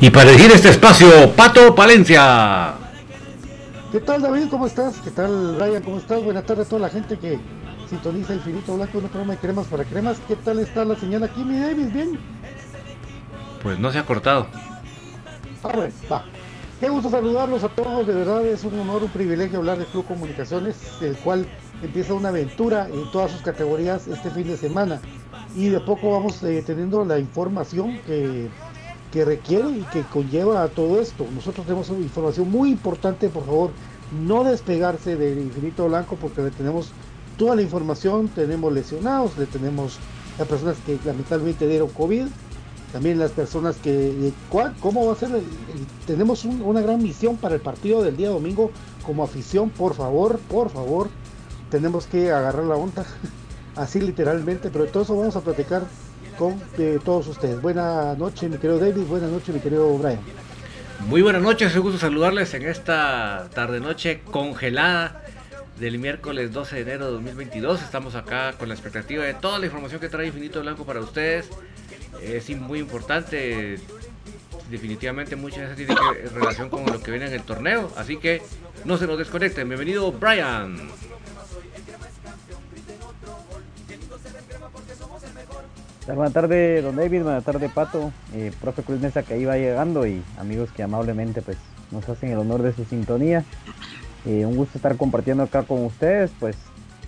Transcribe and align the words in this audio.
Y 0.00 0.10
para 0.10 0.30
elegir 0.30 0.50
este 0.52 0.70
espacio, 0.70 1.32
Pato 1.34 1.74
Palencia. 1.74 2.74
¿Qué 3.92 4.00
tal 4.00 4.20
David? 4.20 4.48
¿Cómo 4.50 4.66
estás? 4.66 4.96
¿Qué 4.98 5.10
tal 5.10 5.58
Ryan? 5.58 5.82
¿Cómo 5.82 5.98
estás? 5.98 6.22
Buenas 6.22 6.44
tardes 6.44 6.66
a 6.66 6.70
toda 6.70 6.82
la 6.82 6.88
gente 6.88 7.18
que 7.18 7.38
sintoniza 7.88 8.34
Infinito 8.34 8.74
Blanco, 8.74 8.98
un 8.98 9.04
programa 9.04 9.34
de 9.34 9.38
cremas 9.38 9.66
para 9.66 9.84
cremas. 9.84 10.18
¿Qué 10.26 10.36
tal 10.36 10.58
está 10.58 10.84
la 10.84 10.96
señal 10.96 11.22
aquí, 11.22 11.42
mi 11.44 11.58
David? 11.58 11.92
¿Bien? 11.92 12.18
Pues 13.62 13.78
no 13.78 13.92
se 13.92 13.98
ha 13.98 14.04
cortado. 14.04 14.48
Ah, 15.62 15.70
bueno, 15.74 15.94
va. 16.12 16.24
Qué 16.80 16.88
gusto 16.88 17.08
saludarlos 17.08 17.62
a 17.62 17.68
todos, 17.68 18.06
de 18.06 18.14
verdad 18.14 18.44
es 18.44 18.64
un 18.64 18.78
honor, 18.78 19.04
un 19.04 19.10
privilegio 19.10 19.58
hablar 19.60 19.78
de 19.78 19.86
Club 19.86 20.06
Comunicaciones, 20.06 20.76
el 21.00 21.16
cual 21.16 21.46
empieza 21.82 22.14
una 22.14 22.30
aventura 22.30 22.88
en 22.88 23.10
todas 23.12 23.30
sus 23.30 23.42
categorías 23.42 24.06
este 24.08 24.30
fin 24.30 24.48
de 24.48 24.56
semana. 24.56 25.00
Y 25.56 25.68
de 25.68 25.80
poco 25.80 26.10
vamos 26.10 26.42
eh, 26.42 26.62
teniendo 26.66 27.04
la 27.04 27.18
información 27.18 28.00
que, 28.04 28.50
que 29.14 29.24
requiere 29.24 29.70
y 29.70 29.82
que 29.92 30.02
conlleva 30.02 30.64
a 30.64 30.68
todo 30.68 31.00
esto. 31.00 31.24
Nosotros 31.32 31.64
tenemos 31.64 31.88
información 31.90 32.50
muy 32.50 32.70
importante, 32.70 33.28
por 33.28 33.46
favor, 33.46 33.70
no 34.26 34.42
despegarse 34.42 35.14
del 35.14 35.38
infinito 35.38 35.86
blanco 35.86 36.16
porque 36.20 36.42
le 36.42 36.50
tenemos 36.50 36.90
toda 37.38 37.54
la 37.54 37.62
información, 37.62 38.26
tenemos 38.26 38.72
lesionados, 38.72 39.38
le 39.38 39.46
tenemos 39.46 39.98
a 40.40 40.44
personas 40.44 40.76
que 40.84 40.98
lamentablemente 41.04 41.68
dieron 41.68 41.90
COVID, 41.90 42.24
también 42.92 43.20
las 43.20 43.30
personas 43.30 43.76
que, 43.76 44.32
¿cómo 44.80 45.06
va 45.06 45.12
a 45.12 45.16
ser? 45.16 45.30
tenemos 46.08 46.44
una 46.44 46.80
gran 46.80 47.00
misión 47.00 47.36
para 47.36 47.54
el 47.54 47.60
partido 47.60 48.02
del 48.02 48.16
día 48.16 48.30
domingo 48.30 48.72
como 49.06 49.22
afición, 49.22 49.70
por 49.70 49.94
favor, 49.94 50.40
por 50.50 50.70
favor, 50.70 51.08
tenemos 51.70 52.06
que 52.06 52.32
agarrar 52.32 52.64
la 52.64 52.74
onda, 52.74 53.06
así 53.76 54.00
literalmente, 54.00 54.70
pero 54.70 54.86
de 54.86 54.90
todo 54.90 55.04
eso 55.04 55.16
vamos 55.16 55.36
a 55.36 55.40
platicar 55.40 55.84
con 56.38 56.60
eh, 56.78 56.98
todos 57.04 57.28
ustedes. 57.28 57.60
Buenas 57.60 58.16
noches, 58.18 58.50
mi 58.50 58.58
querido 58.58 58.78
David, 58.78 59.02
buenas 59.02 59.30
noches, 59.30 59.54
mi 59.54 59.60
querido 59.60 59.96
Brian. 59.98 60.20
Muy 61.08 61.22
buenas 61.22 61.42
noches, 61.42 61.70
es 61.70 61.76
un 61.76 61.82
gusto 61.82 61.98
saludarles 61.98 62.54
en 62.54 62.62
esta 62.62 63.48
tarde-noche 63.54 64.20
congelada 64.30 65.22
del 65.78 65.98
miércoles 65.98 66.52
12 66.52 66.76
de 66.76 66.82
enero 66.82 67.06
de 67.06 67.12
2022. 67.12 67.82
Estamos 67.82 68.14
acá 68.14 68.52
con 68.52 68.68
la 68.68 68.74
expectativa 68.74 69.24
de 69.24 69.34
toda 69.34 69.58
la 69.58 69.66
información 69.66 70.00
que 70.00 70.08
trae 70.08 70.26
Infinito 70.26 70.60
Blanco 70.60 70.84
para 70.84 71.00
ustedes 71.00 71.50
es 72.22 72.48
muy 72.56 72.78
importante. 72.78 73.78
Definitivamente 74.70 75.36
muchas 75.36 75.70
veces 75.70 75.76
tiene 75.76 75.94
que, 75.94 76.28
relación 76.30 76.70
con 76.70 76.86
lo 76.86 77.00
que 77.00 77.10
viene 77.10 77.26
en 77.26 77.34
el 77.34 77.42
torneo. 77.42 77.92
Así 77.96 78.16
que 78.16 78.42
no 78.84 78.96
se 78.96 79.06
nos 79.06 79.18
desconecten. 79.18 79.68
Bienvenido, 79.68 80.10
Brian. 80.12 80.88
Buenas 86.06 86.34
tardes, 86.34 86.84
don 86.84 86.96
David. 86.96 87.22
Buenas 87.22 87.44
tardes, 87.44 87.72
Pato. 87.72 88.12
Eh, 88.34 88.52
profe 88.60 88.82
Cruz 88.82 89.00
Mesa 89.00 89.22
que 89.22 89.34
ahí 89.34 89.44
va 89.46 89.56
llegando 89.56 90.06
y 90.06 90.22
amigos 90.38 90.70
que 90.70 90.82
amablemente 90.82 91.40
pues 91.40 91.56
nos 91.90 92.06
hacen 92.08 92.30
el 92.30 92.38
honor 92.38 92.62
de 92.62 92.74
su 92.74 92.84
sintonía. 92.84 93.42
Eh, 94.26 94.44
un 94.44 94.54
gusto 94.54 94.76
estar 94.76 94.96
compartiendo 94.96 95.42
acá 95.42 95.62
con 95.62 95.82
ustedes. 95.84 96.30
Pues 96.38 96.56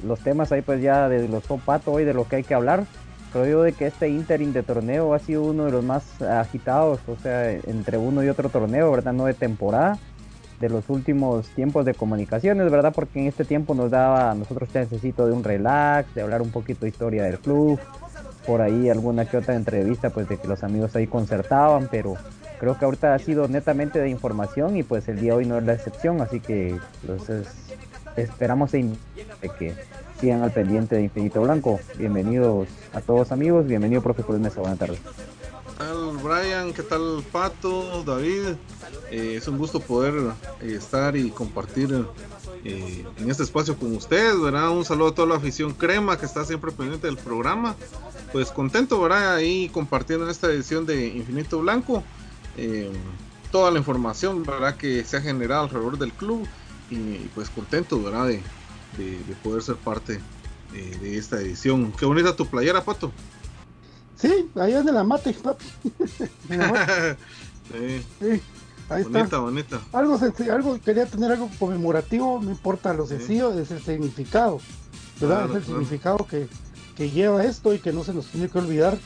los 0.03 0.21
temas 0.21 0.51
ahí 0.51 0.63
pues 0.63 0.81
ya 0.81 1.11
de 1.11 1.29
los 1.29 1.45
Pato 1.65 1.93
hoy 1.93 2.05
de 2.05 2.15
lo 2.15 2.27
que 2.27 2.37
hay 2.37 2.43
que 2.43 2.55
hablar 2.55 2.87
creo 3.33 3.47
yo 3.47 3.63
de 3.63 3.73
que 3.73 3.87
este 3.87 4.09
interim 4.09 4.53
de 4.53 4.63
torneo 4.63 5.13
ha 5.13 5.19
sido 5.19 5.43
uno 5.43 5.67
de 5.67 5.73
los 5.73 5.85
más 5.85 6.23
agitados, 6.23 7.01
o 7.07 7.17
sea, 7.17 7.51
entre 7.51 7.99
uno 7.99 8.23
y 8.23 8.29
otro 8.29 8.49
torneo, 8.49 8.91
¿verdad? 8.91 9.13
No 9.13 9.27
de 9.27 9.35
temporada, 9.35 9.99
de 10.61 10.69
los 10.71 10.89
últimos 10.89 11.47
tiempos 11.49 11.85
de 11.85 11.93
comunicaciones, 11.93 12.71
¿verdad? 12.71 12.93
Porque 12.95 13.21
en 13.21 13.27
este 13.27 13.45
tiempo 13.45 13.75
nos 13.75 13.91
daba, 13.91 14.35
nosotros 14.35 14.69
necesito 14.73 15.27
de 15.27 15.33
un 15.33 15.45
relax, 15.45 16.15
de 16.15 16.23
hablar 16.23 16.41
un 16.41 16.51
poquito 16.51 16.87
de 16.87 16.89
historia 16.89 17.25
del 17.25 17.39
club, 17.39 17.79
por 18.47 18.63
ahí 18.63 18.89
alguna 18.89 19.25
que 19.25 19.37
otra 19.37 19.55
entrevista, 19.57 20.11
pues 20.11 20.29
de 20.29 20.39
que 20.39 20.47
los 20.47 20.63
amigos 20.63 20.95
ahí 20.97 21.07
concertaban, 21.07 21.89
pero 21.91 22.15
creo 22.61 22.79
que 22.79 22.85
ahorita 22.85 23.15
ha 23.15 23.19
sido 23.19 23.49
netamente 23.49 23.99
de 23.99 24.09
información 24.09 24.77
y 24.77 24.83
pues 24.83 25.09
el 25.09 25.21
día 25.21 25.33
de 25.33 25.39
hoy 25.39 25.47
no 25.47 25.59
es 25.59 25.65
la 25.65 25.75
excepción, 25.75 26.21
así 26.21 26.41
que 26.41 26.77
entonces 27.03 27.49
pues, 28.15 28.29
esperamos 28.29 28.71
que 28.71 29.75
sigan 30.21 30.43
al 30.43 30.53
pendiente 30.53 30.97
de 30.97 31.03
Infinito 31.03 31.43
Blanco. 31.43 31.81
Bienvenidos 31.99 32.69
a 32.95 33.01
todos 33.01 33.33
amigos, 33.33 33.67
bienvenido 33.67 34.01
profesor 34.01 34.39
Mesa, 34.39 34.61
buenas 34.61 34.79
tardes. 34.79 35.01
¿Qué 35.77 35.85
tal 35.85 36.17
Brian? 36.23 36.73
¿Qué 36.73 36.83
tal 36.83 37.23
Pato? 37.31 38.03
David? 38.03 38.57
Eh, 39.11 39.35
es 39.37 39.47
un 39.47 39.59
gusto 39.59 39.79
poder 39.79 40.33
eh, 40.63 40.75
estar 40.75 41.15
y 41.19 41.29
compartir 41.29 42.07
eh, 42.65 43.05
en 43.19 43.31
este 43.31 43.43
espacio 43.43 43.77
con 43.77 43.95
ustedes, 43.95 44.41
¿verdad? 44.41 44.71
Un 44.71 44.87
saludo 44.87 45.09
a 45.09 45.15
toda 45.15 45.29
la 45.29 45.35
afición 45.35 45.75
crema 45.75 46.19
que 46.19 46.25
está 46.25 46.47
siempre 46.47 46.73
pendiente 46.73 47.09
del 47.09 47.19
programa. 47.19 47.77
Pues 48.33 48.51
contento, 48.51 48.99
¿verdad? 49.03 49.35
Ahí 49.35 49.69
compartiendo 49.69 50.31
esta 50.31 50.47
edición 50.47 50.87
de 50.87 51.09
Infinito 51.09 51.61
Blanco. 51.61 52.03
toda 53.53 53.71
la 53.71 53.79
información, 53.79 54.45
¿verdad? 54.45 54.79
Que 54.79 55.05
se 55.05 55.19
ha 55.19 55.21
generado 55.21 55.65
alrededor 55.65 55.99
del 55.99 56.13
club. 56.15 56.49
Y 56.91 57.19
pues 57.35 57.51
contento, 57.51 58.03
¿verdad? 58.03 58.29
De, 58.29 58.41
de, 58.97 59.35
poder 59.43 59.61
ser 59.63 59.77
parte 59.77 60.21
de 60.73 61.19
esta 61.19 61.39
edición. 61.39 61.93
Qué 61.93 62.07
bonita 62.07 62.35
tu 62.35 62.47
playera, 62.47 62.83
Pato. 62.83 63.13
Sí, 64.17 64.51
ahí 64.57 64.73
es 64.73 64.85
de 64.85 64.93
la 64.93 65.05
mate, 65.05 65.33
papi. 65.35 65.65
sí. 67.71 68.43
ahí 68.89 69.03
bonita, 69.03 69.21
está. 69.21 69.39
bonita. 69.39 69.81
Algo, 69.93 70.19
algo, 70.51 70.81
quería 70.81 71.07
tener 71.07 71.33
algo 71.33 71.51
conmemorativo, 71.59 72.41
no 72.43 72.51
importa 72.51 72.95
lo 72.95 73.07
sencillo, 73.07 73.53
es 73.59 73.71
el 73.71 73.83
significado, 73.83 74.61
¿verdad? 75.21 75.51
es 75.51 75.57
el 75.57 75.65
significado 75.65 76.27
que, 76.27 76.49
que 76.97 77.11
lleva 77.11 77.45
esto 77.45 77.75
y 77.75 77.79
que 77.79 77.93
no 77.93 78.05
se 78.05 78.15
nos 78.15 78.27
tiene 78.27 78.49
que 78.49 78.59
olvidar 78.59 78.99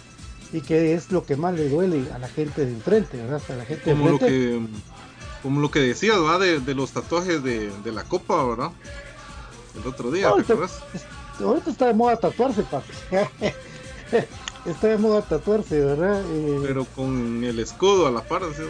y 0.52 0.60
que 0.60 0.94
es 0.94 1.10
lo 1.10 1.24
que 1.24 1.36
más 1.36 1.54
le 1.54 1.68
duele 1.68 2.10
a 2.12 2.18
la 2.18 2.28
gente 2.28 2.64
de 2.64 2.72
enfrente, 2.72 3.16
¿verdad? 3.16 3.42
A 3.48 3.52
la 3.54 3.64
gente 3.64 3.90
como, 3.90 4.10
Lo 4.10 4.18
que, 4.18 4.60
como 5.42 5.60
lo 5.60 5.70
que 5.70 5.80
decías, 5.80 6.20
¿verdad? 6.20 6.40
De, 6.40 6.60
de 6.60 6.74
los 6.74 6.92
tatuajes 6.92 7.42
de, 7.42 7.72
de, 7.82 7.92
la 7.92 8.04
copa, 8.04 8.44
¿verdad? 8.44 8.70
el 9.80 9.86
otro 9.86 10.10
día, 10.10 10.28
ahorita, 10.28 10.54
ahorita 11.40 11.70
está 11.70 11.86
de 11.86 11.94
moda 11.94 12.16
tatuarse, 12.16 12.62
papi. 12.62 12.92
está 14.66 14.88
de 14.88 14.98
moda 14.98 15.22
tatuarse, 15.22 15.80
¿verdad? 15.80 16.22
Eh, 16.30 16.60
Pero 16.62 16.84
con 16.84 17.42
el 17.44 17.58
escudo 17.58 18.06
a 18.06 18.10
la 18.10 18.22
par, 18.22 18.42
¿sí? 18.56 18.62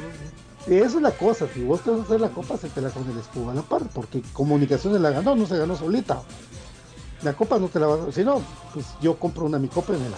Esa 0.66 0.96
es 0.96 1.02
la 1.02 1.12
cosa, 1.12 1.48
si 1.52 1.64
vos 1.64 1.80
te 1.80 1.90
vas 1.90 2.00
a 2.00 2.02
hacer 2.02 2.20
la 2.20 2.28
copa, 2.28 2.56
se 2.58 2.68
te 2.68 2.80
la 2.80 2.90
con 2.90 3.08
el 3.10 3.18
escudo 3.18 3.50
a 3.50 3.54
la 3.54 3.62
par, 3.62 3.82
porque 3.94 4.22
Comunicaciones 4.32 5.00
la 5.00 5.10
ganó, 5.10 5.34
no 5.34 5.46
se 5.46 5.56
ganó 5.56 5.76
solita. 5.76 6.22
La 7.22 7.32
copa 7.32 7.58
no 7.58 7.68
te 7.68 7.80
la 7.80 7.86
va 7.86 8.08
a... 8.08 8.12
Si 8.12 8.24
no, 8.24 8.42
pues 8.72 8.86
yo 9.00 9.18
compro 9.18 9.46
una 9.46 9.58
mi 9.58 9.68
copa 9.68 9.94
y 9.94 9.98
me 9.98 10.08
la... 10.08 10.16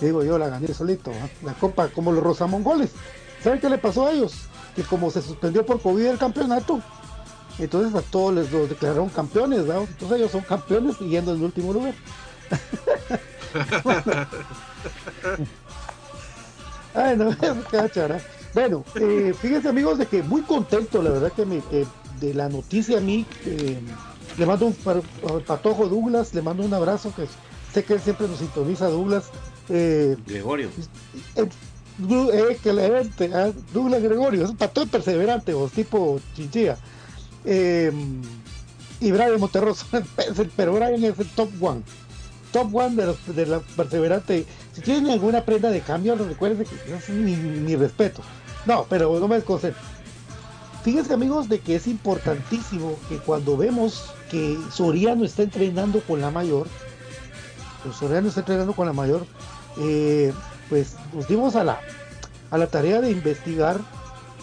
Digo, 0.00 0.24
yo 0.24 0.38
la 0.38 0.48
gané 0.48 0.72
solito. 0.74 1.12
La 1.42 1.54
copa, 1.54 1.88
como 1.88 2.12
los 2.12 2.22
Rosamongoles. 2.22 2.90
¿Saben 3.42 3.60
qué 3.60 3.68
le 3.68 3.78
pasó 3.78 4.06
a 4.06 4.12
ellos? 4.12 4.32
Que 4.74 4.82
como 4.82 5.10
se 5.10 5.22
suspendió 5.22 5.64
por 5.64 5.80
COVID 5.80 6.06
el 6.06 6.18
campeonato, 6.18 6.80
entonces 7.58 7.94
a 7.94 8.02
todos 8.02 8.34
les 8.34 8.50
los 8.50 8.68
declararon 8.68 9.08
campeones, 9.08 9.64
¿no? 9.64 9.82
Entonces 9.82 10.18
ellos 10.18 10.32
son 10.32 10.40
campeones 10.40 10.98
yendo 10.98 11.32
en 11.32 11.38
el 11.38 11.44
último 11.44 11.72
lugar. 11.72 11.94
Ay, 16.94 17.16
no, 17.16 17.30
Bueno, 18.54 18.84
eh, 18.94 19.34
fíjense 19.40 19.68
amigos 19.68 19.98
de 19.98 20.06
que 20.06 20.22
muy 20.22 20.42
contento, 20.42 21.02
la 21.02 21.10
verdad 21.10 21.32
que 21.32 21.44
me 21.44 21.60
de 22.20 22.34
la 22.34 22.48
noticia 22.48 22.98
a 22.98 23.00
mí, 23.00 23.26
eh, 23.46 23.80
le 24.38 24.46
mando 24.46 24.66
un 24.66 25.42
patojo 25.42 25.88
Douglas, 25.88 26.34
le 26.34 26.42
mando 26.42 26.62
un 26.62 26.72
abrazo 26.72 27.12
que 27.14 27.26
sé 27.72 27.84
que 27.84 27.94
él 27.94 28.00
siempre 28.00 28.28
nos 28.28 28.38
sintoniza 28.38 28.88
Douglas. 28.88 29.30
Eh, 29.68 30.16
Gregorio. 30.26 30.68
Eh, 31.36 31.48
le, 32.64 33.34
ah, 33.34 33.50
Douglas 33.72 34.02
Gregorio, 34.02 34.44
es 34.44 34.50
un 34.50 34.56
pato 34.56 34.86
perseverante, 34.86 35.54
o 35.54 35.68
tipo 35.68 36.20
chinchilla. 36.34 36.76
Eh, 37.44 37.92
y 39.00 39.12
Brian 39.12 39.38
Monterroso, 39.38 39.86
pero 40.56 40.74
Brian 40.74 41.04
es 41.04 41.18
el 41.18 41.28
top 41.30 41.50
one. 41.60 41.82
Top 42.54 42.72
one 42.72 42.94
de, 42.94 43.46
la 43.46 43.58
perseverante. 43.58 44.46
Si 44.72 44.80
tienen 44.80 45.10
alguna 45.10 45.44
prenda 45.44 45.70
de 45.70 45.80
cambio, 45.80 46.14
recuerden 46.14 46.64
que 46.64 46.94
es 46.94 47.08
mi, 47.08 47.74
respeto. 47.74 48.22
No, 48.64 48.86
pero 48.88 49.18
no 49.18 49.26
me 49.26 49.34
desconcentro. 49.34 49.82
Fíjense 50.84 51.12
amigos 51.12 51.48
de 51.48 51.58
que 51.58 51.74
es 51.74 51.88
importantísimo 51.88 52.96
que 53.08 53.16
cuando 53.16 53.56
vemos 53.56 54.04
que 54.30 54.56
Soriano 54.70 55.24
está 55.24 55.42
entrenando 55.42 56.00
con 56.02 56.20
la 56.20 56.30
mayor, 56.30 56.68
pues 57.82 57.96
Soriano 57.96 58.28
está 58.28 58.40
entrenando 58.42 58.72
con 58.72 58.86
la 58.86 58.92
mayor, 58.92 59.26
eh, 59.78 60.32
pues 60.68 60.94
nos 61.12 61.26
dimos 61.26 61.56
a 61.56 61.64
la, 61.64 61.80
a 62.52 62.58
la 62.58 62.68
tarea 62.68 63.00
de 63.00 63.10
investigar 63.10 63.80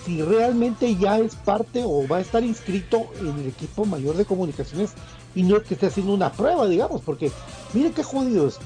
si 0.05 0.21
realmente 0.21 0.97
ya 0.97 1.17
es 1.17 1.35
parte 1.35 1.83
o 1.85 2.05
va 2.09 2.17
a 2.17 2.21
estar 2.21 2.43
inscrito 2.43 3.07
en 3.21 3.39
el 3.39 3.47
equipo 3.47 3.85
mayor 3.85 4.17
de 4.17 4.25
comunicaciones 4.25 4.95
y 5.33 5.43
no 5.43 5.61
que 5.61 5.75
esté 5.75 5.87
haciendo 5.87 6.13
una 6.13 6.31
prueba, 6.33 6.67
digamos, 6.67 7.01
porque 7.01 7.31
mire 7.73 7.91
qué 7.91 8.03
jodido 8.03 8.47
esto. 8.47 8.65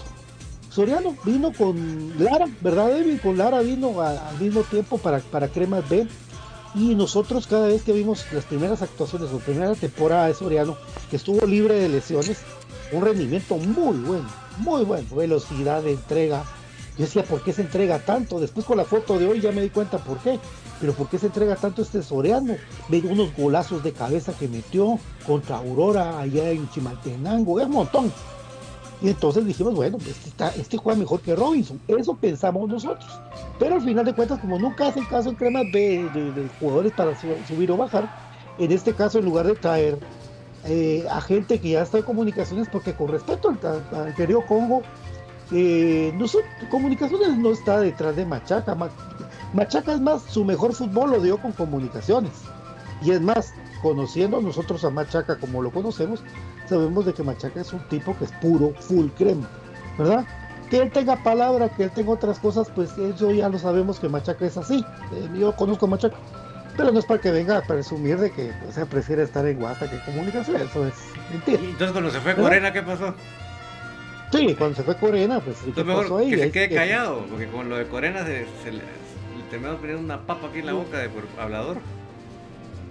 Soriano 0.70 1.16
vino 1.24 1.54
con 1.54 2.14
Lara, 2.20 2.48
¿verdad, 2.60 2.90
David? 2.90 3.22
Con 3.22 3.38
Lara 3.38 3.62
vino 3.62 4.02
al 4.02 4.20
mismo 4.40 4.62
tiempo 4.64 4.98
para, 4.98 5.20
para 5.20 5.48
Cremas 5.48 5.88
B. 5.88 6.06
Y 6.76 6.96
nosotros 6.96 7.48
cada 7.48 7.68
vez 7.68 7.84
que 7.84 7.94
vimos 7.94 8.26
las 8.34 8.44
primeras 8.44 8.82
actuaciones 8.82 9.32
o 9.32 9.38
primera 9.38 9.74
temporada 9.76 10.28
de 10.28 10.34
Soriano, 10.34 10.76
que 11.10 11.16
estuvo 11.16 11.46
libre 11.46 11.76
de 11.76 11.88
lesiones, 11.88 12.40
un 12.92 13.06
rendimiento 13.06 13.56
muy 13.56 13.98
bueno, 14.00 14.28
muy 14.58 14.84
bueno, 14.84 15.16
velocidad 15.16 15.82
de 15.82 15.92
entrega, 15.92 16.44
Yo 16.98 17.06
decía, 17.06 17.24
¿por 17.24 17.42
qué 17.42 17.54
se 17.54 17.62
entrega 17.62 18.00
tanto? 18.00 18.42
Después 18.42 18.66
con 18.66 18.76
la 18.76 18.84
foto 18.84 19.18
de 19.18 19.28
hoy 19.28 19.40
ya 19.40 19.54
me 19.54 19.62
di 19.62 19.70
cuenta 19.70 19.98
por 19.98 20.18
qué. 20.18 20.40
Pero 20.82 20.94
¿por 20.94 21.08
qué 21.08 21.18
se 21.18 21.28
entrega 21.28 21.56
tanto 21.56 21.82
este 21.82 22.04
Soriano? 22.04 22.58
Ve 22.90 23.02
unos 23.10 23.34
golazos 23.38 23.82
de 23.82 23.94
cabeza 23.94 24.34
que 24.38 24.50
metió 24.50 25.00
contra 25.26 25.58
Aurora 25.58 26.20
allá 26.20 26.50
en 26.50 26.70
Chimaltenango, 26.70 27.62
es 27.62 27.66
un 27.68 27.72
montón. 27.72 28.12
Y 29.06 29.10
entonces 29.10 29.46
dijimos, 29.46 29.76
bueno, 29.76 30.00
este, 30.00 30.60
este 30.60 30.78
juega 30.78 30.98
mejor 30.98 31.22
que 31.22 31.36
Robinson. 31.36 31.80
Eso 31.88 32.16
pensamos 32.16 32.68
nosotros. 32.68 33.06
Pero 33.60 33.76
al 33.76 33.82
final 33.84 34.04
de 34.04 34.16
cuentas, 34.16 34.40
como 34.40 34.58
nunca 34.58 34.88
hacen 34.88 35.06
caso 35.06 35.30
en 35.30 35.36
cremas 35.36 35.66
B 35.72 36.10
de, 36.12 36.50
jugadores 36.60 36.92
para 36.94 37.16
subir 37.48 37.70
o 37.70 37.78
bajar, 37.78 38.12
en 38.58 38.72
este 38.72 38.94
caso, 38.94 39.20
en 39.20 39.26
lugar 39.26 39.46
de 39.46 39.54
traer 39.54 40.00
eh, 40.64 41.06
a 41.12 41.22
gente 41.22 41.60
que 41.60 41.70
ya 41.70 41.84
está 41.84 42.00
en 42.00 42.04
comunicaciones, 42.04 42.68
porque 42.68 42.96
con 42.96 43.10
respecto 43.10 43.50
al, 43.50 43.60
al 43.96 44.16
querido 44.16 44.44
Congo, 44.48 44.82
eh, 45.52 46.12
comunicaciones 46.72 47.38
no 47.38 47.52
está 47.52 47.82
detrás 47.82 48.16
de 48.16 48.26
Machaca. 48.26 48.76
Machaca 49.54 49.94
es 49.94 50.02
más, 50.02 50.24
su 50.24 50.44
mejor 50.44 50.74
fútbol 50.74 51.12
lo 51.12 51.22
dio 51.22 51.38
con 51.40 51.52
comunicaciones. 51.52 52.32
Y 53.04 53.12
es 53.12 53.22
más, 53.22 53.54
conociendo 53.84 54.42
nosotros 54.42 54.84
a 54.84 54.90
Machaca 54.90 55.38
como 55.38 55.62
lo 55.62 55.70
conocemos, 55.70 56.24
sabemos 56.68 57.06
de 57.06 57.14
que 57.14 57.24
Machaca 57.24 57.62
es 57.62 57.74
un 57.74 57.80
tipo 57.90 58.18
que 58.18 58.26
es 58.26 58.32
puro, 58.34 58.74
full 58.80 59.08
crema, 59.18 59.48
¿verdad? 59.98 60.26
Que 60.70 60.82
él 60.82 60.92
tenga 60.92 61.16
palabra, 61.24 61.70
que 61.70 61.84
él 61.84 61.92
tenga 61.92 62.12
otras 62.12 62.40
cosas, 62.40 62.70
pues 62.74 62.98
eso 62.98 63.32
ya 63.32 63.50
lo 63.50 63.60
sabemos 63.60 64.00
que 64.00 64.10
Machaca 64.10 64.46
es 64.46 64.58
así. 64.58 64.84
Eh, 65.14 65.30
yo 65.40 65.56
conozco 65.56 65.86
a 65.86 65.90
Machaca. 65.90 66.16
Pero 66.78 66.92
no 66.92 67.00
es 67.00 67.06
para 67.06 67.22
que 67.22 67.32
venga 67.32 67.58
a 67.58 67.62
presumir 67.62 68.18
de 68.18 68.32
que 68.32 68.52
o 68.68 68.72
sea, 68.72 68.86
prefiere 68.86 69.24
estar 69.24 69.46
en 69.48 69.60
Guasta 69.60 69.90
que 69.90 69.96
en 69.96 70.02
comunicación, 70.02 70.58
eso 70.62 70.86
es 70.86 70.94
mentira. 71.32 71.62
¿Y 71.62 71.66
entonces 71.68 71.92
cuando 71.92 72.12
se 72.12 72.20
fue 72.20 72.36
Corena, 72.36 72.74
¿qué 72.74 72.82
pasó? 72.82 73.14
Sí, 74.32 74.56
cuando 74.56 74.76
se 74.76 74.84
fue 74.84 74.98
Corena, 74.98 75.40
pues 75.40 75.58
¿qué 75.74 75.86
pasó 75.86 76.18
ahí? 76.18 76.30
Que 76.30 76.38
se 76.38 76.52
quede 76.52 76.70
callado, 76.76 77.26
porque 77.30 77.48
con 77.48 77.70
lo 77.70 77.78
de 77.78 77.88
Corena 77.88 78.26
se, 78.26 78.72
le, 78.72 78.82
terminamos 79.50 79.80
poniendo 79.80 80.04
una 80.04 80.22
papa 80.22 80.48
aquí 80.48 80.60
en 80.60 80.66
la 80.66 80.74
boca 80.74 80.98
de 80.98 81.10
por 81.10 81.24
hablador. 81.40 81.78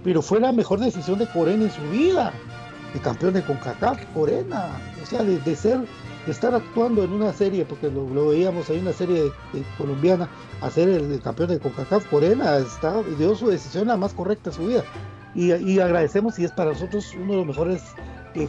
Pero 0.03 0.21
fue 0.21 0.39
la 0.39 0.51
mejor 0.51 0.79
decisión 0.79 1.19
de 1.19 1.27
Corena 1.27 1.65
en 1.65 1.71
su 1.71 1.81
vida, 1.89 2.33
de 2.95 3.01
campeón 3.01 3.33
de 3.33 3.43
CONCACAF, 3.43 4.03
Corena. 4.13 4.79
O 5.03 5.05
sea, 5.05 5.21
de, 5.21 5.55
ser, 5.55 5.79
de 6.25 6.31
estar 6.31 6.55
actuando 6.55 7.03
en 7.03 7.11
una 7.11 7.33
serie, 7.33 7.65
porque 7.65 7.91
lo, 7.91 8.29
veíamos 8.29 8.69
ahí, 8.69 8.79
una 8.79 8.93
serie 8.93 9.31
colombiana, 9.77 10.29
hacer 10.61 10.89
el, 10.89 11.21
campeón 11.21 11.49
de 11.49 11.59
CONCACAF, 11.59 12.05
Corena 12.05 12.57
está, 12.57 13.03
dio 13.19 13.35
su 13.35 13.49
decisión 13.49 13.89
la 13.89 13.97
más 13.97 14.13
correcta 14.13 14.49
de 14.49 14.55
su 14.55 14.65
vida. 14.67 14.83
Y, 15.35 15.53
y 15.53 15.79
agradecemos 15.79 16.39
y 16.39 16.45
es 16.45 16.51
para 16.51 16.71
nosotros 16.71 17.13
uno 17.21 17.33
de 17.33 17.37
los 17.39 17.47
mejores 17.47 17.83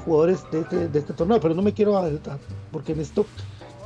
jugadores 0.04 0.44
este, 0.52 0.88
de 0.88 0.98
este, 0.98 1.12
torneo, 1.12 1.40
pero 1.40 1.54
no 1.54 1.62
me 1.62 1.72
quiero 1.72 1.96
adelantar, 1.96 2.38
porque 2.72 2.94
necesito 2.94 3.26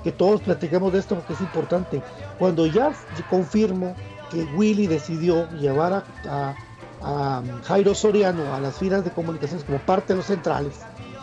que 0.03 0.13
todos 0.13 0.41
platiquemos 0.41 0.93
de 0.93 0.99
esto 0.99 1.15
porque 1.15 1.35
es 1.35 1.41
importante. 1.41 2.03
Cuando 2.39 2.67
ya 2.67 2.93
confirmo 3.29 3.95
que 4.31 4.45
Willy 4.57 4.87
decidió 4.87 5.51
llevar 5.59 6.05
a, 6.27 6.55
Jairo 7.65 7.95
Soriano 7.95 8.55
a 8.55 8.61
las 8.61 8.77
filas 8.77 9.05
de 9.05 9.11
comunicaciones 9.11 9.65
como 9.65 9.79
parte 9.79 10.13
de 10.13 10.19
los 10.19 10.27
centrales, 10.27 10.81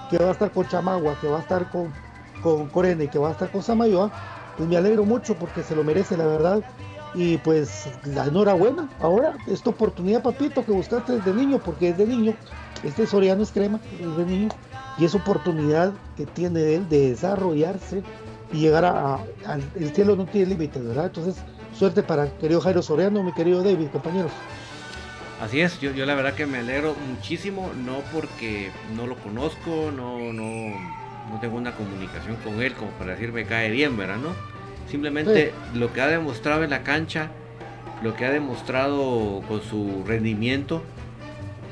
que 0.10 0.17
va 0.17 0.29
a 0.29 0.31
estar 0.31 0.51
con 0.51 0.67
Chamagua, 0.67 1.19
que 1.19 1.27
va 1.27 1.38
a 1.38 1.41
estar 1.41 1.69
con, 1.69 1.93
con 2.41 2.67
Corena 2.69 3.03
y 3.03 3.07
que 3.07 3.19
va 3.19 3.29
a 3.29 3.31
estar 3.31 3.51
con 3.51 3.62
Samayoa, 3.62 4.12
pues 4.57 4.67
me 4.67 4.77
alegro 4.77 5.05
mucho 5.05 5.36
porque 5.36 5.63
se 5.63 5.75
lo 5.75 5.84
merece, 5.84 6.17
la 6.17 6.25
verdad. 6.25 6.63
Y 7.13 7.38
pues 7.38 7.89
la 8.03 8.25
enhorabuena. 8.25 8.89
Ahora, 9.00 9.38
esta 9.48 9.69
oportunidad, 9.69 10.22
papito, 10.22 10.65
que 10.65 10.72
buscaste 10.72 11.13
desde 11.13 11.34
niño, 11.34 11.60
porque 11.63 11.89
es 11.89 11.98
de 11.98 12.05
niño, 12.05 12.34
este 12.84 13.07
Soriano 13.07 13.43
es 13.43 13.51
crema, 13.51 13.79
es 14.00 14.17
de 14.17 14.25
niño, 14.25 14.50
y 14.98 15.05
es 15.05 15.15
oportunidad 15.15 15.93
que 16.15 16.25
tiene 16.25 16.75
él 16.75 16.89
de 16.89 17.10
desarrollarse 17.10 18.03
y 18.51 18.60
llegar 18.60 18.86
a, 18.86 19.19
el 19.75 19.93
cielo 19.93 20.15
no 20.15 20.25
tiene 20.25 20.48
límites, 20.48 20.86
¿verdad? 20.86 21.05
Entonces, 21.05 21.36
suerte 21.74 22.03
para 22.03 22.27
querido 22.38 22.62
Jairo 22.62 22.81
Soriano, 22.81 23.24
mi 23.24 23.34
querido 23.34 23.63
David, 23.63 23.88
compañeros. 23.88 24.31
Así 25.41 25.62
es, 25.62 25.79
yo, 25.79 25.91
yo 25.91 26.06
la 26.06 26.15
verdad 26.15 26.34
que 26.34 26.48
me 26.48 26.60
alegro 26.60 26.96
muchísimo, 27.10 27.72
no 27.86 28.01
porque 28.12 28.72
no 28.96 29.06
lo 29.06 29.15
conozco, 29.17 29.91
no, 29.96 30.34
no, 30.34 30.44
no 31.29 31.39
tengo 31.39 31.58
una 31.58 31.75
comunicación 31.75 32.38
con 32.38 32.62
él 32.62 32.74
como 32.74 32.91
para 32.91 33.12
decir 33.12 33.32
me 33.32 33.46
cae 33.46 33.70
bien, 33.70 33.98
¿verdad? 33.98 34.17
¿No? 34.17 34.34
Simplemente 34.89 35.53
lo 35.74 35.91
que 35.94 36.01
ha 36.01 36.08
demostrado 36.08 36.63
en 36.63 36.70
la 36.70 36.84
cancha, 36.84 37.29
lo 38.01 38.15
que 38.15 38.25
ha 38.25 38.32
demostrado 38.32 39.44
con 39.48 39.62
su 39.62 40.03
rendimiento, 40.08 40.82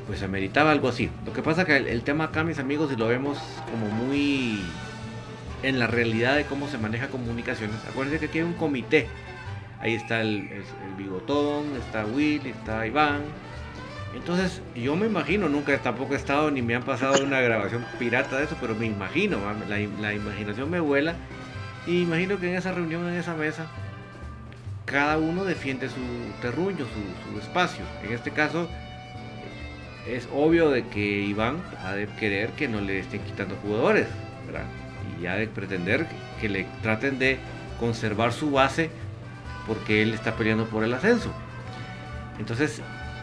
pues 0.07 0.22
ameritaba 0.22 0.72
algo 0.72 0.89
así. 0.89 1.10
Lo 1.25 1.34
que 1.34 1.41
pasa 1.41 1.65
que 1.65 1.77
el, 1.77 2.01
tema 2.03 2.25
acá, 2.25 2.43
mis 2.43 2.60
amigos, 2.60 2.89
si 2.89 2.95
lo 2.95 3.07
vemos 3.07 3.38
como 3.72 3.88
muy 3.88 4.62
en 5.63 5.79
la 5.79 5.88
realidad 5.88 6.36
de 6.36 6.43
cómo 6.43 6.67
se 6.67 6.77
maneja 6.77 7.07
comunicaciones, 7.07 7.77
acuérdense 7.89 8.19
que 8.19 8.25
aquí 8.25 8.39
hay 8.39 8.43
un 8.43 8.53
comité. 8.53 9.07
Ahí 9.79 9.93
está 9.93 10.22
el, 10.22 10.50
Bigotón, 10.98 11.75
está 11.77 12.05
Will, 12.05 12.45
está 12.45 12.86
Iván. 12.86 13.22
Entonces, 14.15 14.62
yo 14.74 14.95
me 14.95 15.07
imagino, 15.07 15.50
nunca 15.50 15.77
tampoco 15.79 16.13
he 16.13 16.17
estado 16.17 16.50
ni 16.50 16.62
me 16.62 16.74
han 16.74 16.84
pasado 16.84 17.22
una 17.22 17.41
grabación 17.41 17.86
pirata 18.00 18.38
de 18.38 18.45
eso, 18.45 18.55
pero 18.62 18.74
me 18.74 18.86
imagino, 18.86 19.38
la, 19.67 20.13
imaginación 20.13 20.69
me 20.69 20.79
vuela. 20.79 21.15
Y 21.86 22.01
imagino 22.01 22.39
que 22.39 22.50
en 22.50 22.55
esa 22.55 22.72
reunión, 22.72 23.07
en 23.10 23.15
esa 23.15 23.36
mesa, 23.36 23.67
cada 24.86 25.17
uno 25.17 25.43
defiende 25.43 25.89
su 25.89 26.01
terruño, 26.41 26.86
su, 27.34 27.39
espacio. 27.39 27.84
En 28.03 28.13
este 28.13 28.31
caso, 28.31 28.69
es 30.07 30.29
obvio 30.34 30.69
de 30.69 30.88
que 30.88 31.22
Iván 31.22 31.57
ha 31.84 31.91
de 31.91 32.07
querer 32.07 32.51
que 32.51 32.69
no 32.69 32.79
le 32.79 33.00
estén 33.00 33.22
quitando 33.22 33.57
jugadores, 33.57 34.07
¿verdad? 34.45 34.65
Y 35.22 35.25
ha 35.25 35.36
de 35.36 35.48
pretender 35.48 36.07
que 36.39 36.48
le 36.48 36.65
traten 36.81 37.19
de 37.19 37.38
conservar 37.79 38.31
su 38.31 38.50
base 38.51 38.89
porque 39.67 40.01
él 40.01 40.13
está 40.13 40.36
peleando 40.36 40.67
por 40.67 40.86
el 40.86 40.93
ascenso. 40.93 41.34
Entonces, 42.39 42.81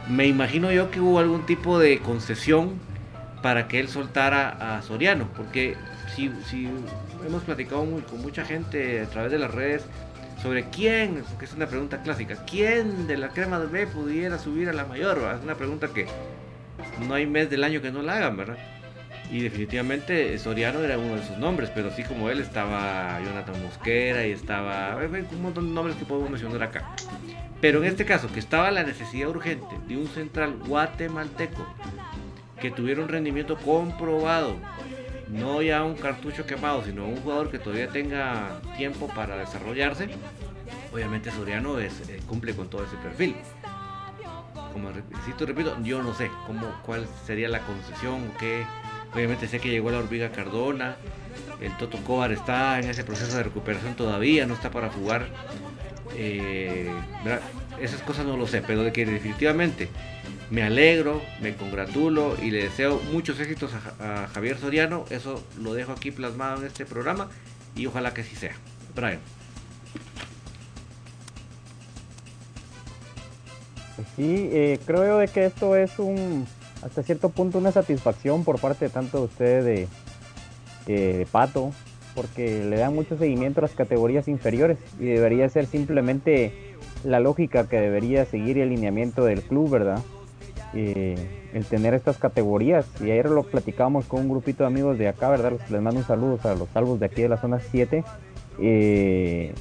me 0.09 0.26
imagino 0.26 0.73
yo 0.73 0.90
que 0.90 1.00
hubo 1.00 1.18
algún 1.18 1.47
tipo 1.47 1.78
de 1.78 1.99
concesión 2.00 2.80
para 3.42 3.68
que 3.68 3.80
él 3.80 3.88
soltara 3.88 4.76
a 4.76 4.82
Soriano, 4.82 5.28
porque 5.37 5.76
si, 6.14 6.30
hemos 7.26 7.42
platicado 7.42 7.85
con 8.09 8.23
mucha 8.23 8.44
gente 8.44 9.00
a 9.00 9.06
través 9.06 9.32
de 9.32 9.38
las 9.38 9.50
redes 9.50 9.85
sobre 10.42 10.64
quién, 10.71 11.23
que 11.38 11.44
es 11.44 11.52
una 11.52 11.66
pregunta 11.66 12.02
clásica, 12.02 12.44
quién 12.44 13.06
de 13.06 13.16
la 13.16 13.28
crema 13.28 13.59
de 13.59 13.66
B 13.66 13.87
pudiera 13.87 14.38
subir 14.38 14.68
a 14.68 14.73
la 14.73 14.85
mayor, 14.85 15.18
es 15.37 15.42
una 15.42 15.54
pregunta 15.54 15.88
que 15.88 16.06
no 17.06 17.14
hay 17.14 17.26
mes 17.26 17.50
del 17.50 17.64
año 17.64 17.80
que 17.80 17.90
no 17.90 18.02
la 18.02 18.16
hagan, 18.16 18.37
¿verdad? 18.37 18.59
Y 19.30 19.40
definitivamente 19.40 20.38
Soriano 20.38 20.80
era 20.80 20.99
uno 20.99 21.16
de 21.16 21.26
sus 21.26 21.38
nombres, 21.38 21.71
pero 21.75 21.90
sí 21.90 22.02
como 22.02 22.28
él 22.28 22.40
estaba 22.40 23.18
Jonathan 23.25 23.62
Mosquera 23.62 24.26
y 24.26 24.32
estaba 24.32 24.97
un 24.97 25.42
montón 25.42 25.68
de 25.68 25.75
nombres 25.75 25.97
que 25.97 26.04
podemos 26.04 26.30
mencionar 26.30 26.62
acá. 26.62 26.94
Pero 27.62 27.78
en 27.78 27.87
este 27.87 28.04
caso, 28.04 28.31
que 28.31 28.40
estaba 28.40 28.71
la 28.71 28.83
necesidad 28.83 29.31
urgente 29.31 29.75
de 29.88 29.97
un 29.97 30.07
central 30.09 30.59
guatemalteco 30.66 31.66
que 32.61 32.71
tuviera 32.71 33.00
un 33.00 33.09
rendimiento 33.09 33.57
comprobado, 33.57 34.57
no 35.28 35.62
ya 35.62 35.83
un 35.83 35.95
cartucho 35.95 36.45
quemado, 36.45 36.85
sino 36.85 37.07
un 37.07 37.16
jugador 37.16 37.50
que 37.50 37.59
todavía 37.59 37.88
tenga 37.88 38.61
tiempo 38.76 39.09
para 39.09 39.38
desarrollarse, 39.38 40.11
obviamente 40.92 41.31
Soriano 41.31 41.81
eh, 41.81 41.90
cumple 42.26 42.54
con 42.54 42.69
todo 42.69 42.85
ese 42.85 42.97
perfil 42.97 43.35
como 44.73 44.90
repito, 44.90 45.47
repito, 45.47 45.76
yo 45.83 46.02
no 46.02 46.14
sé 46.14 46.31
cómo, 46.47 46.66
cuál 46.85 47.07
sería 47.26 47.49
la 47.49 47.61
concesión, 47.61 48.31
que 48.38 48.64
obviamente 49.12 49.47
sé 49.47 49.61
que 49.61 49.69
llegó 49.69 49.90
la 49.90 49.99
hormiga 49.99 50.33
Cardona, 50.33 50.97
el 51.61 51.76
Toto 51.76 51.99
Cobar 51.99 52.33
está 52.33 52.81
en 52.81 52.88
ese 52.88 53.04
proceso 53.04 53.37
de 53.37 53.45
recuperación 53.45 53.95
todavía, 53.95 54.47
no 54.47 54.54
está 54.54 54.71
para 54.71 54.88
jugar. 54.88 55.26
Eh, 56.16 56.90
esas 57.81 58.02
cosas 58.02 58.26
no 58.26 58.37
lo 58.37 58.47
sé, 58.47 58.62
pero 58.62 58.83
de 58.83 58.92
que 58.92 59.07
definitivamente 59.07 59.88
me 60.50 60.62
alegro, 60.62 61.23
me 61.40 61.57
congratulo 61.57 62.37
y 62.42 62.50
le 62.50 62.64
deseo 62.64 63.00
muchos 63.12 63.40
éxitos 63.40 63.73
a, 64.00 64.28
Javier 64.35 64.59
Soriano. 64.59 65.04
Eso 65.11 65.42
lo 65.61 65.75
dejo 65.75 65.92
aquí 65.92 66.11
plasmado 66.11 66.61
en 66.61 66.66
este 66.66 66.85
programa 66.85 67.31
y 67.75 67.87
ojalá 67.87 68.12
que 68.12 68.21
así 68.21 68.37
sea. 68.37 68.54
Brian. 68.95 69.21
Sí, 74.16 74.50
eh, 74.52 74.78
creo 74.85 75.19
de 75.19 75.28
que 75.28 75.47
esto 75.47 75.76
es 75.76 75.99
un, 75.99 76.47
hasta 76.83 77.02
cierto 77.02 77.31
punto, 77.31 77.59
una 77.59 77.73
satisfacción 77.73 78.45
por 78.45 78.61
parte 78.61 78.87
de 78.87 78.90
tanto 78.90 79.19
de 79.19 79.25
ustedes 79.25 79.88
de, 80.87 81.26
Pato, 81.31 81.73
porque 82.14 82.64
le 82.64 82.76
dan 82.76 82.95
mucho 82.95 83.16
seguimiento 83.16 83.61
a 83.61 83.62
las 83.62 83.75
categorías 83.75 84.28
inferiores 84.28 84.78
y 84.99 85.04
debería 85.07 85.49
ser 85.49 85.66
simplemente 85.66 86.52
la 87.04 87.21
lógica 87.21 87.69
que 87.69 87.81
debería 87.81 88.25
seguir 88.25 88.59
el 88.59 88.71
lineamiento 88.71 89.25
del 89.25 89.42
club, 89.42 89.71
¿verdad? 89.71 90.00
Eh, 90.75 91.16
el 91.52 91.64
tener 91.66 91.95
estas 91.95 92.16
categorías. 92.19 92.87
Y 93.00 93.04
ayer 93.04 93.28
lo 93.28 93.42
platicamos 93.42 94.07
con 94.07 94.21
un 94.21 94.28
grupito 94.28 94.64
de 94.64 94.69
amigos 94.69 94.99
de 94.99 95.09
acá, 95.09 95.28
¿verdad? 95.28 95.52
Les 95.71 95.83
mando 95.83 96.00
un 96.00 96.07
saludo 96.07 96.38
a 96.45 96.54
los 96.54 96.69
salvos 96.71 96.99
de 97.00 97.07
aquí 97.07 97.23
de 97.23 97.28
la 97.28 97.37
zona 97.37 97.61
7. 97.61 98.04
Eh, 98.59 99.54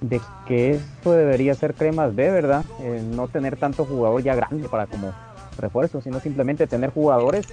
de 0.00 0.20
que 0.46 0.70
esto 0.72 1.12
debería 1.12 1.54
ser 1.54 1.74
cremas 1.74 2.14
B, 2.14 2.30
¿verdad? 2.30 2.64
Eh, 2.80 3.02
no 3.14 3.28
tener 3.28 3.56
tanto 3.56 3.84
jugador 3.84 4.22
ya 4.22 4.34
grande 4.34 4.68
para 4.68 4.86
como 4.86 5.12
refuerzo, 5.58 6.00
sino 6.00 6.20
simplemente 6.20 6.66
tener 6.66 6.90
jugadores 6.90 7.46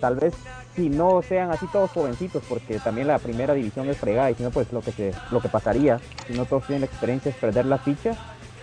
tal 0.00 0.16
vez 0.16 0.34
si 0.78 0.88
no 0.88 1.22
sean 1.22 1.50
así 1.50 1.66
todos 1.72 1.90
jovencitos, 1.90 2.40
porque 2.48 2.78
también 2.78 3.08
la 3.08 3.18
primera 3.18 3.52
división 3.52 3.88
es 3.88 3.98
fregada, 3.98 4.30
y 4.30 4.36
si 4.36 4.44
no, 4.44 4.52
pues 4.52 4.72
lo 4.72 4.80
que, 4.80 4.92
se, 4.92 5.12
lo 5.32 5.40
que 5.40 5.48
pasaría, 5.48 5.98
si 6.28 6.34
no 6.34 6.44
todos 6.44 6.68
tienen 6.68 6.82
la 6.82 6.86
experiencia, 6.86 7.30
es 7.30 7.36
perder 7.36 7.66
la 7.66 7.78
ficha, 7.78 8.14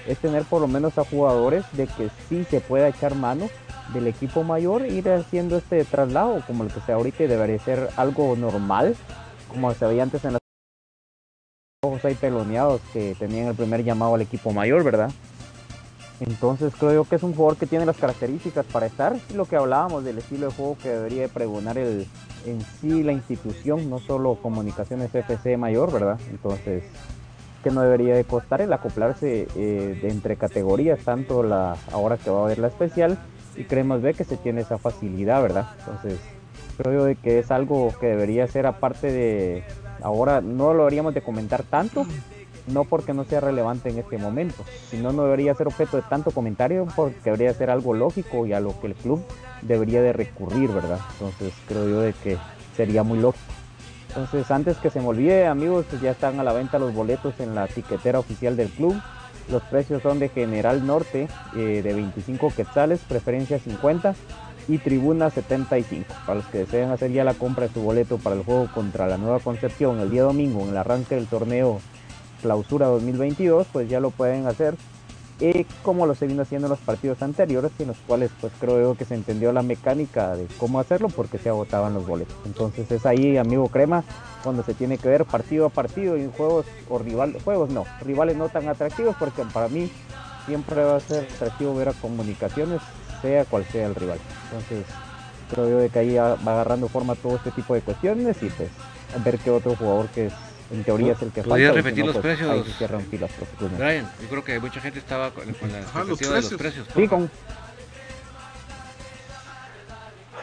es 0.07 0.17
tener 0.19 0.43
por 0.43 0.62
lo 0.62 0.67
menos 0.69 0.98
a 0.98 1.03
jugadores 1.03 1.65
de 1.74 1.88
que 1.88 2.10
sí 2.29 2.45
se 2.45 2.62
pueda 2.62 2.88
echar 2.88 3.15
mano 3.15 3.50
del 3.93 4.07
equipo 4.07 4.43
mayor, 4.43 4.86
ir 4.86 5.10
haciendo 5.10 5.57
este 5.57 5.84
traslado, 5.84 6.41
como 6.48 6.63
lo 6.63 6.69
que 6.69 6.79
sea 6.79 6.95
ahorita, 6.95 7.25
y 7.25 7.27
debería 7.27 7.60
ser 7.60 7.89
algo 7.98 8.34
normal, 8.38 8.95
como 9.50 9.74
se 9.74 9.86
veía 9.86 10.03
antes 10.03 10.24
en 10.24 10.34
las 10.34 10.39
ojos 11.84 12.05
ahí 12.05 12.15
peloneados 12.15 12.79
que 12.93 13.13
tenían 13.19 13.48
el 13.48 13.55
primer 13.55 13.84
llamado 13.84 14.15
al 14.15 14.22
equipo 14.22 14.53
mayor, 14.53 14.86
¿verdad? 14.86 15.12
Entonces 16.19 16.74
creo 16.79 17.03
que 17.03 17.17
es 17.17 17.24
un 17.24 17.34
jugador 17.34 17.57
que 17.57 17.67
tiene 17.67 17.86
las 17.86 17.98
características 17.98 18.65
para 18.65 18.86
estar 18.86 19.17
lo 19.34 19.45
que 19.45 19.57
hablábamos 19.57 20.05
del 20.05 20.17
estilo 20.17 20.48
de 20.48 20.53
juego 20.53 20.77
que 20.81 20.89
debería 20.89 21.24
de 21.24 21.29
pregonar 21.29 21.77
el, 21.77 22.07
en 22.45 22.62
sí 22.62 23.03
la 23.03 23.12
institución, 23.12 23.89
no 23.89 24.00
solo 24.00 24.36
Comunicaciones 24.36 25.13
FC 25.13 25.57
Mayor, 25.57 25.91
¿verdad? 25.91 26.19
Entonces 26.29 26.84
que 27.63 27.72
no 27.72 27.81
debería 27.81 28.15
de 28.15 28.24
costar 28.24 28.62
el 28.62 28.72
acoplarse 28.72 29.48
eh, 29.55 30.00
de 30.00 30.10
entre 30.10 30.38
categorías, 30.38 31.00
tanto 31.00 31.41
la 31.41 31.75
ahora 31.91 32.15
que 32.15 32.29
va 32.29 32.41
a 32.41 32.45
haber 32.45 32.60
la 32.60 32.67
especial 32.67 33.17
y 33.55 33.63
creemos 33.63 34.03
ve 34.03 34.13
que 34.13 34.24
se 34.24 34.38
tiene 34.38 34.62
esa 34.62 34.77
facilidad, 34.77 35.41
¿verdad? 35.41 35.69
Entonces 35.79 36.19
creo 36.77 36.93
yo 36.93 37.05
de 37.05 37.15
que 37.15 37.39
es 37.39 37.50
algo 37.50 37.91
que 38.00 38.07
debería 38.07 38.48
ser 38.48 38.67
aparte 38.67 39.12
de 39.12 39.63
ahora 40.03 40.41
no 40.41 40.74
lo 40.74 40.84
deberíamos 40.84 41.15
de 41.15 41.22
comentar 41.22 41.63
tanto 41.63 42.05
no 42.67 42.84
porque 42.84 43.13
no 43.13 43.24
sea 43.24 43.39
relevante 43.39 43.89
en 43.89 44.00
este 44.00 44.17
momento, 44.17 44.63
sino 44.89 45.12
no 45.12 45.24
debería 45.24 45.55
ser 45.55 45.67
objeto 45.67 45.98
de 45.98 46.03
tanto 46.03 46.31
comentario 46.31 46.88
porque 46.95 47.19
debería 47.24 47.53
ser 47.53 47.69
algo 47.69 47.93
lógico 47.93 48.45
y 48.45 48.53
a 48.53 48.60
lo 48.60 48.79
que 48.79 48.88
el 48.88 48.95
club 48.95 49.24
debería 49.62 50.01
de 50.01 50.13
recurrir, 50.13 50.72
¿verdad? 50.72 51.00
Entonces 51.13 51.53
creo 51.67 51.88
yo 51.88 52.00
de 52.01 52.13
que 52.13 52.38
sería 52.75 53.03
muy 53.03 53.19
lógico. 53.19 53.53
Entonces 54.10 54.50
antes 54.50 54.77
que 54.77 54.89
se 54.89 55.01
me 55.01 55.07
olvide 55.07 55.45
amigos, 55.45 55.86
ya 56.01 56.12
están 56.12 56.39
a 56.39 56.43
la 56.43 56.53
venta 56.53 56.79
los 56.79 56.93
boletos 56.93 57.39
en 57.39 57.53
la 57.53 57.67
tiquetera 57.67 58.19
oficial 58.19 58.55
del 58.55 58.69
club. 58.69 58.95
Los 59.50 59.62
precios 59.63 60.01
son 60.01 60.19
de 60.19 60.29
General 60.29 60.86
Norte 60.86 61.27
eh, 61.55 61.81
de 61.84 61.93
25 61.93 62.51
quetzales, 62.55 63.01
preferencia 63.01 63.60
50 63.60 64.15
y 64.67 64.77
Tribuna 64.79 65.29
75. 65.29 66.13
Para 66.25 66.39
los 66.39 66.48
que 66.48 66.60
deseen 66.60 66.91
hacer 66.91 67.12
ya 67.12 67.24
la 67.24 67.34
compra 67.34 67.67
de 67.67 67.74
su 67.74 67.81
boleto 67.81 68.17
para 68.17 68.36
el 68.36 68.43
juego 68.43 68.67
contra 68.74 69.07
la 69.07 69.17
Nueva 69.17 69.39
Concepción 69.39 70.00
el 70.00 70.10
día 70.10 70.24
domingo 70.24 70.62
en 70.62 70.69
el 70.69 70.77
arranque 70.77 71.15
del 71.15 71.27
torneo 71.27 71.79
clausura 72.45 72.85
2022, 72.85 73.65
pues 73.73 73.89
ya 73.89 73.99
lo 73.99 74.11
pueden 74.11 74.45
hacer 74.45 74.75
eh, 75.41 75.65
como 75.81 76.05
lo 76.05 76.13
se 76.13 76.27
vino 76.27 76.43
haciendo 76.43 76.67
en 76.67 76.69
los 76.69 76.79
partidos 76.79 77.21
anteriores, 77.23 77.71
en 77.79 77.87
los 77.87 77.97
cuales 77.97 78.29
pues 78.39 78.53
creo 78.59 78.95
que 78.95 79.03
se 79.03 79.15
entendió 79.15 79.51
la 79.51 79.63
mecánica 79.63 80.35
de 80.35 80.47
cómo 80.59 80.79
hacerlo 80.79 81.09
porque 81.09 81.39
se 81.39 81.49
agotaban 81.49 81.95
los 81.95 82.05
boletos. 82.05 82.35
Entonces 82.45 82.89
es 82.91 83.05
ahí, 83.07 83.35
amigo 83.35 83.67
Crema, 83.69 84.03
cuando 84.43 84.63
se 84.63 84.75
tiene 84.75 84.99
que 84.99 85.09
ver 85.09 85.25
partido 85.25 85.65
a 85.65 85.69
partido 85.69 86.17
y 86.17 86.29
juegos 86.37 86.67
o 86.87 86.99
rivales, 86.99 87.41
juegos 87.43 87.71
no, 87.71 87.83
rivales 88.01 88.37
no 88.37 88.47
tan 88.47 88.69
atractivos 88.69 89.15
porque 89.17 89.41
para 89.51 89.67
mí 89.67 89.91
siempre 90.45 90.83
va 90.83 90.97
a 90.97 90.99
ser 90.99 91.27
atractivo 91.33 91.73
ver 91.73 91.89
a 91.89 91.93
comunicaciones, 91.93 92.79
sea 93.23 93.43
cual 93.43 93.65
sea 93.65 93.87
el 93.87 93.95
rival. 93.95 94.19
Entonces 94.45 94.85
creo 95.49 95.67
yo 95.67 95.77
de 95.79 95.89
que 95.89 95.99
ahí 95.99 96.15
va 96.15 96.33
agarrando 96.33 96.87
forma 96.87 97.15
todo 97.15 97.37
este 97.37 97.49
tipo 97.51 97.73
de 97.73 97.81
cuestiones 97.81 98.37
y 98.43 98.49
pues 98.51 98.69
ver 99.23 99.37
qué 99.39 99.49
otro 99.49 99.75
jugador 99.75 100.07
que 100.09 100.27
es 100.27 100.33
en 100.72 100.84
teoría 100.84 101.13
es 101.13 101.22
el 101.22 101.31
que 101.31 101.43
¿Podría 101.43 101.67
falta. 101.67 101.81
repetir 101.81 102.05
los 102.05 102.15
pues, 102.17 102.24
precios? 102.38 102.65
filas, 103.10 103.31
Brian, 103.77 104.10
yo 104.22 104.27
creo 104.29 104.43
que 104.43 104.60
mucha 104.60 104.81
gente 104.81 105.00
estaba 105.00 105.31
con, 105.31 105.45
con 105.53 105.72
la 105.72 105.79
Ah, 105.93 106.03
los 106.03 106.19
expectativa 106.19 106.36
de 106.36 106.41
los 106.41 106.53
precios. 106.53 106.87
precios. 106.87 106.87
Sí, 106.96 107.07
con, 107.07 107.29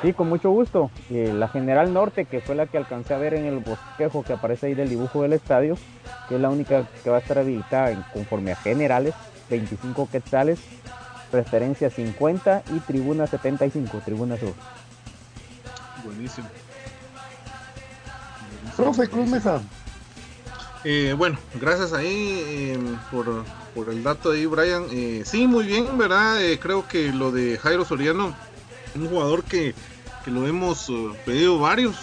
sí, 0.03 0.13
con 0.13 0.29
mucho 0.29 0.51
gusto. 0.51 0.91
Eh, 1.11 1.33
la 1.35 1.49
General 1.49 1.93
Norte, 1.93 2.25
que 2.27 2.41
fue 2.41 2.55
la 2.55 2.67
que 2.67 2.79
alcancé 2.79 3.15
a 3.15 3.19
ver 3.19 3.35
en 3.35 3.47
el 3.47 3.59
bosquejo 3.59 4.23
que 4.23 4.33
aparece 4.33 4.67
ahí 4.67 4.75
del 4.75 4.89
dibujo 4.89 5.23
del 5.23 5.33
estadio, 5.33 5.77
que 6.29 6.37
es 6.37 6.41
la 6.41 6.51
única 6.51 6.85
que 7.03 7.11
va 7.11 7.17
a 7.17 7.21
estar 7.21 7.39
habilitada 7.39 7.91
en, 7.91 8.03
conforme 8.13 8.53
a 8.53 8.57
generales, 8.57 9.15
25 9.51 10.09
quetzales, 10.11 10.61
preferencia 11.31 11.91
50 11.91 12.63
y 12.75 12.81
tribuna 12.81 13.27
75, 13.27 14.03
tribuna 14.05 14.37
sur. 14.39 14.55
Buenísimo. 16.05 16.49
Profe 18.77 19.07
Cruz 19.09 19.29
Mesa, 19.29 19.61
Eh, 20.85 21.15
bueno, 21.17 21.39
gracias 21.61 21.93
ahí 21.93 22.43
eh, 22.45 22.79
por, 23.11 23.45
por 23.75 23.89
el 23.89 24.03
dato 24.03 24.33
ahí, 24.33 24.47
Brian. 24.47 24.87
Eh, 24.91 25.23
sí, 25.25 25.47
muy 25.47 25.65
bien, 25.65 25.97
¿verdad? 25.97 26.43
Eh, 26.45 26.59
creo 26.59 26.89
que 26.89 27.13
lo 27.13 27.31
de 27.31 27.57
Jairo 27.59 27.85
Soriano, 27.85 28.35
un 28.97 29.09
jugador 29.09 29.45
que, 29.45 29.75
que 30.25 30.31
lo 30.31 30.47
hemos 30.47 30.91
pedido 31.25 31.59
varios. 31.59 31.95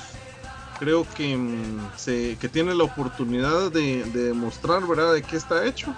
Creo 0.80 1.06
que, 1.14 1.36
mm, 1.36 1.92
se, 1.98 2.38
que 2.40 2.48
tiene 2.48 2.74
la 2.74 2.86
oportunidad 2.86 3.70
de, 3.70 4.06
de 4.06 4.24
demostrar, 4.26 4.88
¿verdad?, 4.88 5.14
de 5.14 5.24
qué 5.24 5.36
está 5.36 5.66
hecho. 5.66 5.94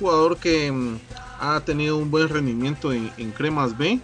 Jugador 0.00 0.36
que 0.36 0.72
mm, 0.72 0.98
ha 1.38 1.60
tenido 1.60 1.96
un 1.96 2.10
buen 2.10 2.28
rendimiento 2.28 2.92
en, 2.92 3.12
en 3.18 3.30
Cremas 3.30 3.78
B. 3.78 4.00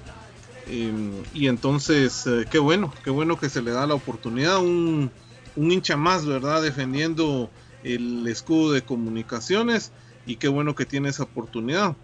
Y 1.35 1.49
entonces, 1.49 2.25
qué 2.49 2.59
bueno, 2.59 2.95
qué 3.05 3.11
bueno 3.11 3.37
que 3.37 3.51
se 3.51 3.61
le 3.61 3.73
da 3.73 3.87
la 3.87 3.95
oportunidad. 3.95 4.59
Un, 4.59 5.11
un 5.57 5.73
hincha 5.73 5.97
más, 5.97 6.25
¿verdad? 6.25 6.63
Defendiendo 6.63 7.51
el 7.85 8.27
escudo 8.29 8.73
de 8.73 8.83
comunicaciones 8.83 9.93
y 10.27 10.37
qué 10.37 10.49
bueno 10.49 10.75
que 10.75 10.87
tiene 10.87 11.09
esa 11.09 11.25
oportunidad. 11.25 11.97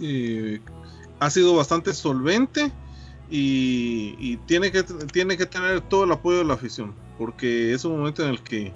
Eh, 0.00 0.60
ha 1.20 1.30
sido 1.30 1.54
bastante 1.56 1.92
solvente 1.92 2.70
y, 3.30 4.36
tiene, 4.46 4.70
que, 4.72 4.84
tiene 5.12 5.36
que 5.36 5.46
tener 5.46 5.80
todo 5.82 6.04
el 6.04 6.12
apoyo 6.12 6.38
de 6.38 6.44
la 6.44 6.54
afición 6.54 6.94
porque 7.18 7.74
es 7.74 7.84
un 7.84 7.98
momento 7.98 8.22
en 8.22 8.30
el 8.30 8.42
que 8.42 8.72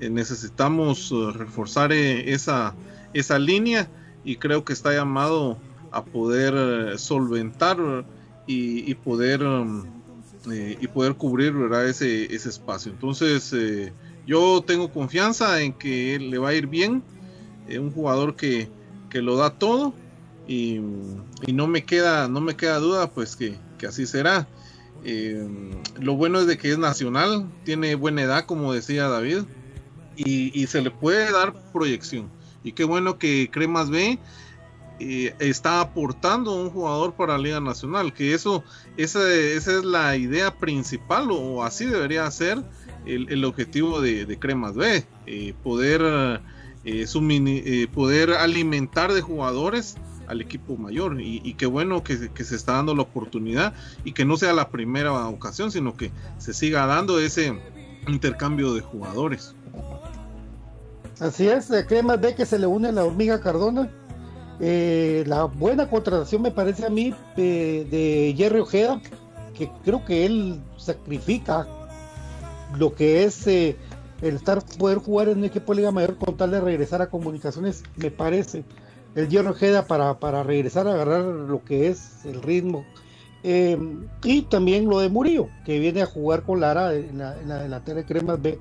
eh, 0.00 0.10
necesitamos 0.10 1.10
eh, 1.12 1.32
reforzar 1.32 1.92
esa, 1.92 2.74
esa 3.14 3.38
línea 3.38 3.88
y 4.24 4.36
creo 4.36 4.64
que 4.64 4.72
está 4.72 4.92
llamado 4.92 5.56
a 5.92 6.04
poder 6.04 6.98
solventar 6.98 7.78
y, 8.46 8.92
poder 8.96 9.42
y 10.80 10.86
poder 10.88 11.14
cubrir 11.14 11.52
¿verdad? 11.52 11.88
Ese, 11.88 12.34
ese 12.34 12.48
espacio. 12.48 12.90
Entonces, 12.90 13.54
yo 14.26 14.62
tengo 14.66 14.90
confianza 14.90 15.60
en 15.62 15.72
que 15.72 16.18
le 16.18 16.38
va 16.38 16.50
a 16.50 16.54
ir 16.54 16.66
bien. 16.66 17.02
eh, 17.68 17.78
un 17.78 17.90
jugador 17.92 18.36
que, 18.36 18.68
que 19.10 19.22
lo 19.22 19.36
da 19.36 19.50
todo 19.50 19.94
y, 20.46 20.80
y 21.46 21.52
no 21.52 21.66
me 21.66 21.84
queda 21.84 22.28
no 22.28 22.40
me 22.40 22.54
queda 22.56 22.78
duda 22.78 23.10
pues 23.10 23.36
que, 23.36 23.56
que 23.78 23.86
así 23.86 24.06
será. 24.06 24.46
Eh, 25.04 25.46
lo 26.00 26.14
bueno 26.16 26.40
es 26.40 26.46
de 26.46 26.56
que 26.56 26.70
es 26.72 26.78
nacional, 26.78 27.46
tiene 27.64 27.94
buena 27.94 28.22
edad 28.22 28.46
como 28.46 28.72
decía 28.72 29.08
David 29.08 29.42
y, 30.16 30.58
y 30.58 30.66
se 30.66 30.80
le 30.80 30.90
puede 30.90 31.30
dar 31.30 31.52
proyección. 31.72 32.30
Y 32.62 32.72
qué 32.72 32.84
bueno 32.84 33.18
que 33.18 33.50
Cremas 33.50 33.90
B 33.90 34.18
eh, 35.00 35.34
está 35.40 35.80
aportando 35.80 36.54
un 36.54 36.70
jugador 36.70 37.14
para 37.14 37.32
la 37.36 37.42
Liga 37.42 37.60
Nacional, 37.60 38.14
que 38.14 38.32
eso, 38.32 38.62
esa, 38.96 39.28
esa 39.30 39.78
es 39.78 39.84
la 39.84 40.16
idea 40.16 40.56
principal 40.56 41.30
o, 41.30 41.64
así 41.64 41.84
debería 41.84 42.30
ser 42.30 42.62
el, 43.06 43.44
objetivo 43.44 44.00
de, 44.00 44.26
de 44.26 44.38
Cremas 44.38 44.74
B, 44.74 45.04
eh, 45.26 45.54
poder, 45.62 46.40
eh, 46.84 47.06
eh, 47.06 47.88
poder 47.92 48.30
alimentar 48.32 49.12
de 49.12 49.20
jugadores 49.20 49.96
al 50.26 50.40
equipo 50.40 50.76
mayor 50.76 51.20
y, 51.20 51.40
y 51.44 51.54
qué 51.54 51.66
bueno 51.66 52.02
que, 52.02 52.16
se 52.16 52.56
está 52.56 52.72
dando 52.72 52.94
la 52.94 53.02
oportunidad 53.02 53.74
y 54.04 54.12
que 54.12 54.24
no 54.24 54.36
sea 54.36 54.52
la 54.52 54.70
primera 54.70 55.12
ocasión, 55.28 55.70
sino 55.70 55.96
que 55.96 56.10
se 56.38 56.54
siga 56.54 56.86
dando 56.86 57.18
ese 57.20 57.58
intercambio 58.08 58.74
de 58.74 58.80
jugadores. 58.80 59.54
así 61.20 61.48
es, 61.48 61.70
Cremas 61.88 62.20
B 62.20 62.34
que 62.34 62.46
se 62.46 62.58
le 62.58 62.66
une 62.66 62.88
a 62.88 62.92
la 62.92 63.04
hormiga 63.04 63.40
Cardona. 63.40 63.90
Eh, 64.60 65.24
la 65.26 65.44
buena 65.44 65.88
contratación 65.88 66.42
me 66.42 66.50
parece 66.50 66.86
a 66.86 66.90
mí 66.90 67.12
eh, 67.36 67.86
de 67.90 68.34
Jerry 68.36 68.60
Ojeda, 68.60 69.00
que 69.56 69.68
creo 69.84 70.04
que 70.04 70.26
él 70.26 70.60
sacrifica 70.76 71.66
lo 72.78 72.94
que 72.94 73.24
es 73.24 73.46
eh, 73.46 73.76
el 74.22 74.36
estar 74.36 74.62
poder 74.78 74.98
jugar 74.98 75.28
en 75.28 75.38
un 75.38 75.44
equipo 75.44 75.72
de 75.72 75.78
Liga 75.78 75.90
Mayor 75.90 76.16
con 76.16 76.36
tal 76.36 76.50
de 76.50 76.60
regresar 76.60 77.02
a 77.02 77.10
comunicaciones, 77.10 77.82
me 77.96 78.10
parece. 78.10 78.64
El 79.14 79.28
Jerry 79.28 79.48
Ojeda 79.48 79.86
para, 79.86 80.18
para 80.18 80.42
regresar 80.42 80.88
a 80.88 80.92
agarrar 80.92 81.24
lo 81.24 81.64
que 81.64 81.88
es 81.88 82.24
el 82.24 82.42
ritmo. 82.42 82.84
Eh, 83.42 83.78
y 84.22 84.42
también 84.42 84.88
lo 84.88 84.98
de 85.00 85.10
Murillo, 85.10 85.48
que 85.66 85.78
viene 85.78 86.02
a 86.02 86.06
jugar 86.06 86.42
con 86.42 86.60
Lara 86.60 86.94
en 86.94 87.18
la, 87.18 87.38
en 87.38 87.48
la 87.48 87.62
delantera 87.62 87.98
de 87.98 88.06
Cremas 88.06 88.40
B 88.40 88.58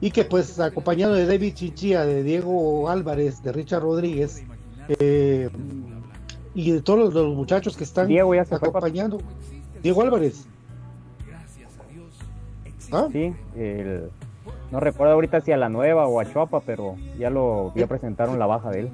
y 0.00 0.10
que 0.10 0.24
pues 0.24 0.58
acompañado 0.58 1.14
de 1.14 1.26
David 1.26 1.54
Chinchilla, 1.54 2.04
de 2.04 2.22
Diego 2.22 2.88
Álvarez, 2.88 3.42
de 3.42 3.52
Richard 3.52 3.82
Rodríguez 3.82 4.42
eh, 4.88 5.50
y 6.54 6.70
de 6.70 6.80
todos 6.80 6.98
los, 6.98 7.14
los 7.14 7.34
muchachos 7.34 7.76
que 7.76 7.84
están 7.84 8.08
Diego 8.08 8.34
ya 8.34 8.44
se 8.44 8.58
fue, 8.58 8.68
acompañando. 8.68 9.18
Diego 9.82 10.02
Álvarez. 10.02 10.46
¿Ah? 12.92 13.08
Sí, 13.12 13.34
el- 13.56 14.10
no 14.70 14.80
recuerdo 14.80 15.14
ahorita 15.14 15.40
si 15.40 15.52
a 15.52 15.56
la 15.56 15.68
nueva 15.68 16.06
o 16.06 16.20
a 16.20 16.24
Chuapa, 16.32 16.60
pero 16.60 16.96
ya 17.18 17.28
lo 17.30 17.72
ya 17.74 17.86
presentaron 17.86 18.38
la 18.38 18.46
baja 18.46 18.70
de 18.70 18.80
él. 18.80 18.90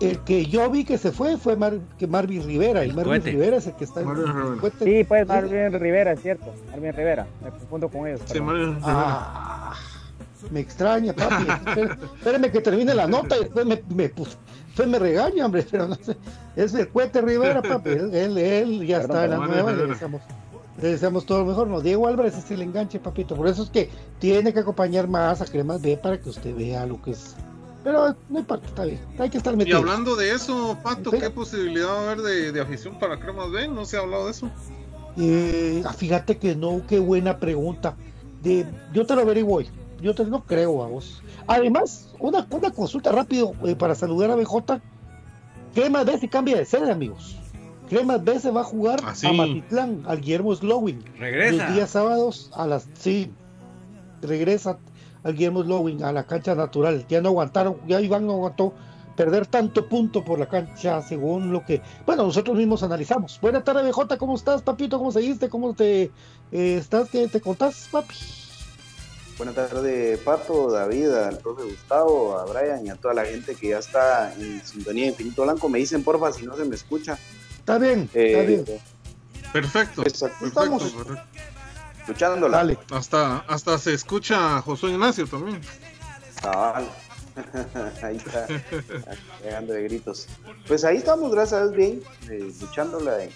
El 0.00 0.18
que 0.20 0.46
yo 0.46 0.68
vi 0.70 0.84
que 0.84 0.98
se 0.98 1.12
fue 1.12 1.36
fue 1.36 1.56
Mar- 1.56 1.78
que 1.98 2.06
Marvin 2.06 2.44
Rivera. 2.44 2.84
Y 2.84 2.92
Marvin. 2.92 3.22
Rivera 3.22 3.56
es 3.58 3.66
el 3.68 3.74
que 3.74 3.84
está 3.84 4.00
en 4.00 4.08
el 4.10 4.58
cohete. 4.60 4.84
Sí, 4.84 5.04
pues 5.04 5.26
Marvin 5.26 5.72
Rivera, 5.72 6.12
es 6.12 6.20
cierto. 6.20 6.52
Marvin 6.70 6.92
Rivera. 6.92 7.26
Me 7.42 7.50
confundo 7.50 7.88
con 7.88 8.06
ellos. 8.08 8.20
Sí. 8.26 8.38
Ah, 8.82 9.72
me 10.50 10.60
extraña, 10.60 11.12
papi. 11.12 11.44
Espé- 11.44 11.98
Espérame 12.18 12.50
que 12.50 12.60
termine 12.60 12.92
la 12.94 13.06
nota 13.06 13.36
y 13.36 13.40
después 13.40 13.64
me, 13.66 13.82
me, 13.94 14.08
pues, 14.08 14.36
después 14.66 14.88
me 14.88 14.98
regaña, 14.98 15.46
hombre. 15.46 15.64
Pero 15.70 15.86
no 15.88 15.94
sé. 15.94 16.16
Es 16.56 16.74
el 16.74 16.88
Cuete 16.88 17.20
Rivera, 17.22 17.62
papi. 17.62 17.90
Él, 17.90 18.14
él, 18.14 18.36
él 18.38 18.86
ya 18.86 19.00
Perdón, 19.00 19.16
está 19.16 19.24
en 19.24 19.30
la 19.40 19.46
nueva. 19.46 19.72
Le 19.72 19.86
deseamos, 19.86 20.20
le 20.80 20.88
deseamos 20.88 21.24
todo 21.26 21.40
lo 21.40 21.46
mejor. 21.46 21.68
No, 21.68 21.80
Diego 21.80 22.06
Álvarez 22.06 22.36
es 22.36 22.50
el 22.50 22.62
enganche, 22.62 22.98
papito. 22.98 23.36
Por 23.36 23.46
eso 23.48 23.62
es 23.62 23.70
que 23.70 23.90
tiene 24.18 24.52
que 24.52 24.60
acompañar 24.60 25.08
más 25.08 25.40
a 25.40 25.44
Cremas 25.46 25.80
B 25.82 25.96
para 25.96 26.20
que 26.20 26.28
usted 26.28 26.54
vea 26.54 26.86
lo 26.86 27.00
que 27.02 27.12
es. 27.12 27.34
Pero 27.82 28.16
no 28.30 28.38
importa, 28.38 28.66
está 28.66 28.84
bien. 28.84 29.00
Hay 29.18 29.28
que 29.28 29.36
estar 29.36 29.52
Y 29.54 29.58
metido. 29.58 29.78
hablando 29.78 30.16
de 30.16 30.30
eso, 30.32 30.78
Pato. 30.82 31.10
¿qué 31.10 31.28
posibilidad 31.30 31.88
va 31.88 31.98
a 32.00 32.02
haber 32.12 32.22
de, 32.22 32.52
de 32.52 32.60
afición 32.60 32.98
para 32.98 33.20
Cremas 33.20 33.50
B? 33.50 33.68
No 33.68 33.84
se 33.84 33.96
ha 33.96 34.00
hablado 34.00 34.24
de 34.24 34.30
eso. 34.30 34.50
Eh, 35.18 35.82
ah, 35.86 35.92
fíjate 35.92 36.38
que 36.38 36.56
no, 36.56 36.82
qué 36.88 36.98
buena 36.98 37.38
pregunta. 37.38 37.94
De, 38.42 38.66
yo 38.92 39.06
te 39.06 39.14
lo 39.14 39.20
averiguo 39.22 39.56
hoy. 39.58 39.68
Yo 40.00 40.14
te, 40.14 40.24
no 40.24 40.44
creo 40.44 40.82
a 40.82 40.88
vos. 40.88 41.22
Además, 41.46 42.08
una, 42.18 42.46
una 42.50 42.70
consulta 42.70 43.12
rápido 43.12 43.52
eh, 43.66 43.76
para 43.76 43.94
saludar 43.94 44.30
a 44.30 44.36
BJ. 44.36 44.80
Cremas 45.74 46.06
B 46.06 46.18
se 46.18 46.28
cambia 46.28 46.56
de 46.56 46.64
sede, 46.64 46.90
amigos. 46.90 47.36
Cremas 47.94 48.24
B 48.24 48.40
se 48.40 48.50
va 48.50 48.62
a 48.62 48.64
jugar 48.64 49.00
Ah, 49.04 49.14
sí. 49.14 49.26
a 49.26 49.32
Matitlán, 49.32 50.02
al 50.06 50.20
Guillermo 50.20 50.54
Slowing. 50.54 51.04
Regresa. 51.18 51.64
Los 51.66 51.74
días 51.74 51.90
sábados 51.90 52.50
a 52.54 52.66
las. 52.66 52.88
Sí, 52.98 53.30
regresa 54.22 54.78
al 55.22 55.34
Guillermo 55.34 55.62
Slowing 55.62 56.02
a 56.02 56.12
la 56.12 56.24
cancha 56.26 56.54
natural. 56.54 57.06
Ya 57.08 57.20
no 57.20 57.28
aguantaron, 57.28 57.76
ya 57.86 58.00
Iván 58.00 58.26
no 58.26 58.32
aguantó 58.32 58.72
perder 59.16 59.46
tanto 59.46 59.88
punto 59.88 60.24
por 60.24 60.40
la 60.40 60.48
cancha, 60.48 61.00
según 61.02 61.52
lo 61.52 61.64
que. 61.64 61.82
Bueno, 62.04 62.24
nosotros 62.24 62.56
mismos 62.56 62.82
analizamos. 62.82 63.38
Buenas 63.40 63.62
tardes, 63.62 63.84
BJ, 63.84 64.18
¿cómo 64.18 64.34
estás, 64.34 64.62
papito? 64.62 64.98
¿Cómo 64.98 65.12
seguiste? 65.12 65.48
¿Cómo 65.48 65.72
te 65.74 66.10
eh, 66.50 66.76
estás? 66.78 67.08
¿Qué 67.10 67.28
te 67.28 67.40
contás, 67.40 67.88
papi? 67.92 68.14
Buenas 69.36 69.56
tardes, 69.56 70.20
Pato, 70.20 70.70
David, 70.70 71.08
al 71.10 71.38
profe 71.38 71.64
Gustavo, 71.64 72.38
a 72.38 72.44
Brian 72.44 72.86
y 72.86 72.90
a 72.90 72.94
toda 72.94 73.14
la 73.14 73.24
gente 73.24 73.56
que 73.56 73.70
ya 73.70 73.78
está 73.78 74.32
en 74.34 74.64
sintonía 74.64 75.04
de 75.06 75.10
Infinito 75.10 75.42
Blanco. 75.42 75.68
Me 75.68 75.80
dicen, 75.80 76.04
porfa, 76.04 76.32
si 76.32 76.46
no 76.46 76.56
se 76.56 76.64
me 76.64 76.76
escucha. 76.76 77.18
Está 77.64 77.78
bien, 77.78 78.10
Eh, 78.12 78.32
está 78.32 78.42
bien. 78.42 78.64
Perfecto. 79.52 80.02
Pues, 80.02 80.20
Perfecto, 80.20 80.46
estamos. 80.46 80.82
perfecto. 80.82 81.22
Escuchándola. 82.00 82.56
Dale. 82.58 82.78
Hasta, 82.90 83.38
hasta 83.38 83.78
se 83.78 83.94
escucha 83.94 84.58
a 84.58 84.62
Josué 84.62 84.90
Ignacio 84.90 85.26
también. 85.26 85.60
Cabal. 86.42 86.88
ahí 88.02 88.16
está, 88.16 88.46
llegando 89.42 89.72
de 89.72 89.82
gritos. 89.84 90.26
Pues 90.68 90.84
ahí 90.84 90.98
estamos, 90.98 91.32
gracias 91.32 91.60
a 91.62 91.64
Dios, 91.68 91.74
bien, 91.76 92.02
eh, 92.30 92.52
luchándola. 92.60 93.24
y, 93.24 93.30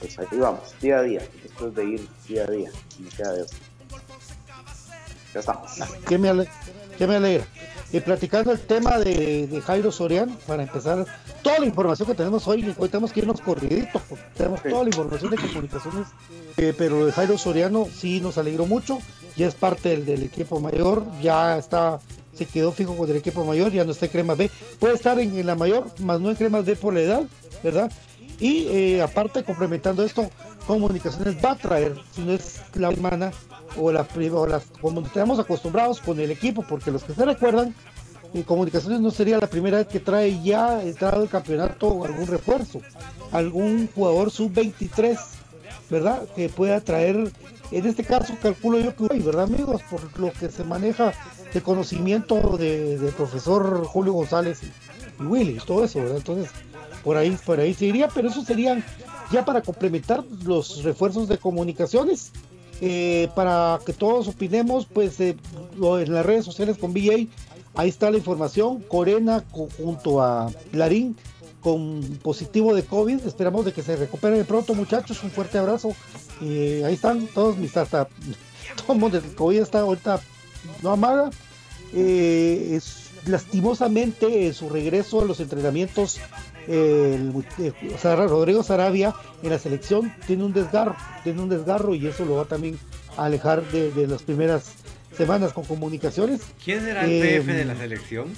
pues 0.00 0.18
ahí 0.18 0.26
vamos, 0.32 0.74
día 0.80 0.98
a 0.98 1.02
día, 1.02 1.22
después 1.42 1.74
de 1.74 1.84
ir 1.84 2.08
día 2.26 2.44
a 2.44 2.50
día. 2.50 2.70
Me 2.98 3.08
queda 3.10 3.32
de. 3.32 3.46
Ya 5.34 5.40
estamos. 5.40 5.70
que 6.08 6.18
me, 6.18 6.28
ale- 6.30 6.48
que 6.98 7.06
me 7.06 7.16
alegra. 7.16 7.46
Y 7.92 8.00
platicando 8.00 8.52
el 8.52 8.60
tema 8.60 8.98
de, 8.98 9.46
de 9.46 9.60
Jairo 9.60 9.92
Soriano, 9.92 10.34
para 10.46 10.62
empezar, 10.62 11.04
toda 11.42 11.58
la 11.58 11.66
información 11.66 12.08
que 12.08 12.14
tenemos 12.14 12.48
hoy, 12.48 12.74
hoy 12.78 12.88
tenemos 12.88 13.12
que 13.12 13.20
irnos 13.20 13.40
corriditos, 13.40 14.00
porque 14.08 14.24
tenemos 14.34 14.62
toda 14.62 14.82
la 14.82 14.88
información 14.88 15.30
de 15.30 15.36
comunicaciones, 15.36 16.08
eh, 16.56 16.74
pero 16.76 17.00
lo 17.00 17.06
de 17.06 17.12
Jairo 17.12 17.36
Soriano 17.36 17.86
sí 17.94 18.20
nos 18.20 18.38
alegró 18.38 18.64
mucho, 18.64 18.98
ya 19.36 19.46
es 19.46 19.54
parte 19.54 19.90
del, 19.90 20.06
del 20.06 20.22
equipo 20.22 20.58
mayor, 20.58 21.04
ya 21.20 21.58
está, 21.58 22.00
se 22.34 22.46
quedó 22.46 22.72
fijo 22.72 22.96
con 22.96 23.10
el 23.10 23.16
equipo 23.16 23.44
mayor, 23.44 23.70
ya 23.72 23.84
no 23.84 23.92
está 23.92 24.06
en 24.06 24.12
Cremas 24.12 24.38
B, 24.38 24.50
puede 24.78 24.94
estar 24.94 25.18
en, 25.18 25.38
en 25.38 25.46
la 25.46 25.54
mayor, 25.54 25.86
más 26.00 26.18
no 26.18 26.30
en 26.30 26.36
Cremas 26.36 26.64
B 26.64 26.76
por 26.76 26.94
la 26.94 27.00
edad, 27.00 27.22
¿verdad? 27.62 27.92
Y 28.40 28.68
eh, 28.68 29.02
aparte, 29.02 29.44
complementando 29.44 30.02
esto, 30.02 30.30
Comunicaciones 30.66 31.36
va 31.44 31.52
a 31.52 31.56
traer, 31.56 31.96
si 32.14 32.22
no 32.22 32.32
es 32.32 32.60
la 32.74 32.90
semana 32.92 33.32
o 33.76 33.90
la 33.92 34.04
prima, 34.04 34.38
o 34.38 34.46
las, 34.46 34.64
como 34.80 35.00
estamos 35.00 35.38
acostumbrados 35.38 36.00
con 36.00 36.18
el 36.20 36.30
equipo, 36.30 36.64
porque 36.68 36.90
los 36.90 37.02
que 37.04 37.14
se 37.14 37.24
recuerdan, 37.24 37.74
eh, 38.34 38.44
Comunicaciones 38.44 39.00
no 39.00 39.10
sería 39.10 39.38
la 39.38 39.46
primera 39.46 39.78
vez 39.78 39.86
que 39.88 40.00
trae 40.00 40.42
ya 40.42 40.82
entrado 40.82 41.22
el 41.22 41.28
campeonato 41.28 42.04
algún 42.04 42.26
refuerzo, 42.26 42.80
algún 43.30 43.88
jugador 43.94 44.30
sub-23, 44.30 45.18
¿verdad? 45.90 46.22
Que 46.34 46.48
pueda 46.48 46.80
traer, 46.80 47.30
en 47.70 47.86
este 47.86 48.04
caso 48.04 48.34
calculo 48.40 48.78
yo 48.78 48.94
que, 48.96 49.18
¿verdad 49.20 49.44
amigos? 49.44 49.82
Por 49.90 50.18
lo 50.18 50.32
que 50.32 50.48
se 50.50 50.64
maneja 50.64 51.12
de 51.52 51.60
conocimiento 51.60 52.56
de- 52.56 52.98
del 52.98 53.12
profesor 53.12 53.84
Julio 53.84 54.14
González 54.14 54.60
y, 54.62 55.36
y 55.36 55.58
todo 55.66 55.84
eso, 55.84 55.98
¿verdad? 55.98 56.16
Entonces, 56.16 56.50
por 57.04 57.16
ahí, 57.18 57.36
por 57.44 57.60
ahí 57.60 57.74
se 57.74 57.86
iría, 57.86 58.08
pero 58.08 58.28
eso 58.28 58.42
serían 58.42 58.82
ya 59.30 59.44
para 59.44 59.60
complementar 59.60 60.24
los 60.44 60.82
refuerzos 60.84 61.28
de 61.28 61.36
comunicaciones. 61.36 62.32
Eh, 62.80 63.28
para 63.34 63.78
que 63.84 63.92
todos 63.92 64.28
opinemos, 64.28 64.86
pues 64.86 65.20
eh, 65.20 65.36
en 65.80 66.12
las 66.12 66.26
redes 66.26 66.44
sociales 66.44 66.78
con 66.78 66.92
BA, 66.94 67.26
ahí 67.74 67.88
está 67.88 68.10
la 68.10 68.18
información. 68.18 68.80
Corena 68.82 69.44
co- 69.52 69.68
junto 69.76 70.22
a 70.22 70.50
Larín 70.72 71.16
con 71.60 72.00
positivo 72.22 72.74
de 72.74 72.84
COVID. 72.84 73.24
Esperamos 73.26 73.64
de 73.64 73.72
que 73.72 73.82
se 73.82 73.94
recuperen 73.96 74.44
pronto, 74.44 74.74
muchachos. 74.74 75.22
Un 75.22 75.30
fuerte 75.30 75.58
abrazo. 75.58 75.94
Eh, 76.40 76.82
ahí 76.84 76.94
están 76.94 77.28
todos 77.28 77.56
mis 77.56 77.76
hasta 77.76 78.08
todo 78.76 78.92
el 78.92 78.98
COVID 79.34 79.60
está 79.60 79.80
ahorita 79.80 80.20
no 80.82 80.90
amaga. 80.90 81.30
Eh, 81.94 82.70
es, 82.72 83.10
lastimosamente 83.26 84.46
eh, 84.46 84.52
su 84.52 84.68
regreso 84.68 85.20
a 85.22 85.24
los 85.24 85.40
entrenamientos 85.40 86.18
eh, 86.68 87.16
el 87.18 87.44
eh, 87.64 88.26
Rodrigo 88.28 88.62
Sarabia 88.62 89.14
en 89.42 89.50
la 89.50 89.58
selección 89.58 90.12
tiene 90.26 90.44
un 90.44 90.52
desgarro, 90.52 90.96
tiene 91.24 91.40
un 91.42 91.48
desgarro 91.48 91.94
y 91.94 92.06
eso 92.06 92.24
lo 92.24 92.36
va 92.36 92.44
también 92.44 92.78
a 93.16 93.24
alejar 93.26 93.62
de, 93.70 93.90
de 93.92 94.06
las 94.06 94.22
primeras 94.22 94.72
semanas 95.16 95.52
con 95.52 95.64
comunicaciones. 95.64 96.40
¿Quién 96.64 96.80
será 96.80 97.04
el 97.04 97.10
Eh, 97.12 97.40
PF 97.40 97.52
de 97.52 97.64
la 97.64 97.76
selección? 97.76 98.28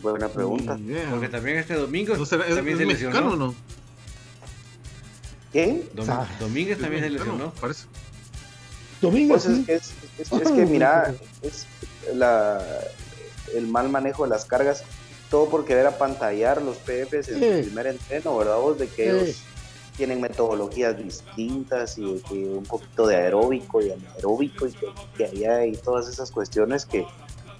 Buena 0.00 0.28
pregunta. 0.28 0.78
Porque 1.10 1.28
también 1.28 1.58
este 1.58 1.74
domingo 1.74 2.16
No 2.16 2.26
será- 2.26 2.46
¿Es, 2.46 2.54
también 2.54 2.76
es 2.76 2.80
se 2.80 2.86
mexicano 2.86 3.20
lesionó. 3.30 3.32
o 3.32 3.36
no? 3.48 3.54
¿Quién? 5.52 5.88
Sa- 6.04 6.28
Domínguez 6.38 6.78
también 6.78 7.02
se 7.02 7.10
lesionó. 7.10 7.50
Parece. 7.52 7.86
Domínguez, 9.00 9.44
Pues 9.44 9.58
es, 9.58 9.68
es, 9.68 9.92
es- 10.30 10.32
es 10.32 10.50
que 10.50 10.66
mira, 10.66 11.14
es 11.42 11.66
la, 12.14 12.62
el 13.54 13.66
mal 13.66 13.88
manejo 13.88 14.24
de 14.24 14.30
las 14.30 14.44
cargas, 14.44 14.82
todo 15.30 15.48
por 15.48 15.64
querer 15.64 15.86
apantallar 15.86 16.62
los 16.62 16.76
PFs 16.78 17.28
en 17.30 17.38
Sí. 17.40 17.44
el 17.44 17.64
primer 17.66 17.86
entreno, 17.88 18.36
¿verdad? 18.38 18.56
Vos 18.58 18.78
de 18.78 18.86
que 18.88 19.04
Sí. 19.04 19.10
ellos 19.10 19.36
tienen 19.96 20.20
metodologías 20.20 20.96
distintas 20.98 21.96
y 21.98 22.14
de 22.14 22.20
que 22.22 22.34
un 22.34 22.64
poquito 22.64 23.06
de 23.06 23.16
aeróbico 23.16 23.80
y 23.82 23.90
anaeróbico 23.90 24.66
y 24.66 24.72
que, 24.72 24.86
que 25.16 25.24
allá 25.24 25.64
y 25.66 25.72
todas 25.76 26.08
esas 26.08 26.30
cuestiones 26.30 26.84
que, 26.84 27.06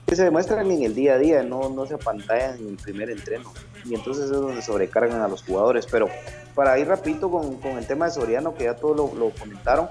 que 0.06 0.16
se 0.16 0.22
demuestran 0.24 0.70
en 0.70 0.82
el 0.84 0.94
día 0.94 1.14
a 1.14 1.18
día, 1.18 1.42
no, 1.42 1.70
no 1.70 1.86
se 1.86 1.94
apantallan 1.94 2.58
en 2.58 2.68
el 2.68 2.76
primer 2.76 3.10
entreno. 3.10 3.52
Y 3.84 3.94
entonces 3.94 4.24
es 4.26 4.30
donde 4.32 4.60
sobrecargan 4.62 5.20
a 5.22 5.28
los 5.28 5.42
jugadores. 5.42 5.86
Pero 5.90 6.08
para 6.54 6.78
ir 6.78 6.86
rapidito 6.88 7.30
con, 7.30 7.56
con 7.56 7.72
el 7.72 7.86
tema 7.86 8.04
de 8.06 8.12
Soriano, 8.12 8.54
que 8.54 8.64
ya 8.64 8.74
todos 8.76 8.96
lo, 8.96 9.14
lo 9.14 9.30
comentaron, 9.30 9.88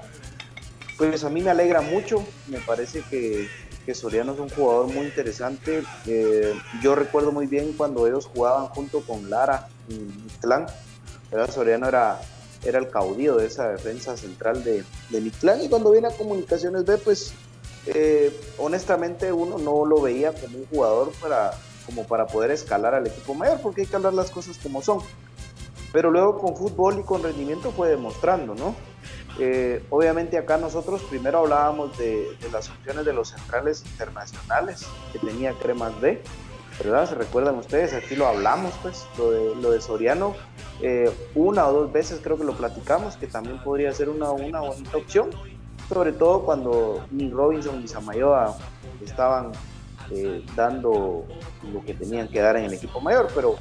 pues 0.98 1.24
a 1.24 1.30
mí 1.30 1.42
me 1.42 1.50
alegra 1.50 1.82
mucho, 1.82 2.24
me 2.48 2.60
parece 2.60 3.04
que, 3.10 3.50
Soriano 3.94 4.34
es 4.34 4.40
un 4.40 4.50
jugador 4.50 4.88
muy 4.88 5.06
interesante. 5.06 5.84
Eh, 6.08 6.54
yo 6.82 6.96
recuerdo 6.96 7.32
muy 7.32 7.46
bien 7.46 7.74
cuando 7.74 8.08
ellos 8.08 8.26
jugaban 8.26 8.68
junto 8.68 9.02
con 9.02 9.30
Lara 9.30 9.68
Mictlán, 9.88 10.66
¿verdad? 11.32 11.54
Soriano 11.54 11.88
era, 11.88 12.20
era 12.64 12.80
el 12.80 12.90
caudillo 12.90 13.36
de 13.36 13.46
esa 13.46 13.70
defensa 13.70 14.18
central 14.18 14.64
de, 14.64 14.84
de 15.10 15.64
y 15.64 15.70
cuando 15.70 15.92
viene 15.92 16.08
a 16.08 16.18
Comunicaciones 16.18 16.86
B, 16.86 16.98
pues 16.98 17.34
eh, 17.88 18.36
honestamente 18.58 19.32
uno 19.32 19.60
no 19.60 19.86
lo 19.86 20.02
veía 20.02 20.34
como 20.34 20.58
un 20.58 20.66
jugador 20.66 21.12
para, 21.22 21.52
como 21.86 22.06
para 22.08 22.26
poder 22.26 22.50
escalar 22.52 22.96
al 22.96 23.06
equipo 23.06 23.36
mayor, 23.36 23.60
porque 23.62 23.82
hay 23.82 23.88
que 23.88 23.96
hablar 23.96 24.14
las 24.14 24.32
cosas 24.32 24.58
como 24.58 24.82
son. 24.82 25.00
Pero 25.94 26.10
luego 26.12 26.40
con 26.40 26.58
fútbol 26.58 27.00
y 27.00 27.04
con 27.04 27.22
rendimiento 27.22 27.72
fue 27.72 27.90
demostrando, 27.90 28.56
¿no? 28.56 28.76
Eh, 29.38 29.84
obviamente 29.90 30.38
acá 30.38 30.58
nosotros 30.58 31.02
primero 31.04 31.40
hablábamos 31.40 31.98
de, 31.98 32.38
las 32.52 32.70
opciones 32.70 33.06
de 33.06 33.14
los 33.14 33.30
centrales 33.30 33.84
internacionales 33.86 34.88
que 35.12 35.20
tenía 35.20 35.54
Cremas 35.54 36.00
B, 36.00 36.22
¿verdad? 36.82 37.10
¿Se 37.10 37.16
recuerdan 37.16 37.56
ustedes? 37.56 37.94
Aquí 37.94 38.16
lo 38.16 38.28
hablamos, 38.28 38.74
pues, 38.82 39.06
lo 39.18 39.32
de, 39.32 39.56
lo 39.56 39.72
de 39.72 39.82
Soriano, 39.82 40.36
eh, 40.82 41.12
una 41.36 41.68
o 41.68 41.74
dos 41.74 41.92
veces 41.92 42.22
creo 42.24 42.38
que 42.38 42.46
lo 42.46 42.56
platicamos, 42.56 43.18
que 43.18 43.28
también 43.28 43.62
podría 43.62 43.92
ser 43.92 44.10
una, 44.10 44.32
una 44.32 44.62
bonita 44.62 44.98
opción, 44.98 45.30
sobre 45.90 46.14
todo 46.14 46.44
cuando 46.44 47.06
ni 47.12 47.30
Robinson 47.30 47.82
ni 47.82 47.88
Samayoa 47.88 48.58
estaban 49.04 49.52
eh, 50.12 50.44
dando 50.56 51.26
lo 51.74 51.84
que 51.84 51.94
tenían 51.94 52.28
que 52.28 52.40
dar 52.40 52.58
en 52.58 52.66
el 52.66 52.74
equipo 52.74 53.02
mayor, 53.02 53.28
pero 53.34 53.56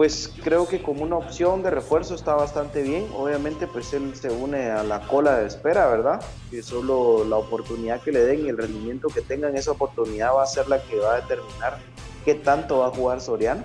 pues 0.00 0.32
creo 0.42 0.66
que 0.66 0.80
como 0.80 1.02
una 1.02 1.16
opción 1.16 1.62
de 1.62 1.68
refuerzo 1.68 2.14
está 2.14 2.34
bastante 2.34 2.82
bien. 2.82 3.06
Obviamente, 3.14 3.66
pues 3.66 3.92
él 3.92 4.14
se 4.14 4.30
une 4.30 4.70
a 4.70 4.82
la 4.82 5.06
cola 5.06 5.36
de 5.36 5.46
espera, 5.46 5.88
¿verdad? 5.88 6.22
Que 6.50 6.62
solo 6.62 7.22
la 7.26 7.36
oportunidad 7.36 8.00
que 8.00 8.10
le 8.10 8.20
den 8.20 8.46
y 8.46 8.48
el 8.48 8.56
rendimiento 8.56 9.08
que 9.08 9.20
tengan, 9.20 9.58
esa 9.58 9.72
oportunidad 9.72 10.34
va 10.34 10.44
a 10.44 10.46
ser 10.46 10.68
la 10.68 10.82
que 10.82 10.96
va 10.96 11.16
a 11.16 11.20
determinar 11.20 11.80
qué 12.24 12.34
tanto 12.34 12.78
va 12.78 12.86
a 12.86 12.90
jugar 12.92 13.20
Soriano. 13.20 13.62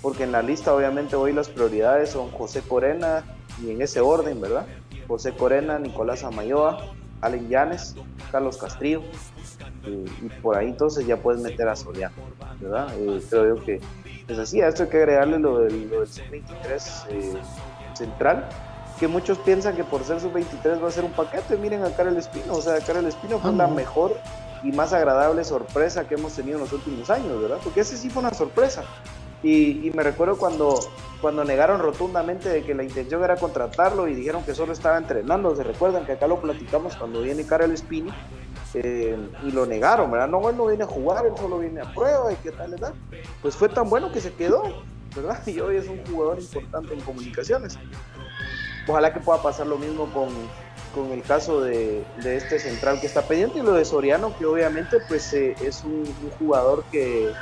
Porque 0.00 0.22
en 0.22 0.32
la 0.32 0.40
lista, 0.40 0.74
obviamente, 0.74 1.14
hoy 1.14 1.34
las 1.34 1.50
prioridades 1.50 2.08
son 2.08 2.30
José 2.30 2.62
Corena, 2.62 3.36
y 3.62 3.70
en 3.70 3.82
ese 3.82 4.00
orden, 4.00 4.40
¿verdad? 4.40 4.64
José 5.06 5.32
Corena, 5.32 5.78
Nicolás 5.78 6.24
Amayoa, 6.24 6.86
Allen 7.20 7.50
Llanes, 7.50 7.96
Carlos 8.32 8.56
Castrillo. 8.56 9.02
y 9.84 10.28
por 10.40 10.56
ahí 10.56 10.68
entonces 10.68 11.06
ya 11.06 11.18
puedes 11.18 11.42
meter 11.42 11.68
a 11.68 11.76
Soriano, 11.76 12.14
¿verdad? 12.62 12.88
Eh, 12.98 13.22
creo 13.28 13.56
yo 13.56 13.62
que 13.62 13.78
es 14.28 14.38
así. 14.38 14.60
A 14.60 14.68
esto 14.68 14.84
hay 14.84 14.88
que 14.88 14.98
agregarle 14.98 15.38
lo 15.38 15.60
del, 15.60 15.88
lo 15.88 16.00
del 16.00 16.08
sub-23 16.08 17.06
eh, 17.10 17.34
central, 17.94 18.48
que 18.98 19.08
muchos 19.08 19.38
piensan 19.38 19.76
que 19.76 19.84
por 19.84 20.04
ser 20.04 20.20
sub-23 20.20 20.82
va 20.82 20.88
a 20.88 20.90
ser 20.90 21.04
un 21.04 21.12
paquete. 21.12 21.56
Miren 21.56 21.84
a 21.84 21.90
Karel 21.90 22.16
Espino, 22.16 22.54
o 22.54 22.62
sea, 22.62 22.80
Karel 22.80 23.06
Espino 23.06 23.38
fue 23.38 23.52
la 23.52 23.66
mejor 23.68 24.16
y 24.62 24.72
más 24.72 24.92
agradable 24.92 25.44
sorpresa 25.44 26.08
que 26.08 26.14
hemos 26.14 26.32
tenido 26.32 26.56
en 26.56 26.64
los 26.64 26.72
últimos 26.72 27.10
años, 27.10 27.40
¿verdad? 27.40 27.58
Porque 27.62 27.80
ese 27.80 27.96
sí 27.96 28.10
fue 28.10 28.20
una 28.20 28.34
sorpresa. 28.34 28.84
Y, 29.42 29.92
me 29.94 30.02
recuerdo 30.02 30.38
cuando, 30.38 30.80
cuando 31.20 31.44
negaron 31.44 31.78
rotundamente 31.78 32.48
de 32.48 32.64
que 32.64 32.74
la 32.74 32.82
intención 32.82 33.22
era 33.22 33.36
contratarlo 33.36 34.08
y 34.08 34.14
dijeron 34.14 34.42
que 34.42 34.54
solo 34.54 34.72
estaba 34.72 34.98
entrenando. 34.98 35.54
Se 35.54 35.62
recuerdan 35.62 36.04
que 36.04 36.12
acá 36.12 36.26
lo 36.26 36.40
platicamos 36.40 36.96
cuando 36.96 37.22
viene 37.22 37.44
Karel 37.44 37.70
Espino 37.70 38.12
y 38.80 39.50
lo 39.52 39.66
negaron, 39.66 40.10
¿verdad? 40.10 40.28
No, 40.28 40.48
él 40.48 40.56
no 40.56 40.66
viene 40.66 40.84
a 40.84 40.86
jugar, 40.86 41.24
él 41.26 41.32
solo 41.36 41.58
viene 41.58 41.80
a 41.80 41.94
prueba 41.94 42.32
y 42.32 42.36
qué 42.36 42.52
tal, 42.52 42.72
¿verdad? 42.72 42.92
Pues 43.42 43.56
fue 43.56 43.68
tan 43.68 43.88
bueno 43.88 44.12
que 44.12 44.20
se 44.20 44.32
quedó, 44.32 44.62
¿verdad? 45.14 45.40
Y 45.46 45.60
hoy 45.60 45.76
es 45.76 45.88
un 45.88 46.04
jugador 46.06 46.40
importante 46.40 46.94
en 46.94 47.00
comunicaciones. 47.00 47.78
Ojalá 48.86 49.12
que 49.12 49.20
pueda 49.20 49.42
pasar 49.42 49.66
lo 49.66 49.78
mismo 49.78 50.06
con, 50.12 50.28
con 50.94 51.10
el 51.12 51.22
caso 51.22 51.60
de, 51.60 52.04
de, 52.22 52.36
este 52.36 52.58
central 52.58 53.00
que 53.00 53.06
está 53.06 53.22
pendiente 53.22 53.58
y 53.58 53.62
lo 53.62 53.72
de 53.72 53.84
Soriano, 53.84 54.36
que 54.38 54.46
obviamente 54.46 54.98
pues 55.08 55.32
eh, 55.32 55.56
es 55.64 55.82
un, 55.82 56.04
jugador 56.38 56.84
que, 56.92 57.32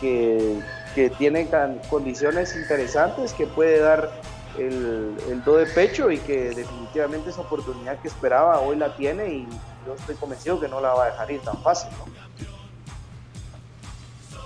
que, 0.00 0.60
que 0.94 1.10
tiene 1.10 1.48
condiciones 1.90 2.56
interesantes, 2.56 3.34
que 3.34 3.46
puede 3.46 3.80
dar 3.80 4.10
el, 4.58 5.14
el 5.28 5.44
do 5.44 5.56
de 5.56 5.66
pecho 5.66 6.10
y 6.10 6.18
que 6.18 6.50
definitivamente 6.50 7.30
esa 7.30 7.42
oportunidad 7.42 7.98
que 8.00 8.08
esperaba 8.08 8.60
hoy 8.60 8.76
la 8.76 8.96
tiene 8.96 9.28
y 9.28 9.48
yo 9.86 9.94
estoy 9.94 10.14
convencido 10.16 10.60
que 10.60 10.68
no 10.68 10.80
la 10.80 10.94
va 10.94 11.04
a 11.04 11.10
dejar 11.10 11.30
ir 11.30 11.40
tan 11.40 11.56
fácil. 11.62 11.90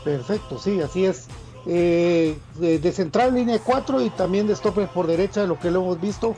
Perfecto, 0.04 0.58
sí, 0.58 0.80
así 0.80 1.06
es. 1.06 1.26
Eh, 1.66 2.38
de, 2.56 2.92
central 2.92 3.34
línea 3.34 3.58
4 3.58 4.02
y 4.02 4.10
también 4.10 4.46
de 4.46 4.54
stopper 4.54 4.88
por 4.88 5.06
derecha, 5.06 5.44
lo 5.44 5.58
que 5.58 5.70
lo 5.70 5.80
hemos 5.80 6.00
visto. 6.00 6.34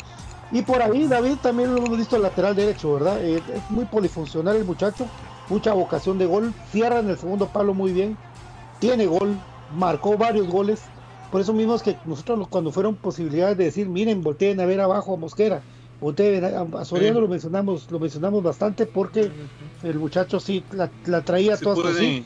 Y 0.52 0.62
por 0.62 0.80
ahí 0.80 1.08
David 1.08 1.38
también 1.42 1.74
lo 1.74 1.84
hemos 1.84 1.98
visto 1.98 2.16
lateral 2.18 2.54
derecho, 2.54 2.94
¿verdad? 2.94 3.22
Eh, 3.24 3.42
es 3.52 3.70
muy 3.70 3.84
polifuncional 3.86 4.56
el 4.56 4.64
muchacho, 4.64 5.06
mucha 5.48 5.72
vocación 5.72 6.18
de 6.18 6.26
gol, 6.26 6.54
cierra 6.70 7.00
en 7.00 7.10
el 7.10 7.18
segundo 7.18 7.48
palo 7.48 7.74
muy 7.74 7.92
bien, 7.92 8.16
tiene 8.78 9.06
gol, 9.06 9.36
marcó 9.76 10.16
varios 10.16 10.46
goles. 10.46 10.82
Por 11.32 11.40
eso 11.40 11.52
mismo 11.52 11.74
es 11.74 11.82
que 11.82 11.98
nosotros 12.04 12.46
cuando 12.46 12.70
fueron 12.70 12.94
posibilidades 12.94 13.58
de 13.58 13.64
decir, 13.64 13.88
miren, 13.88 14.22
volteen 14.22 14.60
a 14.60 14.66
ver 14.66 14.80
abajo 14.80 15.14
a 15.14 15.16
Mosquera, 15.16 15.62
Usted, 16.00 16.44
a 16.44 16.84
Soriano 16.84 17.20
lo 17.20 17.28
mencionamos, 17.28 17.90
lo 17.90 17.98
mencionamos 17.98 18.42
bastante 18.42 18.84
porque 18.84 19.30
el 19.82 19.98
muchacho 19.98 20.38
sí 20.40 20.62
la, 20.72 21.20
traía 21.22 21.56
todas 21.56 21.96
así. 21.96 22.24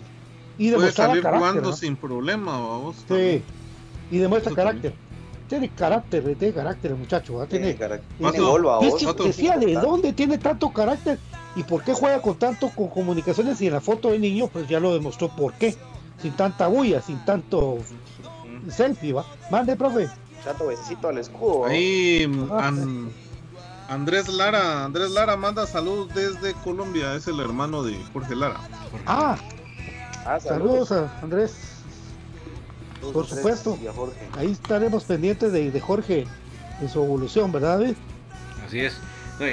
Y 0.58 0.70
demuestra 0.70 1.06
salir 1.06 1.24
jugando 1.24 1.72
sin 1.72 1.96
problema, 1.96 2.52
vamos. 2.52 2.96
Sí. 3.08 3.42
Y 4.10 4.18
demuestra 4.18 4.52
carácter. 4.54 4.92
Tiene 5.48 5.68
carácter, 5.70 6.22
tiene 6.36 6.54
carácter 6.54 6.92
el 6.92 6.96
muchacho. 6.96 7.46
Tiene, 7.48 7.74
tiene, 7.74 8.00
decía 9.24 9.56
de 9.56 9.74
dónde 9.74 10.12
tiene 10.12 10.38
tanto 10.38 10.72
carácter 10.72 11.18
y 11.56 11.62
por 11.62 11.82
qué 11.82 11.92
juega 11.92 12.20
con 12.22 12.36
tanto 12.36 12.70
con 12.70 12.88
comunicaciones 12.88 13.60
y 13.60 13.66
en 13.66 13.72
la 13.72 13.80
foto 13.80 14.10
de 14.10 14.18
niño 14.18 14.48
pues 14.48 14.68
ya 14.68 14.78
lo 14.80 14.92
demostró 14.94 15.28
por 15.28 15.54
qué. 15.54 15.74
Sin 16.20 16.32
tanta 16.32 16.66
bulla, 16.66 17.00
sin 17.00 17.24
tanto 17.24 17.78
selfie, 18.68 19.12
va. 19.12 19.24
Mande, 19.50 19.74
profe. 19.76 20.08
Chato 20.44 20.66
besito 20.66 21.08
al 21.08 21.18
escudo. 21.18 21.66
Ahí, 21.66 22.30
ah. 22.50 22.72
Andrés 23.90 24.28
Lara, 24.28 24.84
Andrés 24.84 25.10
Lara 25.10 25.36
manda 25.36 25.66
saludos 25.66 26.14
desde 26.14 26.54
Colombia, 26.62 27.16
es 27.16 27.26
el 27.26 27.40
hermano 27.40 27.82
de 27.82 27.96
Jorge 28.12 28.36
Lara. 28.36 28.54
Ah, 29.04 29.36
ah 30.24 30.38
saludos. 30.38 30.92
a 30.92 31.12
Andrés. 31.20 31.82
Por 33.12 33.26
supuesto. 33.26 33.76
Ahí 34.38 34.52
estaremos 34.52 35.02
pendientes 35.02 35.50
de, 35.50 35.80
Jorge 35.80 36.24
en 36.80 36.88
su 36.88 37.02
evolución, 37.02 37.50
¿verdad, 37.50 37.82
Así 38.64 38.78
es. 38.78 38.96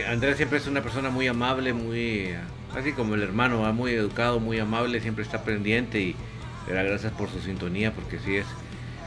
Andrés 0.08 0.38
siempre 0.38 0.60
es 0.60 0.67
una 0.67 0.84
persona 0.84 1.10
muy 1.10 1.28
amable, 1.28 1.73
muy 1.73 2.36
así 2.78 2.93
como 2.93 3.15
el 3.15 3.23
hermano, 3.23 3.73
muy 3.73 3.93
educado, 3.93 4.39
muy 4.39 4.60
amable, 4.60 5.02
siempre 5.02 5.23
está 5.23 5.41
pendiente 5.41 6.00
y 6.00 6.15
le 6.67 6.76
da 6.76 6.84
gracias 6.84 7.12
por 7.13 7.28
su 7.32 7.39
sintonía, 7.39 7.91
porque 7.91 8.19
sí 8.19 8.36
es. 8.36 8.45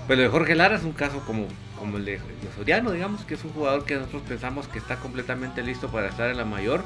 Pero 0.09 0.23
de 0.23 0.29
Jorge 0.29 0.57
Lara 0.57 0.75
es 0.75 0.83
un 0.83 0.93
caso 0.93 1.21
como 1.25 1.47
como 1.81 1.97
el 1.97 2.05
de, 2.05 2.21
Soriano, 2.55 2.93
digamos, 2.93 3.25
que 3.25 3.35
es 3.35 3.43
un 3.43 3.53
jugador 3.53 3.85
que 3.85 3.97
nosotros 3.97 4.23
pensamos 4.29 4.69
que 4.69 4.79
está 4.79 4.97
completamente 4.97 5.63
listo 5.63 5.89
para 5.89 6.09
estar 6.09 6.31
en 6.31 6.37
la 6.37 6.45
mayor. 6.45 6.85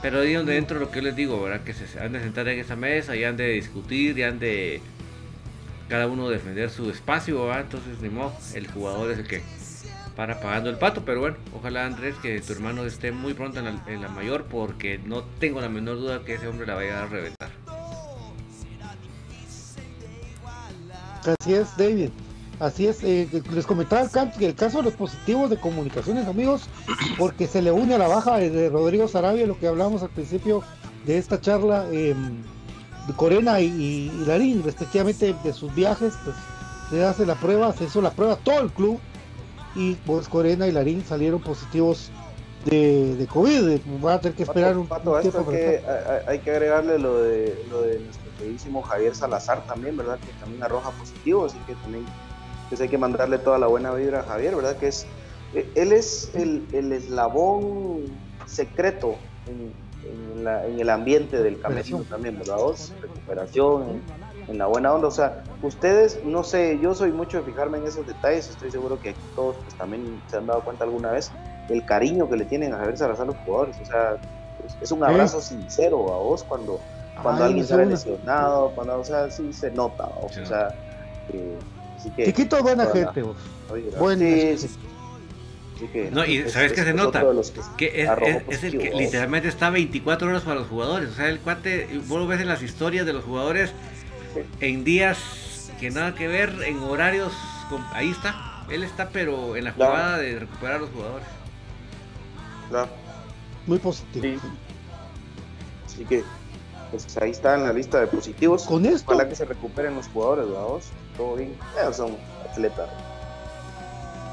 Pero 0.00 0.20
ahí 0.20 0.32
donde 0.32 0.54
dentro 0.54 0.80
lo 0.80 0.90
que 0.90 1.02
les 1.02 1.14
digo, 1.14 1.42
¿verdad? 1.42 1.62
Que 1.64 1.74
se 1.74 2.00
han 2.00 2.12
de 2.12 2.20
sentar 2.20 2.48
en 2.48 2.58
esa 2.58 2.76
mesa 2.76 3.14
y 3.14 3.24
han 3.24 3.36
de 3.36 3.48
discutir 3.48 4.18
y 4.18 4.22
han 4.22 4.38
de 4.38 4.80
cada 5.88 6.06
uno 6.06 6.28
defender 6.28 6.70
su 6.70 6.88
espacio, 6.88 7.44
¿verdad? 7.44 7.62
Entonces, 7.62 8.00
ni 8.00 8.08
modo, 8.08 8.32
el 8.54 8.66
jugador 8.68 9.10
es 9.10 9.18
el 9.18 9.26
que 9.26 9.42
para 10.16 10.40
pagando 10.40 10.70
el 10.70 10.78
pato. 10.78 11.04
Pero 11.04 11.20
bueno, 11.20 11.36
ojalá 11.56 11.84
Andrés 11.84 12.14
que 12.22 12.40
tu 12.40 12.52
hermano 12.52 12.84
esté 12.84 13.12
muy 13.12 13.34
pronto 13.34 13.58
en 13.58 13.64
la, 13.66 13.84
en 13.86 14.00
la 14.00 14.08
mayor 14.08 14.44
porque 14.44 14.98
no 15.04 15.22
tengo 15.22 15.60
la 15.60 15.68
menor 15.68 15.96
duda 15.96 16.24
que 16.24 16.34
ese 16.34 16.46
hombre 16.46 16.66
la 16.66 16.74
vaya 16.74 17.02
a 17.02 17.06
reventar. 17.06 17.50
Así 21.40 21.54
es, 21.54 21.76
David. 21.76 22.10
Así 22.60 22.86
es, 22.86 23.02
eh, 23.02 23.28
les 23.52 23.66
comentaba 23.66 24.02
el 24.02 24.54
caso 24.54 24.78
de 24.78 24.84
los 24.84 24.94
positivos 24.94 25.50
de 25.50 25.56
comunicaciones, 25.56 26.26
amigos, 26.28 26.68
porque 27.18 27.46
se 27.46 27.60
le 27.60 27.72
une 27.72 27.94
a 27.94 27.98
la 27.98 28.08
baja 28.08 28.36
de 28.36 28.68
Rodrigo 28.68 29.08
Sarabia, 29.08 29.46
lo 29.46 29.58
que 29.58 29.66
hablábamos 29.66 30.02
al 30.02 30.10
principio 30.10 30.62
de 31.04 31.18
esta 31.18 31.40
charla, 31.40 31.86
em, 31.90 32.42
de 33.06 33.12
Corena 33.14 33.60
y, 33.60 34.10
Larín, 34.26 34.62
respectivamente 34.62 35.34
de 35.42 35.52
sus 35.52 35.74
viajes, 35.74 36.14
pues 36.24 36.36
se 36.90 37.04
hace 37.04 37.26
la 37.26 37.34
prueba, 37.34 37.72
se 37.72 37.84
hizo 37.84 38.00
la 38.00 38.12
prueba 38.12 38.36
todo 38.36 38.60
el 38.60 38.70
club, 38.70 39.00
y 39.74 39.94
pues 40.06 40.28
Corena 40.28 40.68
y 40.68 40.72
Larín 40.72 41.04
salieron 41.04 41.40
positivos 41.40 42.10
de, 42.64 43.16
de 43.16 43.26
COVID, 43.26 43.80
va 44.04 44.14
a 44.14 44.20
tener 44.20 44.36
que 44.36 44.44
esperar 44.44 44.76
un, 44.76 44.86
tiempo. 44.86 45.48
que, 45.48 45.82
hay, 46.28 46.38
que 46.38 46.50
agregarle 46.50 46.98
lo 46.98 47.20
de, 47.20 47.64
lo 47.70 47.82
de 47.82 47.98
nuestro 47.98 48.30
queridísimo 48.38 48.82
Javier 48.82 49.14
Salazar 49.14 49.64
también, 49.66 49.96
¿verdad? 49.96 50.18
Que 50.20 50.32
también 50.40 50.62
arroja 50.62 50.90
positivos, 50.90 51.52
así 51.52 51.62
que 51.66 51.74
también 51.76 52.04
pues 52.72 52.80
hay 52.80 52.88
que 52.88 52.96
mandarle 52.96 53.36
toda 53.36 53.58
la 53.58 53.66
buena 53.66 53.92
vibra 53.92 54.20
a 54.20 54.22
Javier, 54.22 54.56
¿verdad? 54.56 54.78
Que 54.78 54.86
es, 54.86 55.04
él 55.52 55.92
es 55.92 56.30
el, 56.32 56.66
eslabón 56.90 58.04
secreto 58.46 59.16
en, 59.46 59.74
el 60.80 60.88
ambiente 60.88 61.42
del 61.42 61.60
camerino 61.60 62.02
también, 62.04 62.38
¿verdad? 62.38 62.56
recuperación, 63.02 64.00
en, 64.48 64.56
la 64.56 64.64
buena 64.68 64.90
onda. 64.94 65.08
O 65.08 65.10
sea, 65.10 65.44
ustedes, 65.60 66.24
no 66.24 66.42
sé, 66.44 66.78
yo 66.80 66.94
soy 66.94 67.12
mucho 67.12 67.36
de 67.36 67.42
fijarme 67.42 67.76
en 67.76 67.88
esos 67.88 68.06
detalles, 68.06 68.48
estoy 68.48 68.70
seguro 68.70 68.98
que 68.98 69.14
todos 69.36 69.56
pues, 69.56 69.74
también 69.74 70.22
se 70.28 70.38
han 70.38 70.46
dado 70.46 70.64
cuenta 70.64 70.84
alguna 70.84 71.10
vez 71.10 71.30
el 71.68 71.84
cariño 71.84 72.26
que 72.30 72.38
le 72.38 72.46
tienen 72.46 72.72
a 72.72 72.78
Javier 72.78 72.96
Salazar 72.96 73.26
los 73.26 73.36
jugadores. 73.44 73.76
O 73.82 73.84
sea, 73.84 74.16
es, 74.80 74.90
un 74.90 75.04
abrazo 75.04 75.42
sincero 75.42 76.10
a 76.10 76.16
vos 76.16 76.42
cuando, 76.42 76.80
cuando 77.22 77.44
alguien 77.44 77.66
sale 77.66 77.84
lesionado, 77.84 78.70
cuando, 78.74 78.98
o 78.98 79.04
sea, 79.04 79.30
sí 79.30 79.52
se 79.52 79.70
nota, 79.72 80.08
o 80.22 80.30
sea, 80.30 80.68
eh, 81.28 81.58
Chiquito 82.16 82.62
buena 82.62 82.86
gente, 82.86 83.22
vos. 83.22 83.36
no, 86.10 86.24
y 86.24 86.48
¿sabes 86.48 86.72
qué 86.72 86.84
se 86.84 86.94
nota? 86.94 87.24
Que, 87.76 88.08
es, 88.48 88.64
el 88.64 88.78
que 88.78 88.92
literalmente 88.94 89.48
está 89.48 89.70
24 89.70 90.28
horas 90.28 90.42
para 90.42 90.60
los 90.60 90.68
jugadores. 90.68 91.10
O 91.10 91.14
sea, 91.14 91.28
el 91.28 91.40
cuate, 91.40 91.88
vos 92.06 92.20
lo 92.20 92.26
ves 92.26 92.40
en 92.40 92.48
las 92.48 92.62
historias 92.62 93.06
de 93.06 93.12
los 93.12 93.24
jugadores 93.24 93.72
en 94.60 94.84
días 94.84 95.18
que 95.80 95.90
nada 95.90 96.14
que 96.14 96.28
ver, 96.28 96.54
en 96.66 96.78
horarios. 96.78 97.32
ahí 97.92 98.10
está. 98.10 98.64
Él 98.70 98.84
está, 98.84 99.08
pero 99.08 99.56
en 99.56 99.64
la 99.64 99.72
jugada 99.72 100.18
de 100.18 100.38
recuperar 100.38 100.76
a 100.76 100.78
los 100.78 100.90
jugadores. 100.90 101.26
Claro. 102.70 102.88
Muy 103.66 103.78
positivo. 103.78 104.40
Así 105.84 106.04
que, 106.04 106.24
pues 106.90 107.16
ahí 107.18 107.30
está 107.30 107.56
en 107.56 107.64
la 107.64 107.72
lista 107.72 108.00
de 108.00 108.06
positivos. 108.06 108.64
Con 108.64 108.86
esto. 108.86 109.06
Para 109.06 109.28
que 109.28 109.34
se 109.34 109.44
recuperen 109.44 109.94
los 109.94 110.06
jugadores, 110.08 110.46
vamos 110.50 110.84
todo 111.16 111.36
bien. 111.36 111.56
son 111.92 112.16
atletas. 112.50 112.88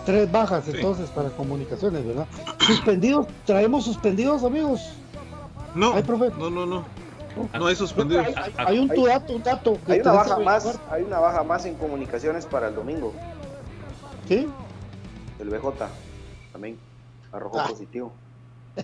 Tres 0.05 0.31
bajas 0.31 0.67
entonces 0.67 1.09
para 1.09 1.29
comunicaciones, 1.29 2.05
¿verdad? 2.05 2.25
Suspendidos, 2.65 3.27
traemos 3.45 3.83
suspendidos, 3.85 4.43
amigos. 4.43 4.93
No, 5.75 5.93
no, 5.93 6.49
no, 6.49 6.65
no. 6.65 6.85
No 7.53 7.67
hay 7.67 7.75
suspendidos. 7.75 8.25
Hay, 8.57 8.79
un 8.79 8.87
dato, 8.87 9.33
un 9.33 9.43
dato. 9.43 9.77
Hay 9.87 9.99
una 9.99 10.11
baja 10.13 10.39
más, 10.39 10.79
hay 10.89 11.03
una 11.03 11.19
baja 11.19 11.43
más 11.43 11.65
en 11.65 11.75
comunicaciones 11.75 12.45
para 12.45 12.69
el 12.69 12.75
domingo. 12.75 13.13
¿Sí? 14.27 14.47
El 15.39 15.49
BJ 15.49 15.87
también 16.51 16.77
arrojó 17.31 17.59
Ah. 17.59 17.67
positivo. 17.69 18.11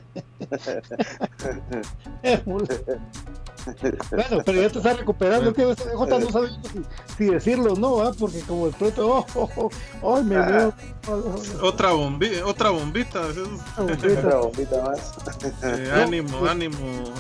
Bueno, 4.12 4.44
pero 4.46 4.62
ya 4.62 4.70
te 4.70 4.78
está 4.78 4.94
recuperando, 4.94 5.54
que 5.54 5.66
BJ 5.66 6.20
no 6.20 6.32
sabe 6.32 6.50
si, 6.72 6.82
si 7.18 7.26
decirlo 7.32 7.74
o 7.74 7.76
no, 7.76 8.02
¿ah? 8.02 8.12
porque 8.18 8.40
como 8.42 8.68
de 8.68 8.74
pronto, 8.74 9.08
oh, 9.08 9.26
oh, 9.56 9.70
oh, 10.02 10.16
ay, 10.18 10.24
me 10.24 10.36
Ah. 10.36 10.46
veo. 10.50 10.74
Otra 11.62 11.92
bombita, 11.92 12.46
otra 12.46 12.70
bombita. 12.70 13.22
es- 13.30 14.18
Otra 14.18 14.38
bombita 14.38 14.84
más. 14.84 15.14
eh, 15.64 15.90
No, 15.96 16.02
ánimo, 16.02 16.38
pues, 16.40 16.52
ánimo, 16.52 16.78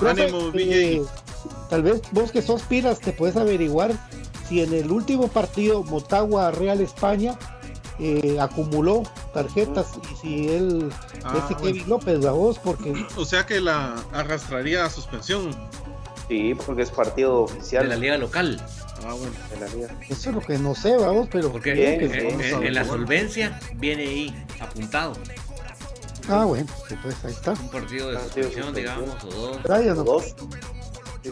ánimo, 0.08 0.40
eh, 0.56 1.00
BJ. 1.02 1.10
tal 1.70 1.84
vez 1.84 2.02
vos 2.12 2.32
que 2.32 2.42
sos 2.42 2.62
piras 2.64 3.00
te 3.00 3.12
puedes 3.12 3.36
averiguar 3.38 3.94
si 4.48 4.62
en 4.62 4.74
el 4.74 4.92
último 4.92 5.28
partido 5.28 5.84
Motagua 5.84 6.52
Real 6.52 6.80
España 6.82 7.38
eh, 7.98 8.38
acumuló 8.40 9.04
tarjetas 9.34 9.88
y 10.12 10.16
si 10.18 10.50
él, 10.50 10.90
Ah, 11.24 11.34
ese 11.44 11.56
bueno. 11.56 11.62
Kevin 11.74 11.90
López, 11.90 12.26
a 12.26 12.32
vos, 12.32 12.60
porque 12.60 12.94
O 13.18 13.26
sea 13.26 13.46
que 13.48 13.60
la 13.62 13.96
arrastraría 14.14 14.86
a 14.86 14.90
suspensión. 14.92 15.50
Sí, 16.28 16.56
porque 16.66 16.82
es 16.82 16.90
partido 16.90 17.42
oficial 17.44 17.84
De 17.84 17.90
la 17.90 17.96
liga 17.98 18.18
local. 18.18 18.60
Ah, 19.06 19.14
bueno. 19.14 19.32
de 19.52 19.60
la 19.60 19.68
liga. 19.76 19.88
eso 20.10 20.30
es 20.30 20.36
lo 20.36 20.42
que 20.42 20.58
no 20.58 20.74
sé, 20.74 20.96
vamos, 20.98 21.28
pero 21.32 21.52
Porque 21.52 21.74
Bien, 21.74 22.02
en, 22.02 22.12
bien, 22.12 22.14
en- 22.16 22.28
vamos 22.40 22.64
a 22.64 22.66
en 22.68 22.74
la 22.74 22.86
solvencia 22.86 23.60
viene 23.76 24.04
ahí 24.04 24.46
apuntado. 24.60 25.14
ah 26.30 26.46
bueno, 26.46 26.66
sí, 26.90 26.96
pues 27.04 27.24
ahí 27.24 27.32
está. 27.32 27.52
Un 27.52 27.70
partido 27.70 28.08
de 28.10 28.14
de 28.18 28.24
suspensión, 28.24 28.74
digamos, 28.74 29.24
o 29.26 29.28
dos. 29.30 29.64
Brian, 29.64 29.96
¿no? 29.98 30.04
Dos. 30.04 30.36
Sí. 31.24 31.32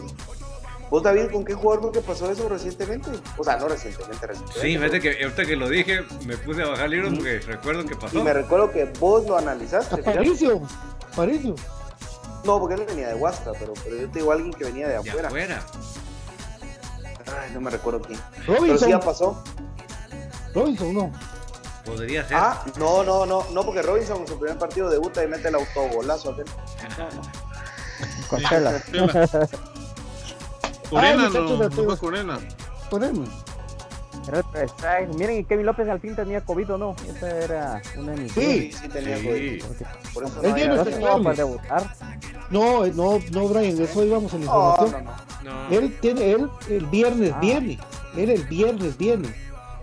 ¿Vos, 0.90 1.02
David, 1.02 1.30
con 1.32 1.44
qué 1.44 1.54
jugador 1.54 1.82
fue 1.82 1.92
que 1.92 2.00
pasó 2.06 2.30
eso 2.30 2.48
recientemente? 2.48 3.10
O 3.36 3.42
sea, 3.42 3.56
no 3.56 3.66
recientemente, 3.66 4.24
recientemente. 4.28 4.68
Sí, 4.68 4.76
fíjate 4.78 5.00
que 5.00 5.24
ahorita 5.24 5.44
que 5.46 5.56
lo 5.56 5.68
dije, 5.68 6.02
me 6.24 6.36
puse 6.36 6.62
a 6.62 6.66
bajar 6.68 6.90
libros 6.90 7.14
porque 7.14 7.40
recuerdo 7.40 7.84
que 7.84 7.94
Y 7.94 7.96
pasó. 7.96 8.22
me 8.22 8.32
recuerdo 8.32 8.70
que 8.70 8.84
vos 9.00 9.26
lo 9.26 9.36
analizaste. 9.36 9.96
Aparicio, 10.00 10.62
Aparicio. 11.12 11.56
No, 12.44 12.58
porque 12.60 12.74
él 12.74 12.84
venía 12.86 13.08
de 13.08 13.14
Huasca, 13.14 13.52
pero, 13.58 13.72
pero 13.82 13.96
yo 13.96 14.10
te 14.10 14.18
digo 14.18 14.32
alguien 14.32 14.52
que 14.52 14.64
venía 14.64 14.86
de 14.88 14.92
De 14.94 14.98
afuera. 15.10 15.28
afuera. 15.28 15.62
Ay, 17.40 17.50
no 17.54 17.60
me 17.60 17.70
recuerdo 17.70 18.00
quién. 18.02 18.20
Pero 18.46 18.52
sí 18.54 18.58
Robinson, 18.60 18.88
ya 18.90 19.00
pasó. 19.00 19.42
Robinson, 20.54 20.94
no. 20.94 21.10
Podría 21.84 22.26
ser. 22.26 22.36
Ah, 22.36 22.64
no, 22.78 23.02
no, 23.02 23.24
no, 23.26 23.44
no, 23.50 23.62
porque 23.64 23.82
Robinson 23.82 24.18
en 24.20 24.28
su 24.28 24.38
primer 24.38 24.58
partido 24.58 24.88
debuta 24.90 25.22
y 25.24 25.26
mete 25.28 25.48
el 25.48 25.54
autogolazo. 25.56 26.32
aquel. 26.32 26.44
Corena, 30.90 31.28
muchachos, 31.28 31.34
no, 31.34 31.48
no 31.50 31.56
fue 31.56 31.70
todos. 31.70 31.98
Corena. 31.98 32.38
Era 34.28 34.98
el. 34.98 35.08
Miren, 35.16 35.38
y 35.40 35.44
Kevin 35.44 35.66
López 35.66 35.88
al 35.88 36.00
fin 36.00 36.14
tenía 36.16 36.40
COVID 36.44 36.74
o 36.74 36.78
no. 36.78 36.96
Esa 37.08 37.30
era 37.38 37.82
una 37.98 38.12
de 38.12 38.20
mis 38.22 38.32
Sí. 38.32 38.40
Sí, 38.40 38.72
sí 38.82 38.88
tenía 38.88 39.18
Sí. 39.18 39.26
COVID. 39.26 39.64
Porque 39.64 39.84
Por 40.14 40.24
eso 40.24 40.42
no 40.42 40.76
no 40.76 40.84
se 40.84 40.90
estaba 40.90 41.22
para 41.22 41.36
debutar. 41.36 41.94
No, 42.50 42.86
no, 42.86 43.18
no, 43.32 43.48
Brian, 43.48 43.80
eso 43.80 44.04
íbamos 44.04 44.32
en 44.34 44.40
la 44.40 44.46
información. 44.46 45.04
no, 45.04 45.50
no. 45.52 45.68
No. 45.70 45.76
Él 45.76 45.98
tiene, 46.00 46.30
él 46.32 46.48
el 46.68 46.86
viernes 46.86 47.32
Ah. 47.34 47.38
viene, 47.40 47.78
él 48.16 48.30
el 48.30 48.44
viernes 48.46 48.96
viene. 48.96 49.28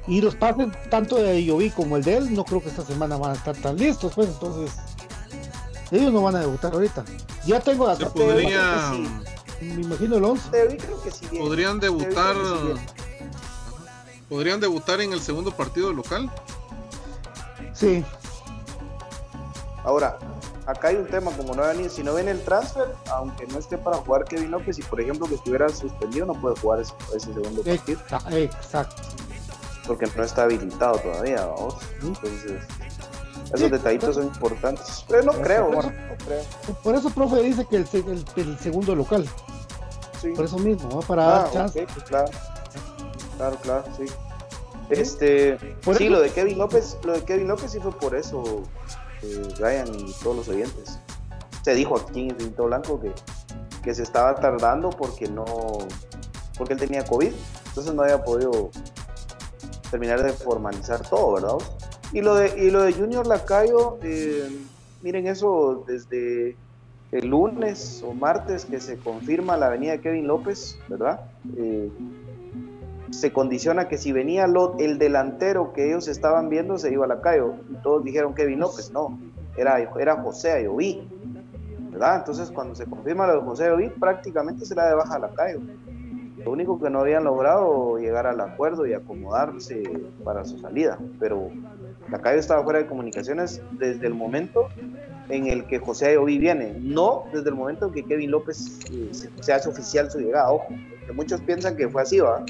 Y 0.08 0.20
los 0.22 0.36
pases 0.36 0.68
tanto 0.90 1.18
de 1.18 1.44
Yovi 1.46 1.70
como 1.70 1.96
el 1.98 2.04
de 2.04 2.18
él, 2.18 2.34
no 2.34 2.44
creo 2.44 2.62
que 2.62 2.70
esta 2.70 2.84
semana 2.84 3.18
van 3.18 3.32
a 3.32 3.34
estar 3.36 3.56
tan 3.56 3.78
listos, 3.78 4.14
pues 4.16 4.30
entonces 4.30 4.76
ellos 5.92 6.12
no 6.12 6.24
van 6.24 6.36
a 6.36 6.40
debutar 6.40 6.74
ahorita. 6.74 7.04
Ya 7.46 7.60
tengo 7.60 7.86
Se 7.96 8.04
acá, 8.04 8.14
podría, 8.14 8.92
me 9.62 9.82
imagino 9.82 10.18
el 10.18 10.24
11. 10.26 10.50
David 10.52 10.82
creo 10.84 11.02
que 11.04 11.12
sí 11.12 11.26
viene. 11.30 11.46
podrían 11.46 11.80
debutar, 11.80 12.36
podrían 14.32 14.62
debutar 14.62 15.02
en 15.02 15.12
el 15.12 15.20
segundo 15.22 15.52
partido 15.52 15.92
local. 15.92 16.32
Sí, 17.74 18.04
Ahora, 19.84 20.18
acá 20.68 20.90
hay 20.90 20.96
un 20.98 21.08
tema, 21.08 21.32
como 21.32 21.54
no 21.56 21.64
venía, 21.64 21.90
si 21.90 22.02
no 22.04 22.14
viene 22.14 22.30
el 22.32 22.42
transfer, 22.44 22.96
aunque 23.12 23.48
no 23.48 23.58
esté 23.58 23.78
para 23.80 23.98
jugar 23.98 24.26
Kevin 24.26 24.52
López, 24.52 24.78
y 24.78 24.84
por 24.84 25.02
ejemplo 25.02 25.28
que 25.28 25.34
estuviera 25.36 25.68
suspendido, 25.70 26.28
no 26.28 26.34
puede 26.40 26.56
jugar 26.62 26.80
ese, 26.82 26.94
ese 27.16 27.34
segundo 27.34 27.64
partido, 27.64 28.00
exa- 28.08 28.32
exacto. 28.38 29.02
porque 29.88 30.06
no 30.16 30.24
está 30.24 30.44
habilitado 30.44 30.98
todavía, 31.00 31.44
vamos. 31.48 31.76
Entonces, 32.00 32.62
esos 33.54 33.72
detallitos 33.72 34.16
son 34.16 34.26
importantes. 34.28 35.04
Pero 35.10 35.24
no 35.24 35.32
creo, 35.34 35.66
por 35.72 35.76
bueno, 35.86 35.92
no 36.10 36.26
creo. 36.26 36.44
Por 36.84 36.96
eso, 36.96 37.10
profe, 37.10 37.42
dice 37.42 37.66
que 37.68 37.78
el, 37.78 37.88
se- 37.88 37.98
el- 37.98 38.26
el 38.36 38.60
segundo 38.60 38.94
local, 38.96 39.28
Sí. 40.22 40.30
por 40.36 40.46
eso 40.46 40.60
mismo, 40.60 40.90
¿no? 40.90 41.00
para 41.00 41.24
Ah, 41.26 41.42
dar 41.42 41.52
chance. 41.54 41.84
ok, 41.84 41.90
pues 41.92 42.06
claro. 42.06 42.30
Claro, 43.42 43.58
claro, 43.64 43.84
sí. 43.98 44.06
Este, 44.92 45.58
sí, 45.98 46.10
lo 46.10 46.20
de 46.20 46.30
Kevin 46.30 46.60
López, 46.60 46.96
lo 47.04 47.14
de 47.14 47.24
Kevin 47.24 47.48
López 47.48 47.72
sí 47.72 47.80
fue 47.80 47.92
por 47.92 48.16
eso, 48.16 48.62
eh, 49.24 49.48
Ryan 49.58 49.88
y 49.96 50.14
todos 50.22 50.36
los 50.36 50.48
oyentes. 50.48 51.00
Se 51.64 51.74
dijo 51.74 51.98
aquí 51.98 52.20
en 52.20 52.30
Infinito 52.30 52.66
Blanco 52.66 53.02
que, 53.02 53.12
que 53.82 53.96
se 53.96 54.04
estaba 54.04 54.36
tardando 54.36 54.92
porque 54.92 55.28
no, 55.28 55.46
porque 56.56 56.74
él 56.74 56.80
tenía 56.80 57.04
COVID, 57.04 57.34
entonces 57.70 57.96
no 57.96 58.04
había 58.04 58.24
podido 58.24 58.70
terminar 59.90 60.22
de 60.22 60.34
formalizar 60.34 61.02
todo, 61.10 61.34
¿verdad? 61.34 61.58
Y 62.14 62.22
lo 62.22 62.36
de, 62.36 62.64
y 62.64 62.70
lo 62.70 62.84
de 62.84 62.94
Junior 62.94 63.26
Lacayo, 63.26 63.98
eh, 64.04 64.56
miren 65.02 65.26
eso 65.26 65.84
desde 65.88 66.56
el 67.12 67.28
lunes 67.28 68.04
o 68.06 68.14
martes 68.14 68.66
que 68.66 68.80
se 68.80 68.98
confirma 69.00 69.58
la 69.58 69.70
venida 69.70 69.94
de 69.94 70.02
Kevin 70.02 70.28
López, 70.28 70.78
¿verdad? 70.88 71.22
Eh, 71.58 71.90
se 73.12 73.32
condiciona 73.32 73.88
que 73.88 73.98
si 73.98 74.12
venía 74.12 74.48
lo- 74.48 74.76
el 74.80 74.98
delantero 74.98 75.74
que 75.74 75.88
ellos 75.90 76.08
estaban 76.08 76.50
viendo 76.50 76.78
se 76.78 76.92
iba 76.92 77.06
a 77.06 77.08
Lacayo 77.08 77.54
y 77.70 77.76
todos 77.84 78.04
dijeron 78.04 78.34
Kevin 78.34 78.60
López, 78.60 78.92
no, 78.92 79.20
era, 79.58 79.78
era 80.00 80.22
José 80.22 80.52
Ayoví, 80.52 81.08
¿verdad? 81.92 82.18
Entonces 82.20 82.50
cuando 82.52 82.74
se 82.74 82.86
confirma 82.86 83.28
lo 83.28 83.36
de 83.36 83.42
José 83.42 83.66
Ayoví 83.66 83.90
prácticamente 83.90 84.66
se 84.66 84.76
la 84.76 84.88
de 84.88 84.96
baja 84.96 85.16
a 85.16 85.20
Lacayo. 85.20 85.60
Lo 86.44 86.52
único 86.52 86.80
que 86.80 86.90
no 86.90 87.02
habían 87.02 87.24
logrado 87.24 87.98
llegar 88.00 88.26
al 88.26 88.42
acuerdo 88.42 88.88
y 88.88 88.94
acomodarse 88.94 89.84
para 90.24 90.44
su 90.44 90.58
salida, 90.58 90.98
pero 91.20 91.50
Lacayo 92.10 92.40
estaba 92.40 92.64
fuera 92.64 92.80
de 92.80 92.88
comunicaciones 92.88 93.62
desde 93.78 94.08
el 94.08 94.16
momento 94.16 94.68
en 95.30 95.48
el 95.48 95.66
que 95.68 95.80
José 95.80 96.08
Ayoví 96.08 96.40
viene, 96.40 96.76
no 96.80 97.24
desde 97.32 97.50
el 97.50 97.56
momento 97.56 97.88
en 97.88 97.94
que 97.94 98.04
Kevin 98.06 98.32
López 98.32 98.80
eh, 98.92 99.12
se, 99.42 99.54
hace 99.54 99.70
oficial 99.70 100.10
su 100.10 100.20
llegada, 100.20 100.52
ojo, 100.52 100.68
porque 101.00 101.14
muchos 101.14 101.42
piensan 101.42 101.76
que 101.78 101.88
fue 101.88 102.02
así, 102.02 102.20
¿va? 102.20 102.44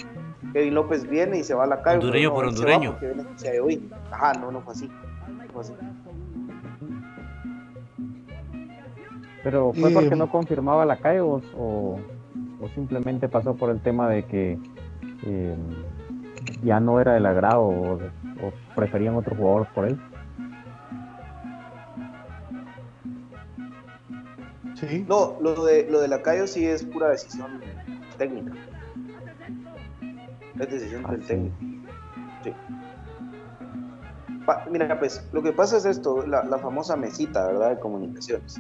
Kevin 0.54 0.74
López 0.74 1.08
viene 1.10 1.40
y 1.40 1.44
se 1.44 1.54
va 1.54 1.64
a 1.64 1.68
la 1.68 1.82
calle. 1.82 2.00
Hondureño 2.00 2.34
por 2.34 2.46
hondureño. 2.46 2.98
Ajá, 4.12 4.34
no, 4.34 4.52
no 4.52 4.62
fue 4.62 4.74
así. 4.74 4.88
No 4.88 5.44
fue 5.54 5.62
así. 5.62 5.74
Pero 9.44 9.74
fue 9.74 9.90
porque 9.92 10.16
no 10.16 10.30
confirmaba 10.30 10.86
la 10.86 10.98
calle 10.98 11.22
o, 11.22 11.42
o- 11.58 12.00
o 12.60 12.68
simplemente 12.76 13.28
pasó 13.28 13.56
por 13.56 13.72
el 13.72 13.82
tema 13.82 14.08
de 14.08 14.24
que 14.26 14.60
eh, 15.26 15.56
ya 16.64 16.80
no 16.80 17.00
era 17.00 17.14
del 17.14 17.26
agrado 17.26 17.62
o, 17.64 17.94
o 17.96 18.54
preferían 18.76 19.16
otro 19.16 19.36
jugador 19.36 19.68
por 19.74 19.86
él. 19.88 20.00
Sí. 24.76 25.06
No, 25.08 25.38
lo 25.42 25.64
de, 25.66 25.88
lo 25.90 26.00
de 26.02 26.08
Lacayo 26.08 26.48
sí 26.48 26.66
es 26.66 26.84
pura 26.84 27.10
decisión 27.10 27.62
técnica. 28.18 28.54
Es 30.62 30.70
decisión 30.70 31.04
Ah, 31.06 31.12
del 31.12 31.22
sí. 31.22 31.28
técnico. 31.28 31.56
Sí. 32.44 32.54
Pa- 34.46 34.66
mira, 34.72 34.98
pues 35.00 35.28
lo 35.32 35.42
que 35.44 35.52
pasa 35.54 35.78
es 35.78 35.86
esto, 35.86 36.26
la, 36.26 36.44
la 36.44 36.58
famosa 36.58 36.96
mesita, 36.96 37.46
¿verdad? 37.48 37.72
De 37.72 37.80
comunicaciones. 37.80 38.60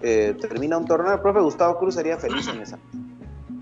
Eh, 0.00 0.36
termina 0.40 0.78
un 0.78 0.84
torneo, 0.86 1.12
el 1.14 1.20
profe 1.20 1.40
Gustavo 1.40 1.78
Cruz 1.78 1.94
sería 1.94 2.16
feliz 2.16 2.46
en 2.48 2.60
esa. 2.60 2.78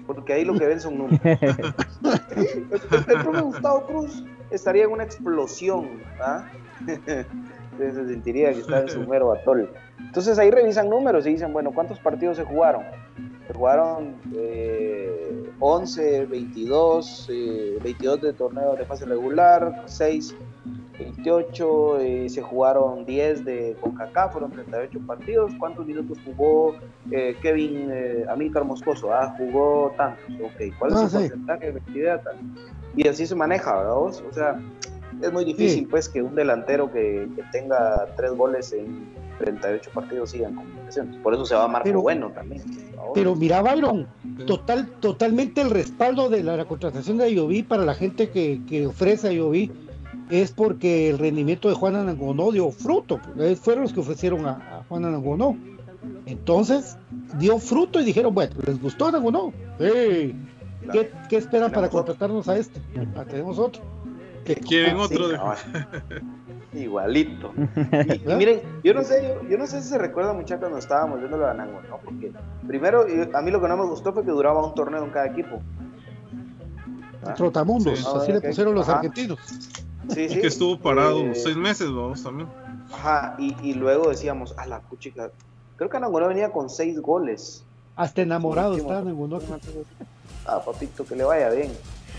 Porque 0.07 0.35
ahí 0.35 0.45
lo 0.45 0.55
que 0.59 0.67
ven 0.67 0.81
son 0.81 0.99
números. 0.99 1.21
el, 1.25 3.23
profe 3.23 3.41
Gustavo 3.43 3.87
Cruz 3.87 4.25
estaría 4.51 4.85
en 4.85 4.91
una 4.93 5.05
explosión, 5.05 5.89
¿ah? 6.21 6.45
se 6.87 7.25
se 7.93 8.07
sentiría 8.09 8.53
que 8.53 8.61
está 8.61 8.81
en 8.83 8.89
su 8.89 9.01
mero 9.07 9.33
atol. 9.33 9.71
Entonces 9.99 10.39
ahí 10.39 10.51
revisan 10.51 10.89
números 10.91 11.27
y 11.27 11.31
dicen, 11.31 11.53
bueno, 11.53 11.73
¿cuántos 11.73 11.99
partidos 11.99 12.37
se 12.37 12.45
jugaron? 12.45 12.85
Se 13.47 13.53
jugaron 13.55 14.15
eh, 14.35 15.34
11, 15.61 16.27
22, 16.27 17.29
eh, 17.31 17.79
22 17.83 18.21
de 18.21 18.33
torneo 18.33 18.75
de 18.77 18.85
fase 18.85 19.05
regular, 19.07 19.83
6, 19.87 20.37
28, 20.99 21.99
eh, 22.01 22.29
se 22.29 22.43
jugaron 22.43 23.05
10 23.05 23.45
de 23.45 23.77
CONCACAF, 23.81 24.33
fueron 24.33 24.51
38 24.53 24.99
partidos. 25.07 25.53
¿Cuántos 25.59 25.87
minutos 25.87 26.19
jugó 26.25 26.75
eh, 27.11 27.37
Kevin 27.43 27.89
eh, 27.93 28.25
Amílcar 28.29 28.65
Moscoso? 28.65 29.13
Ah, 29.13 29.35
jugó 29.37 29.93
tantos, 29.97 30.25
ok. 30.41 30.79
¿Cuál 30.79 30.93
es 30.93 30.97
Ah, 30.99 31.09
su 31.09 31.17
sí. 31.17 31.23
porcentaje 31.29 31.65
de 31.65 31.71
efectividad? 31.71 32.23
Y 32.97 33.09
así 33.09 33.27
se 33.27 33.35
maneja, 33.35 33.77
¿verdad? 33.77 33.95
vos? 33.95 34.23
O 34.29 34.33
sea, 34.33 34.61
es 35.21 35.33
muy 35.33 35.45
difícil 35.45 35.81
Sí. 35.81 35.87
pues 35.87 36.09
que 36.09 36.23
un 36.23 36.35
delantero 36.35 36.91
que, 36.93 37.29
que 37.35 37.43
tenga 37.53 38.07
tres 38.17 38.33
goles 38.33 38.73
en 38.73 39.13
38 39.39 39.91
partidos 39.93 40.31
siga 40.31 40.49
en 40.49 40.55
comunicaciones. 40.57 41.17
Por 41.23 41.35
eso 41.35 41.45
se 41.47 41.55
va 41.55 41.67
Marco 41.69 41.85
Pero- 41.85 42.03
Bueno 42.03 42.31
también. 42.31 42.63
ahora. 42.99 43.13
Pero 43.15 43.35
mira, 43.37 43.63
Byron, 43.63 44.07
total, 44.47 44.89
totalmente 45.01 45.61
el 45.61 45.71
respaldo 45.71 46.29
de 46.29 46.43
la, 46.43 46.57
la 46.57 46.65
contratación 46.65 47.19
de 47.19 47.25
Ayoví 47.25 47.63
para 47.63 47.85
la 47.85 47.95
gente 47.95 48.31
que, 48.31 48.61
que 48.69 48.87
ofrece 48.87 49.29
a 49.29 49.31
Ayoví 49.31 49.71
es 50.31 50.53
porque 50.53 51.11
el 51.11 51.19
rendimiento 51.19 51.69
de 51.69 51.75
Juan 51.75 51.97
Anangonó 51.97 52.51
dio 52.53 52.71
fruto. 52.71 53.21
fueron 53.61 53.83
los 53.85 53.93
que 53.93 54.01
ofrecieron 54.01 54.47
a, 54.47 54.53
a 54.79 54.85
Juan 54.89 55.05
Anangonó. 55.05 55.57
Entonces, 56.27 56.97
dio 57.39 57.59
fruto 57.59 58.01
y 58.01 58.05
dijeron, 58.05 58.35
bueno, 58.35 58.55
¿les 58.67 58.81
gustó 58.81 59.07
Anangonó? 59.09 59.53
Sí. 59.79 60.35
¿Qué, 60.93 61.11
qué 61.31 61.37
esperan 61.37 61.73
para 61.73 61.89
contratarnos 61.89 62.47
a 62.49 62.57
este? 62.59 62.81
Ah, 63.17 63.25
tenemos 63.25 63.59
otro. 63.59 63.83
¿Qué- 64.45 64.57
Quieren 64.57 64.97
Ah, 64.99 65.07
sí, 65.09 65.15
otro 65.15 65.29
de-. 65.29 65.39
Igualito. 66.75 67.53
Y, 68.07 68.31
y 68.31 68.35
miren, 68.35 68.81
yo 68.83 68.95
no 68.95 69.03
sé, 69.05 69.23
yo, 69.23 69.49
yo 69.49 69.57
no 69.59 69.67
sé 69.67 69.81
si 69.83 69.89
se 69.89 69.99
recuerda 69.99 70.33
mucho 70.33 70.59
cuando 70.59 70.79
estábamos 70.79 71.19
viendo 71.21 71.37
lo 71.39 71.45
de 71.45 71.51
Anango, 71.53 71.81
¿no? 71.83 71.99
Porque 72.05 72.33
primero, 72.67 73.07
yo- 73.07 73.37
a 73.37 73.43
mí 73.43 73.51
lo 73.51 73.61
que 73.61 73.69
no 73.69 73.77
me 73.77 73.87
gustó 73.87 74.13
fue 74.13 74.25
que 74.25 74.31
duraba 74.33 74.67
un 74.67 74.75
torneo 74.75 75.05
en 75.05 75.11
cada 75.11 75.27
equipo. 75.27 75.61
¿Ah? 77.25 77.35
Trotamundos, 77.35 77.99
Sí. 78.01 78.07
así 78.07 78.31
Ah, 78.33 78.35
le 78.35 78.41
pusieron 78.41 78.75
los 78.75 78.89
Ajá. 78.89 78.99
argentinos. 78.99 79.39
Sí, 80.11 80.23
Y 80.25 80.29
sí. 80.29 80.41
que 80.41 80.47
estuvo 80.49 80.79
parado 80.79 81.19
Eh, 81.21 81.35
seis 81.35 81.57
meses, 81.57 81.89
vamos 81.91 82.23
también. 82.23 82.49
Ajá, 82.93 83.35
y, 83.39 83.57
y 83.63 83.75
luego 83.75 84.11
decíamos, 84.11 84.55
a 84.59 84.67
la 84.67 84.81
puchica, 84.81 85.31
creo 85.77 85.89
que 85.89 85.97
Anangonó 85.97 86.29
venía 86.29 86.51
con 86.51 86.69
seis 86.69 87.01
goles. 87.01 87.67
Hasta 87.97 88.23
enamorado 88.23 88.77
está 88.77 88.97
sí, 88.97 89.03
Anangonó. 89.03 89.41
Ah, 90.47 90.63
papito, 90.65 91.07
que 91.07 91.17
le 91.17 91.25
vaya 91.25 91.49
bien. 91.51 91.73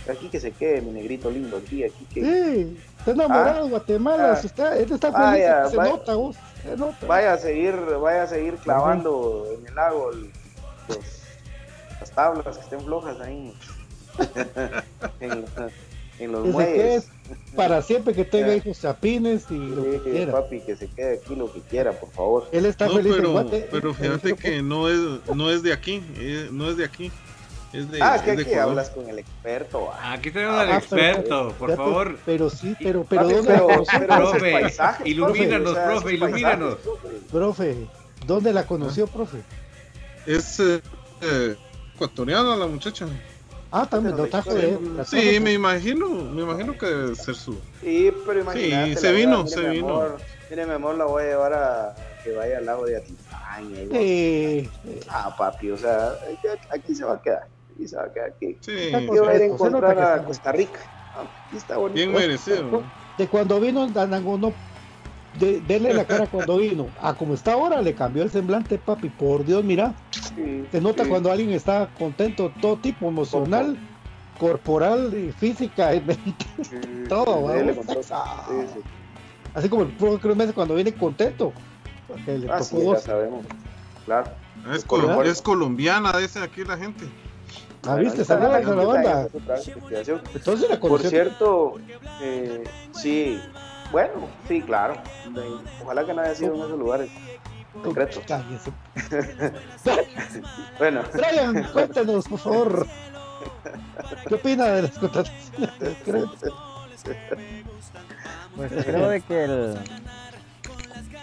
Aquí 0.09 0.29
que 0.29 0.39
se 0.39 0.51
quede, 0.51 0.81
mi 0.81 0.91
negrito 0.91 1.31
lindo, 1.31 1.57
aquí, 1.57 1.83
aquí 1.83 2.05
que... 2.13 2.21
Sí, 2.21 2.77
está 2.99 3.11
enamorado 3.11 3.63
de 3.65 3.69
Guatemala. 3.71 4.31
Ah. 4.33 4.35
se 4.35 4.47
está, 4.47 4.77
él 4.77 4.91
está 4.91 5.11
Ah, 5.13 5.31
feliz, 5.31 5.71
se 5.71 5.77
vaya. 5.77 5.89
nota, 5.91 6.15
vos. 6.15 6.35
Se 6.63 6.77
nota. 6.77 7.07
Vaya 7.07 7.33
a 7.33 7.37
seguir, 7.37 7.75
vaya 8.01 8.23
a 8.23 8.27
seguir 8.27 8.55
clavando 8.55 9.45
en 9.59 9.67
el 9.67 9.73
lago 9.75 10.11
el- 10.11 10.29
los- 10.89 10.99
las 11.99 12.11
tablas 12.11 12.57
que 12.57 12.63
estén 12.63 12.81
flojas 12.81 13.19
ahí. 13.19 13.53
en, 15.19 15.41
los- 15.41 15.49
en 16.19 16.31
los 16.31 16.43
Que 16.43 16.47
se 16.47 16.53
muelles. 16.53 17.07
para 17.55 17.81
siempre 17.81 18.13
que 18.13 18.23
tenga 18.23 18.55
hijos 18.55 18.79
chapines 18.79 19.45
y 19.49 19.57
lo 19.57 19.83
que 19.83 19.99
quiera. 20.03 20.31
papi, 20.31 20.61
que 20.61 20.75
se 20.75 20.87
quede 20.87 21.15
aquí 21.15 21.35
lo 21.35 21.51
que 21.51 21.59
quiera, 21.61 21.91
por 21.93 22.09
favor. 22.11 22.47
Él 22.51 22.65
está 22.67 22.85
No, 22.87 22.93
feliz 22.93 23.11
en 23.13 23.17
pero, 23.17 23.31
Guate. 23.33 23.67
pero 23.71 23.93
fíjate 23.93 24.33
que 24.35 24.61
no 24.61 24.87
es, 24.87 24.99
no 25.35 25.49
es 25.49 25.63
de 25.63 25.73
aquí, 25.73 26.01
eh, 26.17 26.47
no 26.51 26.69
es 26.69 26.77
de 26.77 26.85
aquí. 26.85 27.11
Es 27.75 27.91
de, 27.91 28.01
ah, 28.01 28.15
es 28.15 28.21
que 28.21 28.35
de 28.35 28.59
hablas 28.59 28.89
con 28.91 29.09
el 29.09 29.19
experto. 29.19 29.89
ah. 29.91 30.13
Aquí 30.13 30.31
tenemos 30.31 30.55
al 30.57 30.71
Ah, 30.71 30.81
pero- 30.89 31.01
experto, 31.01 31.53
por 31.59 31.69
Ya, 31.69 31.75
favor. 31.75 32.17
Pero 32.25 32.49
sí, 32.49 32.75
pero, 32.81 33.03
pero 33.03 33.27
¿dónde 33.27 33.41
pero- 33.53 33.67
la 33.67 33.73
conoció? 33.75 33.99
pero 33.99 34.13
esos 34.15 34.31
profe, 34.31 34.51
paisajes, 34.51 35.07
ilumínanos, 35.07 35.71
o 35.71 35.73
sea, 35.73 35.83
esos 35.83 36.01
profe, 36.03 36.15
ilumínanos. 36.15 36.75
profe. 36.75 37.07
Profe, 37.31 37.75
¿dónde 38.25 38.53
la 38.53 38.65
conoció, 38.65 39.07
profe? 39.07 39.39
Es 40.25 40.59
eh, 40.59 40.81
eh, 41.21 41.55
ecuatoriana 41.95 42.55
la 42.55 42.67
muchacha. 42.67 43.07
Ah, 43.71 43.85
también 43.89 44.15
lo 44.15 44.25
trajo 44.27 44.53
de 44.53 44.77
Sí, 45.05 45.39
me 45.41 45.51
imagino, 45.51 46.07
me 46.07 46.43
imagino 46.43 46.77
que 46.77 46.85
debe 46.85 47.15
ser 47.15 47.35
su. 47.35 47.59
Sí, 47.81 48.09
pero 48.25 48.39
imagínate. 48.41 48.95
Sí, 48.95 49.01
se 49.01 49.11
vino, 49.11 49.43
verdad, 49.43 49.51
se 49.53 49.69
vino. 49.69 49.87
amor, 49.89 50.17
Mire, 50.49 50.65
mi 50.67 50.73
amor, 50.73 50.95
la 50.95 51.05
voy 51.05 51.23
a 51.23 51.25
llevar 51.25 51.53
a 51.53 51.95
que 52.23 52.31
vaya 52.31 52.59
al 52.59 52.65
lago 52.67 52.85
de 52.85 52.99
va- 52.99 53.03
Sí, 53.91 54.69
Ah, 55.09 55.35
papi, 55.37 55.71
o 55.71 55.77
sea, 55.77 56.13
aquí 56.69 56.93
se 56.95 57.03
va 57.03 57.15
a 57.15 57.21
quedar. 57.21 57.47
Aquí 57.75 57.87
se 57.87 57.95
va 57.97 58.03
a 58.03 58.13
quedar 58.13 58.29
aquí. 58.29 58.57
Sí, 58.61 58.71
nota 58.91 59.35
encontrar 59.35 59.99
a 59.99 60.23
Costa 60.23 60.51
Rica. 60.51 60.79
Ah, 61.13 61.23
Aquí 61.47 61.57
está 61.57 61.77
bonito. 61.77 61.95
bien 61.95 62.13
merecido. 62.13 62.63
¿no? 62.71 62.83
de 63.17 63.27
cuando 63.29 63.59
vino 63.61 63.87
Anangonó, 63.95 64.53
de, 65.39 65.61
verle 65.65 65.93
la 65.93 66.05
cara 66.05 66.27
cuando 66.27 66.57
vino, 66.59 66.87
a 67.01 67.13
como 67.13 67.33
está 67.33 67.53
ahora, 67.53 67.81
le 67.81 67.93
cambió 67.95 68.23
el 68.23 68.29
semblante, 68.31 68.77
papi. 68.77 69.09
Por 69.09 69.45
Dios, 69.45 69.63
mira, 69.63 69.93
Sí, 70.11 70.65
se 70.71 70.81
nota 70.81 71.03
sí. 71.03 71.09
cuando 71.09 71.31
alguien 71.31 71.51
está 71.51 71.89
contento, 71.97 72.51
todo 72.61 72.77
tipo 72.77 73.07
emocional, 73.07 73.77
corporal, 74.39 75.13
y 75.13 75.31
física, 75.31 75.93
y 75.95 76.01
mente, 76.01 76.45
Sí, 76.63 76.77
todo. 77.09 77.47
Ah. 78.11 78.45
Sí, 78.49 78.55
sí. 78.73 78.79
así 79.53 79.69
como 79.69 79.83
el 79.83 80.19
Cruz 80.19 80.35
Mesa 80.35 80.53
cuando 80.53 80.75
viene 80.75 80.93
contento. 80.93 81.53
le 82.25 82.47
Ah, 82.49 82.57
tocó 82.59 82.63
sí, 82.63 82.77
ya 82.77 82.83
dos. 82.83 83.03
sabemos. 83.03 83.45
Claro. 84.05 84.31
Es, 84.73 84.83
¿Colombiana? 84.85 85.21
colo- 85.23 85.31
es 85.31 85.41
colombiana, 85.41 86.17
dice 86.17 86.39
aquí 86.39 86.63
la 86.65 86.77
gente. 86.77 87.05
Ah, 87.87 87.95
viste, 87.95 88.23
la 88.75 88.83
banda. 88.85 89.27
Entonces 90.33 90.69
la 90.69 90.79
Por 90.79 91.01
cierto, 91.01 91.75
eh, 92.21 92.63
sí, 92.93 93.39
bueno, 93.91 94.27
sí, 94.47 94.61
claro. 94.61 94.95
Ojalá 95.83 96.05
que 96.05 96.13
no 96.13 96.21
haya 96.21 96.35
sido 96.35 96.55
en 96.55 96.61
esos 96.61 96.79
lugares. 96.79 97.09
Cállese. 98.25 98.71
Bueno, 100.79 101.01
Brian, 101.13 101.63
cuéntanos, 101.71 102.27
por 102.27 102.39
favor. 102.39 102.87
¿Qué 104.27 104.35
opina 104.35 104.65
de 104.67 104.81
las 104.83 104.97
contrataciones? 104.97 105.69
Creo- 106.03 106.31
Pues 108.55 108.71
creo 108.85 109.09
de 109.09 109.21
que 109.21 109.43
el- 109.45 109.77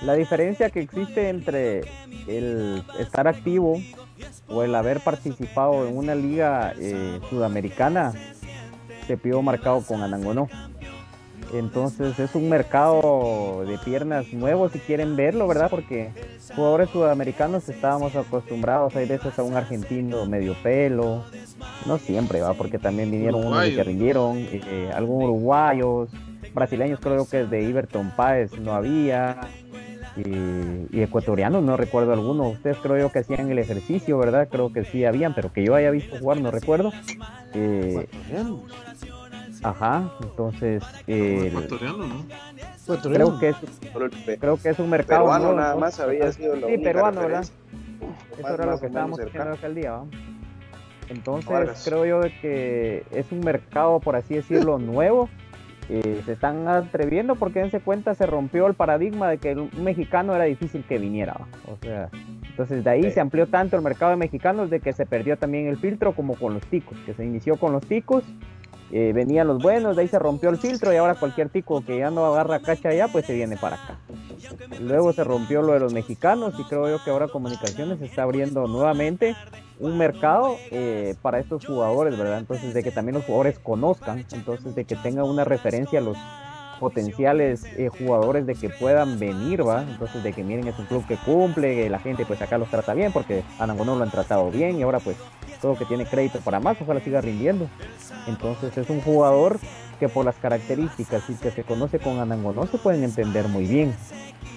la 0.03 0.15
diferencia 0.15 0.71
que 0.71 0.81
existe 0.81 1.29
entre 1.29 1.81
el 2.27 2.83
estar 2.99 3.27
activo 3.29 3.81
o 4.49 4.63
el 4.63 4.75
haber 4.75 5.01
participado 5.01 5.87
en 5.87 5.97
una 5.97 6.15
liga 6.15 6.75
eh, 6.79 7.21
sudamericana 7.31 8.13
se 9.07 9.17
vio 9.17 9.43
marcado 9.43 9.83
con 9.83 10.03
Anangonó. 10.03 10.49
Entonces 11.53 12.19
es 12.19 12.35
un 12.35 12.49
mercado 12.49 13.65
de 13.67 13.77
piernas 13.79 14.33
nuevo 14.33 14.71
si 14.71 14.79
quieren 14.79 15.17
verlo, 15.17 15.47
¿verdad? 15.47 15.69
Porque 15.69 16.11
jugadores 16.57 16.89
sudamericanos 16.89 17.69
estábamos 17.69 18.17
acostumbrados, 18.17 18.97
hay 18.97 19.07
veces 19.07 19.39
a 19.39 19.43
un 19.43 19.55
argentino 19.55 20.25
medio 20.25 20.55
pelo, 20.63 21.25
no 21.85 21.99
siempre, 21.99 22.41
¿va? 22.41 22.55
Porque 22.55 22.79
también 22.79 23.11
vinieron 23.11 23.41
unos 23.41 23.65
que 23.65 23.69
Uruguayo. 23.69 23.85
rindieron, 23.85 24.39
eh, 24.39 24.91
algunos 24.95 25.25
uruguayos, 25.25 26.11
brasileños 26.55 27.01
creo 27.01 27.29
que 27.29 27.45
de 27.45 27.63
Iberton 27.63 28.13
Páez 28.17 28.59
no 28.59 28.73
había, 28.73 29.39
y, 30.17 30.87
y 30.97 31.03
ecuatorianos 31.03 31.63
no 31.63 31.77
recuerdo 31.77 32.13
alguno. 32.13 32.49
Ustedes 32.49 32.77
creo 32.83 32.99
yo 32.99 33.13
que 33.13 33.21
hacían 33.21 33.51
el 33.51 33.59
ejercicio, 33.59 34.19
¿verdad? 34.19 34.49
Creo 34.51 34.73
que 34.73 34.85
sí 34.85 35.05
habían, 35.05 35.35
pero 35.35 35.53
que 35.53 35.65
yo 35.65 35.75
haya 35.75 35.91
visto 35.91 36.17
jugar 36.19 36.41
no 36.41 36.51
recuerdo. 36.51 36.93
Eh, 37.55 38.07
ajá, 39.63 40.11
entonces 40.23 40.83
eh, 41.07 41.47
Ecuatoriano, 41.49 42.07
¿no? 42.07 42.27
Creo 43.03 43.39
que 43.39 43.49
es 43.51 43.57
creo 44.41 44.57
que 44.57 44.69
es 44.71 44.79
un 44.79 44.91
mercado 44.91 45.21
peruano 45.23 45.45
nuevo, 45.45 45.61
nada 45.61 45.75
¿no? 45.75 45.81
más 45.81 46.01
había 46.01 46.33
sido 46.33 46.55
la 46.57 46.67
Sí, 46.67 46.75
única 46.75 46.91
peruano, 46.93 47.21
¿verdad? 47.21 47.43
referencia. 47.43 47.55
Eso 48.33 48.43
Más- 48.43 48.53
era 48.55 48.67
más 48.67 48.75
lo 48.75 48.81
que 48.81 48.87
estábamos 48.87 49.19
diciendo 49.21 49.51
aquel 49.53 49.75
día. 49.75 49.93
¿va? 49.93 50.05
Entonces 51.09 51.51
Vargas. 51.51 51.83
creo 51.85 52.07
yo 52.07 52.21
de 52.21 52.33
que 52.41 53.05
es 53.13 53.31
un 53.31 53.41
mercado, 53.41 54.01
por 54.01 54.17
así 54.17 54.35
decirlo, 54.35 54.79
nuevo. 54.79 55.29
Eh, 55.89 56.23
se 56.25 56.33
están 56.33 56.69
atreviendo 56.69 57.35
porque 57.35 57.59
dense 57.61 57.81
cuenta 57.81 58.15
se 58.15 58.25
rompió 58.27 58.67
el 58.67 58.75
paradigma 58.75 59.29
de 59.29 59.39
que 59.39 59.55
un 59.55 59.71
mexicano 59.83 60.35
era 60.35 60.45
difícil 60.45 60.85
que 60.85 60.99
viniera. 60.99 61.35
¿va? 61.35 61.47
O 61.73 61.77
sea, 61.83 62.09
entonces 62.49 62.85
de 62.85 62.91
ahí 62.91 63.03
Sí. 63.05 63.11
se 63.13 63.21
amplió 63.21 63.47
tanto 63.49 63.77
el 63.77 63.83
mercado 63.83 64.11
de 64.13 64.17
mexicanos 64.17 64.71
de 64.71 64.81
que 64.81 64.93
se 64.93 65.07
perdió 65.07 65.37
también 65.37 65.67
el 65.67 65.77
filtro 65.77 66.13
como 66.15 66.35
con 66.37 66.55
los 66.55 66.65
ticos, 66.67 66.97
que 67.05 67.15
se 67.15 67.25
inició 67.25 67.57
con 67.57 67.73
los 67.73 67.85
ticos. 67.87 68.25
Eh, 68.93 69.13
venían 69.15 69.49
los 69.49 69.63
buenos, 69.63 69.97
de 69.97 70.03
ahí 70.03 70.09
se 70.09 70.19
rompió 70.19 70.51
el 70.51 70.59
filtro 70.59 70.93
y 70.93 70.97
ahora 70.97 71.15
cualquier 71.15 71.49
tico 71.49 71.83
que 71.83 71.97
ya 71.99 72.11
no 72.11 72.27
agarra 72.27 72.61
cacha 72.61 72.91
allá, 72.91 73.09
pues 73.09 73.25
se 73.25 73.33
viene 73.33 73.57
para 73.57 73.77
acá. 73.77 73.99
Luego 74.81 75.15
se 75.15 75.25
rompió 75.25 75.63
lo 75.63 75.73
de 75.73 75.81
los 75.81 75.95
mexicanos 75.95 76.55
y 76.59 76.65
creo 76.65 76.89
yo 76.91 77.03
que 77.03 77.11
ahora 77.11 77.29
Comunicaciones 77.29 78.03
está 78.03 78.25
abriendo 78.25 78.67
nuevamente 78.67 79.35
un 79.81 79.97
mercado 79.97 80.57
eh, 80.71 81.15
para 81.23 81.39
estos 81.39 81.65
jugadores, 81.65 82.19
¿verdad? 82.19 82.39
Entonces 82.39 82.75
de 82.75 82.83
que 82.83 82.91
también 82.91 83.15
los 83.15 83.25
jugadores 83.25 83.59
conozcan, 83.59 84.27
entonces 84.33 84.75
de 84.75 84.85
que 84.85 84.95
tengan 84.97 85.25
una 85.25 85.45
referencia 85.45 85.99
a 85.99 86.03
los 86.03 86.19
potenciales 86.79 87.65
eh, 87.79 87.89
jugadores 87.89 88.45
de 88.45 88.57
que 88.57 88.69
puedan 88.69 89.19
venir, 89.19 89.67
¿va? 89.67 89.83
Entonces 89.83 90.23
de 90.23 90.33
que 90.33 90.43
miren 90.43 90.69
es 90.69 90.79
un 90.79 90.87
club 90.87 91.07
que 91.07 91.17
cumple, 91.17 91.77
que 91.77 91.89
la 91.89 91.99
gente 91.99 92.27
pues 92.27 92.43
acá 92.43 92.59
los 92.59 92.69
trata 92.69 92.93
bien 92.93 93.13
porque 93.13 93.43
a 93.59 93.67
Nangonó 93.67 93.97
lo 93.97 94.03
han 94.03 94.11
tratado 94.11 94.51
bien 94.51 94.79
y 94.79 94.83
ahora 94.83 94.99
pues 94.99 95.17
todo 95.63 95.79
que 95.79 95.85
tiene 95.85 96.05
crédito 96.05 96.41
para 96.41 96.59
más, 96.59 96.77
ojalá 96.81 97.01
siga 97.01 97.21
rindiendo. 97.21 97.69
Entonces 98.27 98.77
es 98.77 98.91
un 98.91 99.01
jugador 99.01 99.59
que 99.99 100.09
por 100.09 100.25
las 100.25 100.37
características 100.37 101.29
y 101.29 101.35
que 101.35 101.51
se 101.51 101.65
conoce 101.65 101.99
con 101.99 102.19
Anangonó 102.19 102.67
se 102.67 102.79
pueden 102.79 103.05
entender 103.05 103.49
muy 103.49 103.67
bien. 103.67 103.95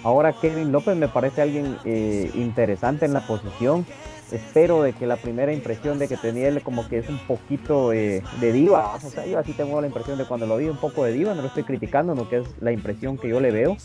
Ahora 0.04 0.34
Kevin 0.34 0.72
López 0.72 0.96
me 0.96 1.08
parece 1.08 1.42
alguien 1.42 1.78
eh, 1.86 2.32
interesante 2.36 3.06
en 3.06 3.14
la 3.14 3.26
posición. 3.26 3.86
Espero 4.32 4.82
de 4.82 4.94
que 4.94 5.06
la 5.06 5.18
primera 5.18 5.54
impresión 5.54 6.00
de 6.00 6.08
que 6.08 6.18
tenía 6.18 6.48
él 6.48 6.62
como 6.62 6.88
que 6.88 6.98
es 6.98 7.10
un 7.10 7.20
poquito 7.20 7.94
eh, 7.94 8.24
de 8.42 8.52
diva. 8.52 8.96
O 8.96 9.00
sea, 9.00 9.26
yo 9.26 9.38
así 9.38 9.54
tengo 9.54 9.80
la 9.80 9.88
impresión 9.88 10.18
de 10.18 10.26
cuando 10.26 10.48
lo 10.48 10.58
vi 10.58 10.68
un 10.68 10.78
poco 10.78 11.04
de 11.06 11.14
diva, 11.14 11.34
no 11.36 11.42
lo 11.42 11.48
estoy 11.48 11.64
criticando, 11.64 12.16
no 12.16 12.28
que 12.28 12.38
es 12.38 12.48
la 12.60 12.72
impresión 12.72 13.18
que 13.18 13.30
yo 13.30 13.40
le 13.40 13.52
veo 13.52 13.78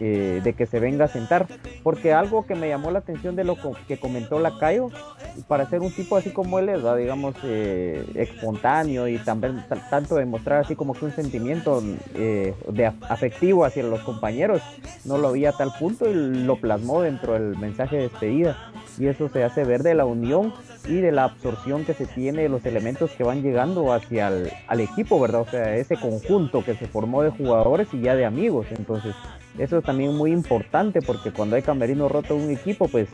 eh, 0.00 0.40
de 0.42 0.52
que 0.54 0.66
se 0.66 0.80
venga 0.80 1.04
a 1.04 1.08
sentar. 1.08 1.46
Porque 1.82 2.12
algo 2.12 2.46
que 2.46 2.54
me 2.54 2.68
llamó 2.68 2.90
la 2.90 3.00
atención 3.00 3.36
de 3.36 3.44
lo 3.44 3.56
que 3.86 3.98
comentó 3.98 4.38
Lacayo, 4.38 4.88
para 5.48 5.68
ser 5.68 5.80
un 5.80 5.92
tipo 5.92 6.16
así 6.16 6.30
como 6.30 6.58
él 6.58 6.68
es, 6.70 6.80
digamos, 6.96 7.34
eh, 7.44 8.04
espontáneo 8.14 9.06
y 9.08 9.18
también 9.18 9.64
ta- 9.68 9.88
tanto 9.90 10.14
demostrar 10.16 10.60
así 10.60 10.74
como 10.76 10.94
que 10.94 11.04
un 11.04 11.12
sentimiento 11.12 11.82
eh, 12.14 12.54
de 12.68 12.88
af- 12.88 12.94
afectivo 13.08 13.64
hacia 13.64 13.82
los 13.82 14.00
compañeros, 14.02 14.62
no 15.04 15.18
lo 15.18 15.32
vi 15.32 15.44
a 15.46 15.52
tal 15.52 15.72
punto 15.78 16.10
y 16.10 16.14
lo 16.14 16.56
plasmó 16.56 17.02
dentro 17.02 17.34
del 17.34 17.56
mensaje 17.58 17.96
de 17.96 18.02
despedida. 18.04 18.56
Y 18.98 19.06
eso 19.06 19.28
se 19.28 19.44
hace 19.44 19.64
ver 19.64 19.82
de 19.82 19.94
la 19.94 20.04
unión 20.04 20.54
y 20.86 21.00
de 21.00 21.12
la 21.12 21.24
absorción 21.24 21.84
que 21.84 21.94
se 21.94 22.06
tiene 22.06 22.42
de 22.42 22.48
los 22.48 22.64
elementos 22.66 23.10
que 23.12 23.24
van 23.24 23.42
llegando 23.42 23.92
hacia 23.92 24.28
el 24.28 24.52
al 24.68 24.80
equipo, 24.80 25.20
¿verdad? 25.20 25.42
O 25.42 25.50
sea, 25.50 25.74
ese 25.76 25.96
conjunto 25.96 26.64
que 26.64 26.74
se 26.74 26.86
formó 26.86 27.22
de 27.22 27.30
jugadores 27.30 27.88
y 27.92 28.00
ya 28.00 28.14
de 28.14 28.24
amigos. 28.24 28.66
Entonces, 28.70 29.14
eso 29.58 29.78
es 29.78 29.84
también 29.84 30.14
muy 30.14 30.32
importante 30.32 31.00
porque 31.02 31.32
cuando 31.32 31.56
hay 31.56 31.62
camerino 31.62 32.08
roto 32.08 32.34
en 32.34 32.42
un 32.42 32.50
equipo, 32.50 32.88
pues, 32.88 33.08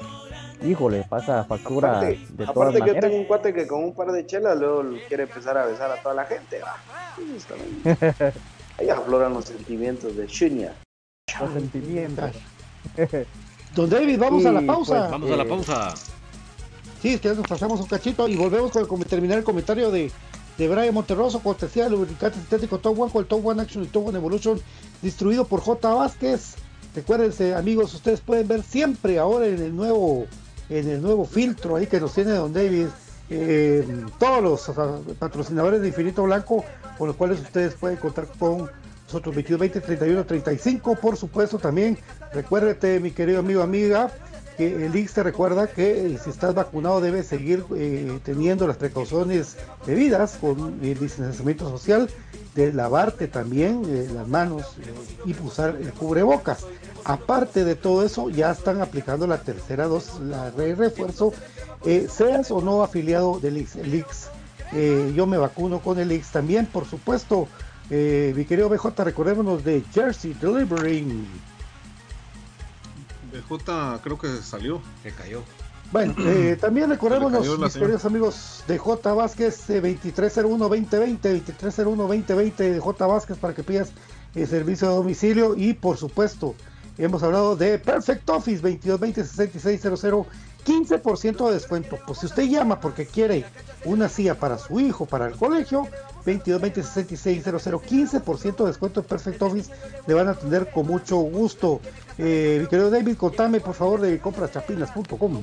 híjole, 0.62 1.04
pasa 1.08 1.44
factura 1.44 1.98
Aparte, 1.98 2.18
de 2.30 2.46
todas 2.46 2.50
aparte 2.50 2.72
que 2.74 2.78
yo 2.80 2.86
maneras. 2.86 3.04
tengo 3.10 3.16
un 3.20 3.24
cuate 3.26 3.54
que 3.54 3.66
con 3.66 3.84
un 3.84 3.94
par 3.94 4.12
de 4.12 4.26
chelas 4.26 4.58
luego 4.58 4.84
quiere 5.08 5.24
empezar 5.24 5.56
a 5.56 5.66
besar 5.66 5.90
a 5.90 5.96
toda 6.02 6.14
la 6.14 6.24
gente. 6.24 6.60
bien. 7.16 7.96
Ahí 8.78 8.88
afloran 8.88 9.34
los 9.34 9.44
sentimientos 9.44 10.16
de 10.16 10.26
Shunya. 10.26 10.74
Los 11.38 11.52
sentimientos. 11.52 12.30
Don 13.74 13.88
David, 13.88 14.18
vamos 14.18 14.44
a 14.44 14.52
la 14.52 14.62
pausa. 14.62 15.00
pues, 15.00 15.10
Vamos 15.10 15.30
a 15.30 15.36
la 15.36 15.44
pausa. 15.44 15.94
Sí, 17.00 17.14
es 17.14 17.20
que 17.20 17.28
ya 17.28 17.34
nos 17.34 17.46
pasamos 17.46 17.80
un 17.80 17.86
cachito 17.86 18.28
y 18.28 18.36
volvemos 18.36 18.72
con, 18.72 18.86
con 18.86 19.00
terminar 19.04 19.38
el 19.38 19.44
comentario 19.44 19.90
de, 19.90 20.10
de 20.58 20.68
Brian 20.68 20.92
Monterroso, 20.92 21.40
cortesía 21.40 21.84
del 21.84 21.92
lubricante 21.92 22.38
sintético 22.38 22.78
Top 22.78 22.98
One 22.98 23.10
con 23.10 23.22
el 23.22 23.28
Top 23.28 23.46
One 23.46 23.62
Action 23.62 23.82
y 23.84 23.86
Top 23.86 24.08
One 24.08 24.18
Evolution, 24.18 24.60
distribuido 25.00 25.46
por 25.46 25.60
J. 25.60 25.94
Vázquez. 25.94 26.56
Recuérdense, 26.94 27.54
amigos, 27.54 27.94
ustedes 27.94 28.20
pueden 28.20 28.48
ver 28.48 28.62
siempre 28.62 29.18
ahora 29.18 29.46
en 29.46 29.62
el 29.62 29.74
nuevo, 29.74 30.26
en 30.68 30.88
el 30.88 31.00
nuevo 31.00 31.24
filtro 31.24 31.76
ahí 31.76 31.86
que 31.86 32.00
nos 32.00 32.12
tiene 32.12 32.32
Don 32.32 32.52
David, 32.52 32.88
eh, 33.30 33.86
todos 34.18 34.42
los 34.42 34.68
o 34.68 34.74
sea, 34.74 35.14
patrocinadores 35.18 35.80
de 35.80 35.88
Infinito 35.88 36.24
Blanco, 36.24 36.64
con 36.98 37.06
los 37.06 37.16
cuales 37.16 37.40
ustedes 37.40 37.74
pueden 37.74 37.96
contar 37.96 38.26
con 38.38 38.68
nosotros 39.10 39.34
22, 39.34 39.58
20, 39.58 39.80
31, 39.80 40.24
35, 40.24 40.94
por 40.94 41.16
supuesto 41.16 41.58
también. 41.58 41.98
Recuérdate, 42.32 43.00
mi 43.00 43.10
querido 43.10 43.40
amigo, 43.40 43.60
amiga, 43.60 44.12
que 44.56 44.86
el 44.86 44.94
IX 44.94 45.12
te 45.12 45.22
recuerda 45.24 45.66
que 45.66 46.06
eh, 46.06 46.18
si 46.22 46.30
estás 46.30 46.54
vacunado 46.54 47.00
debes 47.00 47.26
seguir 47.26 47.64
eh, 47.74 48.20
teniendo 48.22 48.68
las 48.68 48.76
precauciones 48.76 49.56
debidas 49.84 50.36
con 50.40 50.78
el 50.80 50.96
distanciamiento 50.96 51.68
social, 51.68 52.08
de 52.54 52.72
lavarte 52.72 53.26
también 53.26 53.82
eh, 53.88 54.08
las 54.14 54.28
manos 54.28 54.76
y 55.24 55.34
usar 55.44 55.76
el 55.80 55.92
cubrebocas. 55.92 56.64
Aparte 57.04 57.64
de 57.64 57.74
todo 57.74 58.04
eso, 58.04 58.30
ya 58.30 58.52
están 58.52 58.80
aplicando 58.80 59.26
la 59.26 59.38
tercera 59.38 59.88
dosis, 59.88 60.20
la 60.20 60.52
de 60.52 60.76
refuerzo, 60.76 61.32
seas 61.82 62.50
o 62.52 62.60
no 62.60 62.84
afiliado 62.84 63.40
del 63.40 63.56
IX. 63.56 63.76
El 63.76 63.94
IX. 63.94 65.14
Yo 65.16 65.26
me 65.26 65.36
vacuno 65.36 65.80
con 65.80 65.98
el 65.98 66.12
IX 66.12 66.28
también, 66.28 66.66
por 66.66 66.84
supuesto. 66.84 67.48
Eh, 67.90 68.32
mi 68.36 68.44
querido 68.44 68.68
BJ, 68.68 69.02
recordémonos 69.02 69.64
de 69.64 69.82
Jersey 69.92 70.32
Delivery. 70.34 71.26
BJ 73.32 74.00
creo 74.02 74.18
que 74.18 74.28
salió. 74.42 74.80
Se 75.02 75.10
cayó. 75.10 75.42
Bueno, 75.90 76.14
eh, 76.18 76.56
también 76.60 76.88
recordémonos, 76.88 77.58
mis 77.58 77.74
queridos 77.74 78.04
amigos 78.04 78.62
de 78.68 78.78
J. 78.78 79.12
Vázquez, 79.12 79.68
eh, 79.70 79.82
2301-2020, 79.82 81.42
2301-2020 81.44 82.56
de 82.56 82.80
J. 82.80 83.06
Vázquez 83.06 83.36
para 83.38 83.54
que 83.54 83.64
pidas 83.64 83.90
el 84.36 84.46
servicio 84.46 84.88
de 84.88 84.94
domicilio 84.94 85.56
y 85.56 85.72
por 85.72 85.96
supuesto, 85.96 86.54
hemos 86.96 87.24
hablado 87.24 87.56
de 87.56 87.78
Perfect 87.80 88.28
Office 88.30 88.62
2220-6600, 88.62 90.26
15% 90.64 91.48
de 91.48 91.54
descuento. 91.54 91.98
Pues 92.06 92.18
si 92.20 92.26
usted 92.26 92.44
llama 92.44 92.80
porque 92.80 93.06
quiere 93.06 93.44
una 93.84 94.08
silla 94.08 94.34
para 94.38 94.58
su 94.58 94.80
hijo, 94.80 95.06
para 95.06 95.26
el 95.26 95.34
colegio, 95.34 95.86
2220-6600, 96.24 97.80
15% 97.80 98.56
de 98.56 98.66
descuento 98.66 99.00
en 99.00 99.06
Perfect 99.06 99.42
Office, 99.42 99.72
le 100.06 100.14
van 100.14 100.28
a 100.28 100.32
atender 100.32 100.70
con 100.70 100.86
mucho 100.86 101.16
gusto. 101.16 101.80
Eh, 102.18 102.58
mi 102.60 102.66
querido 102.68 102.90
David, 102.90 103.16
contame 103.16 103.60
por 103.60 103.74
favor 103.74 104.00
de 104.00 104.18
comprachapinas.com. 104.18 105.42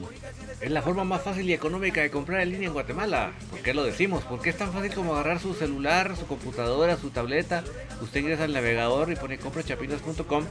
Es 0.60 0.72
la 0.72 0.82
forma 0.82 1.03
más 1.03 1.22
fácil 1.22 1.47
y 1.47 1.53
económica 1.53 2.01
de 2.01 2.10
comprar 2.10 2.41
en 2.41 2.49
línea 2.49 2.68
en 2.68 2.74
Guatemala. 2.74 3.32
¿Por 3.51 3.60
qué 3.60 3.76
lo 3.76 3.84
decimos? 3.84 4.24
Porque 4.24 4.49
es 4.49 4.58
tan 4.58 4.74
fácil 4.74 4.91
como 4.91 5.14
agarrar 5.14 5.39
su 5.39 5.53
celular, 5.53 6.16
su 6.18 6.26
computadora, 6.26 6.97
su 6.97 7.12
tableta. 7.12 7.64
Usted 8.01 8.22
ingresa 8.22 8.45
al 8.45 8.53
navegador 8.53 9.12
y 9.12 9.16
pone 9.16 9.38
comprachapinas.com 9.38 10.45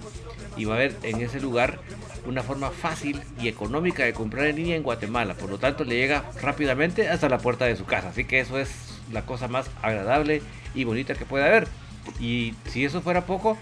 y 0.57 0.65
va 0.65 0.77
a 0.77 0.79
ver 0.79 0.97
en 1.03 1.21
ese 1.21 1.41
lugar 1.41 1.81
una 2.25 2.45
forma 2.45 2.71
fácil 2.71 3.21
y 3.41 3.49
económica 3.49 4.05
de 4.05 4.13
comprar 4.13 4.47
en 4.47 4.57
línea 4.57 4.77
en 4.77 4.85
Guatemala. 4.85 5.35
Por 5.35 5.51
lo 5.51 5.59
tanto, 5.59 5.83
le 5.83 5.97
llega 5.97 6.25
rápidamente 6.41 7.09
hasta 7.09 7.29
la 7.29 7.39
puerta 7.39 7.65
de 7.65 7.75
su 7.75 7.85
casa. 7.85 8.11
Así 8.11 8.25
que 8.25 8.39
eso 8.39 8.61
es 8.61 8.71
la 9.13 9.27
cosa 9.27 9.49
más 9.49 9.69
agradable 9.83 10.41
y 10.73 10.85
bonita 10.85 11.15
que 11.15 11.27
puede 11.27 11.47
haber. 11.47 11.67
Y 12.21 12.55
si 12.67 12.85
eso 12.85 13.03
fuera 13.03 13.27
poco, 13.27 13.59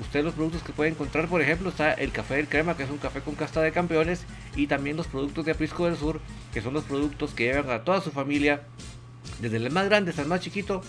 usted 0.00 0.24
los 0.24 0.34
productos 0.34 0.62
que 0.62 0.72
puede 0.72 0.90
encontrar, 0.90 1.28
por 1.28 1.40
ejemplo, 1.40 1.68
está 1.68 1.92
el 1.92 2.12
café 2.12 2.34
del 2.36 2.48
crema, 2.48 2.76
que 2.76 2.84
es 2.84 2.90
un 2.90 2.98
café 2.98 3.20
con 3.20 3.34
casta 3.34 3.60
de 3.62 3.72
campeones, 3.72 4.24
y 4.56 4.66
también 4.66 4.96
los 4.96 5.06
productos 5.06 5.44
de 5.44 5.52
Aprisco 5.52 5.86
del 5.86 5.96
Sur, 5.96 6.20
que 6.52 6.60
son 6.60 6.74
los 6.74 6.84
productos 6.84 7.32
que 7.32 7.44
llevan 7.44 7.70
a 7.70 7.84
toda 7.84 8.00
su 8.00 8.10
familia, 8.10 8.62
desde 9.40 9.56
el 9.56 9.70
más 9.70 9.86
grande 9.86 10.10
hasta 10.10 10.22
el 10.22 10.28
más 10.28 10.40
chiquito, 10.40 10.82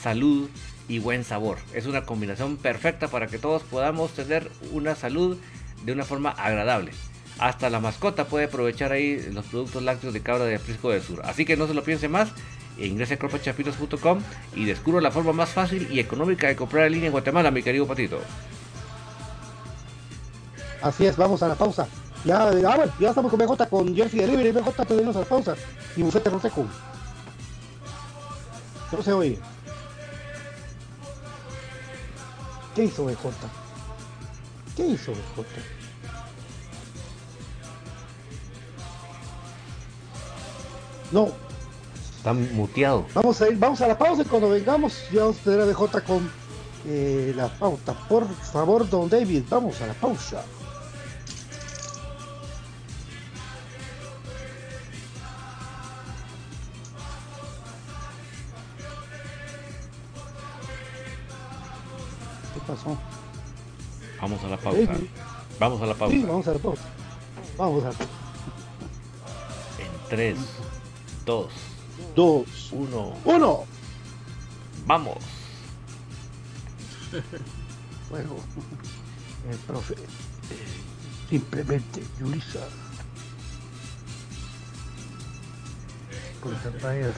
salud 0.00 0.48
y 0.88 0.98
buen 0.98 1.24
sabor. 1.24 1.58
Es 1.74 1.86
una 1.86 2.04
combinación 2.04 2.56
perfecta 2.56 3.08
para 3.08 3.26
que 3.26 3.38
todos 3.38 3.62
podamos 3.62 4.12
tener 4.12 4.50
una 4.72 4.94
salud 4.94 5.38
de 5.84 5.92
una 5.92 6.04
forma 6.04 6.30
agradable. 6.30 6.92
Hasta 7.38 7.70
la 7.70 7.80
mascota 7.80 8.26
puede 8.26 8.46
aprovechar 8.46 8.92
ahí 8.92 9.30
los 9.32 9.46
productos 9.46 9.82
lácteos 9.82 10.12
de 10.12 10.20
cabra 10.20 10.44
de 10.44 10.56
Aprisco 10.56 10.90
del 10.90 11.02
Sur. 11.02 11.22
Así 11.24 11.44
que 11.44 11.56
no 11.56 11.66
se 11.66 11.74
lo 11.74 11.82
piense 11.82 12.08
más. 12.08 12.32
E 12.78 12.86
Ingrese 12.86 13.14
a 13.14 13.18
cropachapitos.com 13.18 14.20
y 14.54 14.64
descubra 14.64 15.00
la 15.00 15.10
forma 15.10 15.32
más 15.32 15.50
fácil 15.50 15.88
y 15.90 16.00
económica 16.00 16.48
de 16.48 16.56
comprar 16.56 16.86
en 16.86 16.92
línea 16.92 17.06
en 17.06 17.12
Guatemala, 17.12 17.50
mi 17.50 17.62
querido 17.62 17.86
Patito. 17.86 18.20
Así 20.82 21.06
es, 21.06 21.16
vamos 21.16 21.42
a 21.42 21.48
la 21.48 21.54
pausa. 21.54 21.86
Ya, 22.24 22.48
ah, 22.48 22.84
ya 23.00 23.08
estamos 23.08 23.30
con 23.30 23.38
BJ, 23.38 23.68
con 23.68 23.94
Jersey 23.94 24.20
Delivery, 24.20 24.52
BJ, 24.52 24.84
te 24.84 24.94
a 24.94 25.12
la 25.12 25.24
pausa. 25.24 25.56
Y 25.96 26.02
bufete 26.02 26.30
roseco. 26.30 26.66
No 28.92 29.02
se 29.02 29.12
oye. 29.12 29.38
¿Qué 32.74 32.84
hizo 32.84 33.04
BJ? 33.04 33.30
¿Qué 34.76 34.86
hizo 34.86 35.12
BJ? 35.12 35.44
No, 41.10 41.28
Está 42.22 42.32
muteado. 42.34 43.04
vamos 43.14 43.42
a 43.42 43.48
ir, 43.48 43.58
vamos 43.58 43.80
a 43.80 43.88
la 43.88 43.98
pausa 43.98 44.22
y 44.22 44.24
cuando 44.26 44.48
vengamos 44.48 45.10
ya 45.10 45.22
vamos 45.22 45.40
a 45.40 45.42
tener 45.42 45.60
a 45.62 45.64
BJ 45.64 46.00
con 46.06 46.30
eh, 46.86 47.32
la 47.34 47.48
pauta. 47.48 47.94
Por 47.94 48.32
favor, 48.32 48.88
don 48.88 49.08
David, 49.08 49.42
vamos 49.50 49.80
a 49.80 49.88
la 49.88 49.94
pausa. 49.94 50.44
¿Qué 62.54 62.60
pasó? 62.68 62.96
Vamos 64.20 64.44
a 64.44 64.48
la 64.48 64.56
pausa. 64.58 64.78
Sí. 64.78 65.10
Vamos 65.58 65.82
a 65.82 65.86
la 65.86 65.94
pausa. 65.94 66.14
Sí, 66.14 66.22
vamos 66.22 66.46
a 66.46 66.52
la 66.52 66.58
pausa. 66.60 66.82
Vamos 67.58 67.84
a 67.84 67.86
la 67.88 67.92
En 69.80 70.08
3, 70.08 70.38
2, 71.26 71.71
Dos, 72.14 72.70
1. 72.72 73.14
uno. 73.24 73.64
Vamos. 74.86 75.16
Bueno, 78.10 78.34
el 79.50 79.56
profe, 79.56 79.94
eh, 79.94 79.98
simplemente, 81.30 82.02
Yulisa, 82.20 82.58
por 86.42 86.52
pantallas. 86.56 87.14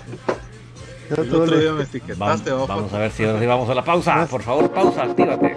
El 1.11 1.32
otro 1.32 1.47
día 1.59 1.72
me 1.72 1.82
etiquetaste, 1.82 2.51
Vamos, 2.51 2.62
ojo. 2.62 2.66
vamos 2.68 2.92
a 2.92 2.99
ver 2.99 3.11
si 3.11 3.24
ahora 3.24 3.40
sí 3.40 3.47
vamos 3.47 3.68
a 3.70 3.74
la 3.74 3.84
pausa. 3.84 4.24
Por 4.26 4.42
favor, 4.42 4.70
pausa, 4.72 5.03
actívate. 5.03 5.57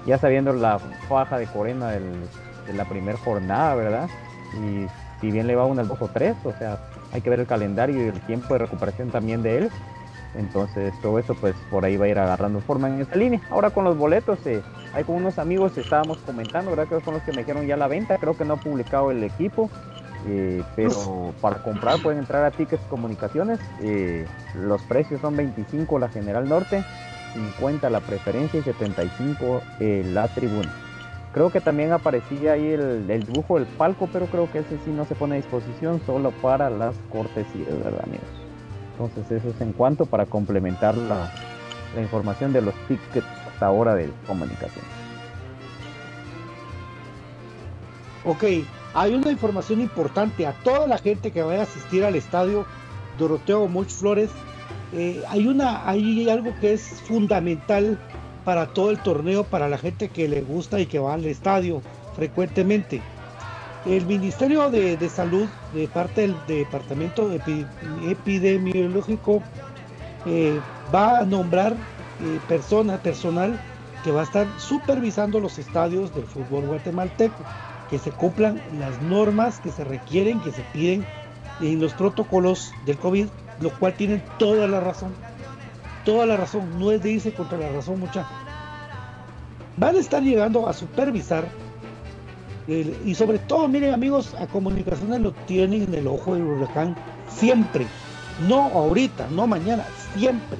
ya 0.06 0.18
sabiendo 0.18 0.52
la 0.52 0.78
faja 1.08 1.38
de 1.38 1.46
Corena 1.46 1.90
de 1.90 2.72
la 2.74 2.84
primera 2.84 3.18
jornada, 3.18 3.74
¿verdad? 3.74 4.08
Y 4.54 4.86
si 5.20 5.30
bien 5.30 5.46
le 5.46 5.56
va 5.56 5.66
una 5.66 5.82
al 5.82 5.88
2 5.88 6.02
o 6.02 6.08
3, 6.08 6.36
o 6.44 6.52
sea, 6.52 6.78
hay 7.12 7.20
que 7.20 7.30
ver 7.30 7.40
el 7.40 7.46
calendario 7.46 8.04
y 8.04 8.08
el 8.08 8.20
tiempo 8.22 8.54
de 8.54 8.58
recuperación 8.58 9.10
también 9.10 9.42
de 9.42 9.58
él. 9.58 9.70
Entonces 10.34 10.94
todo 11.02 11.18
eso 11.18 11.34
pues 11.34 11.54
por 11.70 11.84
ahí 11.84 11.96
va 11.96 12.06
a 12.06 12.08
ir 12.08 12.18
agarrando 12.18 12.60
forma 12.60 12.88
en 12.88 13.00
esa 13.00 13.16
línea. 13.16 13.40
Ahora 13.50 13.70
con 13.70 13.84
los 13.84 13.96
boletos, 13.96 14.38
eh, 14.46 14.62
hay 14.94 15.04
con 15.04 15.16
unos 15.16 15.38
amigos 15.38 15.76
estábamos 15.76 16.18
comentando, 16.18 16.70
¿verdad? 16.70 16.88
Que 16.88 17.04
son 17.04 17.14
los 17.14 17.22
que 17.22 17.32
me 17.32 17.38
dijeron 17.38 17.66
ya 17.66 17.76
la 17.76 17.88
venta, 17.88 18.16
creo 18.18 18.36
que 18.36 18.44
no 18.44 18.54
ha 18.54 18.56
publicado 18.56 19.10
el 19.10 19.22
equipo. 19.22 19.70
Eh, 20.26 20.62
pero 20.76 21.34
para 21.40 21.62
comprar 21.62 22.00
pueden 22.00 22.20
entrar 22.20 22.44
a 22.44 22.50
Tickets 22.50 22.82
Comunicaciones. 22.88 23.58
Eh, 23.82 24.26
los 24.54 24.80
precios 24.82 25.20
son 25.20 25.36
25 25.36 25.98
la 25.98 26.08
General 26.08 26.48
Norte, 26.48 26.84
50 27.32 27.90
la 27.90 28.00
preferencia 28.00 28.60
y 28.60 28.62
75 28.62 29.62
eh, 29.80 30.04
la 30.12 30.28
tribuna. 30.28 30.72
Creo 31.32 31.50
que 31.50 31.62
también 31.62 31.92
aparecía 31.92 32.52
ahí 32.52 32.66
el, 32.66 33.06
dibujo 33.06 33.58
del 33.58 33.66
palco, 33.66 34.08
pero 34.12 34.26
creo 34.26 34.50
que 34.52 34.58
ese 34.58 34.76
sí 34.84 34.90
no 34.90 35.06
se 35.06 35.14
pone 35.14 35.34
a 35.34 35.36
disposición 35.36 36.00
solo 36.04 36.30
para 36.30 36.68
las 36.68 36.94
cortesías, 37.10 37.68
¿verdad, 37.82 38.02
amigos? 38.04 38.26
Entonces, 38.92 39.38
eso 39.38 39.48
es 39.48 39.60
en 39.62 39.72
cuanto 39.72 40.04
para 40.04 40.26
complementar 40.26 40.94
la, 40.96 41.32
información 42.00 42.52
de 42.52 42.62
los 42.62 42.74
tickets 42.86 43.26
hasta 43.46 43.66
ahora 43.66 43.94
de 43.94 44.10
comunicación. 44.26 44.84
Ok, 48.24 48.44
hay 48.94 49.14
una 49.14 49.30
información 49.30 49.80
importante 49.80 50.46
a 50.46 50.52
toda 50.52 50.86
la 50.86 50.98
gente 50.98 51.32
que 51.32 51.42
vaya 51.42 51.60
a 51.60 51.64
asistir 51.64 52.04
al 52.04 52.14
estadio 52.14 52.66
Doroteo 53.18 53.68
Much 53.68 53.88
Flores. 53.88 54.30
Eh, 54.92 55.22
hay, 55.28 55.46
una, 55.46 55.88
hay 55.88 56.28
algo 56.28 56.54
que 56.60 56.74
es 56.74 56.82
fundamental 57.06 57.98
para 58.44 58.66
todo 58.66 58.90
el 58.90 58.98
torneo, 58.98 59.44
para 59.44 59.68
la 59.68 59.78
gente 59.78 60.08
que 60.08 60.28
le 60.28 60.42
gusta 60.42 60.80
y 60.80 60.86
que 60.86 60.98
va 60.98 61.14
al 61.14 61.24
estadio 61.24 61.82
frecuentemente. 62.14 63.00
El 63.86 64.06
Ministerio 64.06 64.70
de, 64.70 65.08
Salud, 65.08 65.48
de 65.74 65.88
parte 65.88 66.20
del 66.22 66.36
Departamento 66.46 67.30
Epidemiológico, 68.06 69.42
eh, 70.26 70.60
va 70.94 71.18
a 71.18 71.24
nombrar 71.24 71.72
eh, 71.72 72.38
persona, 72.46 72.98
personal 72.98 73.58
que 74.04 74.12
va 74.12 74.20
a 74.20 74.24
estar 74.24 74.46
supervisando 74.58 75.40
los 75.40 75.58
estadios 75.58 76.14
del 76.14 76.24
fútbol 76.24 76.66
guatemalteco, 76.66 77.42
que 77.90 77.98
se 77.98 78.10
cumplan 78.10 78.60
las 78.78 79.00
normas 79.02 79.58
que 79.60 79.70
se 79.70 79.84
requieren, 79.84 80.40
que 80.40 80.52
se 80.52 80.62
piden 80.72 81.04
en 81.60 81.80
los 81.80 81.92
protocolos 81.94 82.72
del 82.86 82.98
COVID, 82.98 83.26
lo 83.62 83.70
cual 83.78 83.94
tienen 83.94 84.22
toda 84.38 84.66
la 84.66 84.80
razón. 84.80 85.12
Toda 86.04 86.26
la 86.26 86.36
razón, 86.36 86.78
no 86.78 86.90
es 86.90 87.02
de 87.02 87.12
irse 87.12 87.32
contra 87.32 87.58
la 87.58 87.68
razón 87.70 88.00
mucha. 88.00 88.26
Van 89.76 89.94
a 89.96 89.98
estar 89.98 90.22
llegando 90.22 90.68
a 90.68 90.72
supervisar 90.72 91.46
y 92.68 93.14
sobre 93.14 93.38
todo, 93.40 93.66
miren 93.66 93.92
amigos, 93.92 94.34
a 94.38 94.46
comunicaciones 94.46 95.20
lo 95.20 95.32
tienen 95.32 95.82
en 95.82 95.94
el 95.94 96.06
ojo 96.06 96.34
del 96.34 96.44
huracán 96.44 96.94
siempre. 97.28 97.86
No 98.48 98.62
ahorita, 98.62 99.26
no 99.30 99.46
mañana, 99.46 99.84
siempre. 100.14 100.58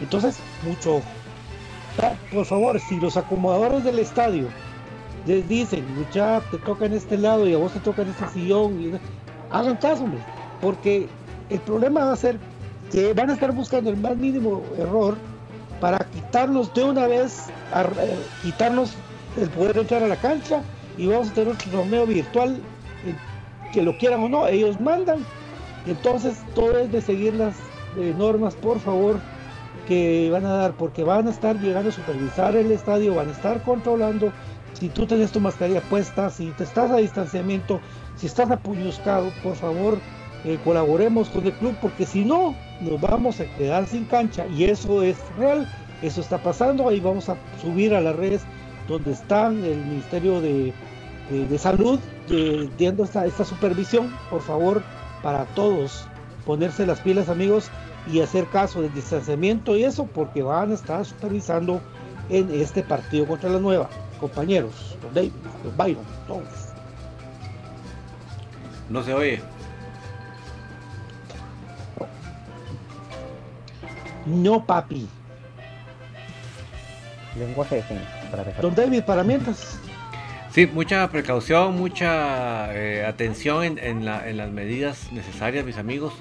Entonces, 0.00 0.38
mucho 0.66 0.96
ojo. 0.96 1.06
Por 2.32 2.44
favor, 2.44 2.80
si 2.80 2.98
los 3.00 3.16
acomodadores 3.16 3.84
del 3.84 3.98
estadio 3.98 4.48
les 5.26 5.48
dicen, 5.48 5.84
mucha, 5.96 6.40
te 6.50 6.58
toca 6.58 6.86
en 6.86 6.94
este 6.94 7.18
lado 7.18 7.46
y 7.48 7.54
a 7.54 7.58
vos 7.58 7.72
te 7.72 7.80
toca 7.80 8.02
en 8.02 8.08
este 8.08 8.28
sillón, 8.28 9.00
hagan 9.50 9.76
caso, 9.76 10.06
porque 10.60 11.08
el 11.50 11.60
problema 11.60 12.04
va 12.04 12.12
a 12.12 12.16
ser 12.16 12.38
que 12.90 13.12
van 13.12 13.30
a 13.30 13.34
estar 13.34 13.52
buscando 13.52 13.90
el 13.90 13.96
más 13.96 14.16
mínimo 14.16 14.62
error 14.78 15.16
para 15.80 15.98
quitarnos 15.98 16.72
de 16.74 16.84
una 16.84 17.06
vez, 17.06 17.46
eh, 17.74 18.16
quitarnos 18.42 18.94
el 19.40 19.48
poder 19.50 19.78
entrar 19.78 20.02
a 20.02 20.08
la 20.08 20.16
cancha 20.16 20.62
y 20.96 21.06
vamos 21.06 21.30
a 21.30 21.34
tener 21.34 21.54
otro 21.54 21.70
torneo 21.70 22.06
virtual, 22.06 22.56
eh, 23.04 23.14
que 23.72 23.82
lo 23.82 23.96
quieran 23.98 24.22
o 24.24 24.28
no, 24.28 24.46
ellos 24.46 24.80
mandan. 24.80 25.24
Entonces 25.86 26.38
todo 26.54 26.78
es 26.78 26.90
de 26.90 27.00
seguir 27.00 27.34
las 27.34 27.54
eh, 27.96 28.14
normas, 28.16 28.54
por 28.56 28.80
favor, 28.80 29.20
que 29.86 30.28
van 30.30 30.44
a 30.44 30.54
dar, 30.54 30.72
porque 30.72 31.04
van 31.04 31.28
a 31.28 31.30
estar 31.30 31.56
llegando 31.60 31.90
a 31.90 31.92
supervisar 31.92 32.56
el 32.56 32.72
estadio, 32.72 33.14
van 33.14 33.28
a 33.28 33.32
estar 33.32 33.62
controlando 33.62 34.32
si 34.74 34.88
tú 34.88 35.06
tienes 35.06 35.32
tu 35.32 35.40
mascarilla 35.40 35.80
puesta, 35.80 36.30
si 36.30 36.50
te 36.52 36.64
estás 36.64 36.90
a 36.90 36.96
distanciamiento, 36.96 37.80
si 38.16 38.26
estás 38.26 38.50
apuñuscado, 38.50 39.30
por 39.42 39.56
favor, 39.56 39.98
eh, 40.48 40.58
colaboremos 40.64 41.28
con 41.28 41.44
el 41.44 41.52
club, 41.52 41.76
porque 41.78 42.06
si 42.06 42.24
no, 42.24 42.54
nos 42.80 42.98
vamos 43.02 43.38
a 43.38 43.44
quedar 43.58 43.86
sin 43.86 44.06
cancha 44.06 44.46
y 44.46 44.64
eso 44.64 45.02
es 45.02 45.18
real, 45.36 45.70
eso 46.00 46.22
está 46.22 46.38
pasando, 46.38 46.88
ahí 46.88 47.00
vamos 47.00 47.28
a 47.28 47.36
subir 47.60 47.94
a 47.94 48.00
las 48.00 48.16
redes 48.16 48.40
donde 48.88 49.12
están 49.12 49.62
el 49.62 49.76
Ministerio 49.84 50.40
de, 50.40 50.72
Salud 51.58 52.00
eh, 52.30 52.66
dando 52.80 53.04
esta, 53.04 53.26
esta 53.26 53.44
supervisión, 53.44 54.10
por 54.30 54.40
favor, 54.40 54.82
para 55.22 55.44
todos, 55.54 56.06
ponerse 56.46 56.86
las 56.86 57.00
pilas 57.00 57.28
amigos 57.28 57.70
y 58.10 58.22
hacer 58.22 58.46
caso 58.46 58.80
del 58.80 58.94
distanciamiento 58.94 59.76
y 59.76 59.84
eso 59.84 60.06
porque 60.06 60.42
van 60.42 60.70
a 60.70 60.74
estar 60.76 61.04
supervisando 61.04 61.82
en 62.30 62.48
este 62.58 62.82
partido 62.82 63.26
contra 63.26 63.50
la 63.50 63.58
nueva. 63.58 63.90
Compañeros, 64.18 64.96
los 65.02 65.12
David, 65.12 65.32
los 65.62 65.76
Byron, 65.76 66.04
todos. 66.26 66.48
No 68.88 69.02
se 69.02 69.12
oye. 69.12 69.57
No, 74.28 74.64
papi. 74.64 75.08
Lenguaje 77.38 77.84
Don 78.60 78.74
David, 78.74 79.02
para 79.04 79.22
mientras. 79.22 79.78
Sí, 80.50 80.66
mucha 80.66 81.08
precaución, 81.08 81.76
mucha 81.76 82.74
eh, 82.74 83.04
atención 83.06 83.64
en, 83.64 83.78
en, 83.78 84.04
la, 84.04 84.28
en, 84.28 84.36
las 84.36 84.50
medidas 84.50 85.12
necesarias, 85.12 85.64
mis 85.64 85.78
amigos. 85.78 86.14